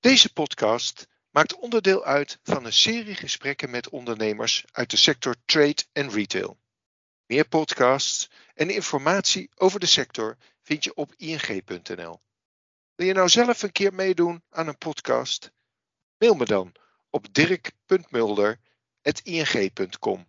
Deze 0.00 0.32
podcast 0.32 1.06
maakt 1.30 1.58
onderdeel 1.58 2.04
uit 2.04 2.38
van 2.42 2.64
een 2.64 2.72
serie 2.72 3.14
gesprekken 3.14 3.70
met 3.70 3.88
ondernemers 3.88 4.64
uit 4.72 4.90
de 4.90 4.96
sector 4.96 5.34
trade 5.44 5.84
en 5.92 6.10
retail. 6.10 6.58
Meer 7.26 7.48
podcasts 7.48 8.30
en 8.54 8.70
informatie 8.70 9.50
over 9.54 9.80
de 9.80 9.86
sector 9.86 10.36
vind 10.62 10.84
je 10.84 10.94
op 10.94 11.14
ing.nl. 11.16 12.20
Wil 12.94 13.06
je 13.06 13.12
nou 13.12 13.28
zelf 13.28 13.62
een 13.62 13.72
keer 13.72 13.94
meedoen 13.94 14.42
aan 14.50 14.68
een 14.68 14.78
podcast? 14.78 15.50
Mail 16.18 16.34
me 16.34 16.44
dan 16.44 16.72
op 17.10 17.34
dirk.mulder.ing.com. 17.34 20.26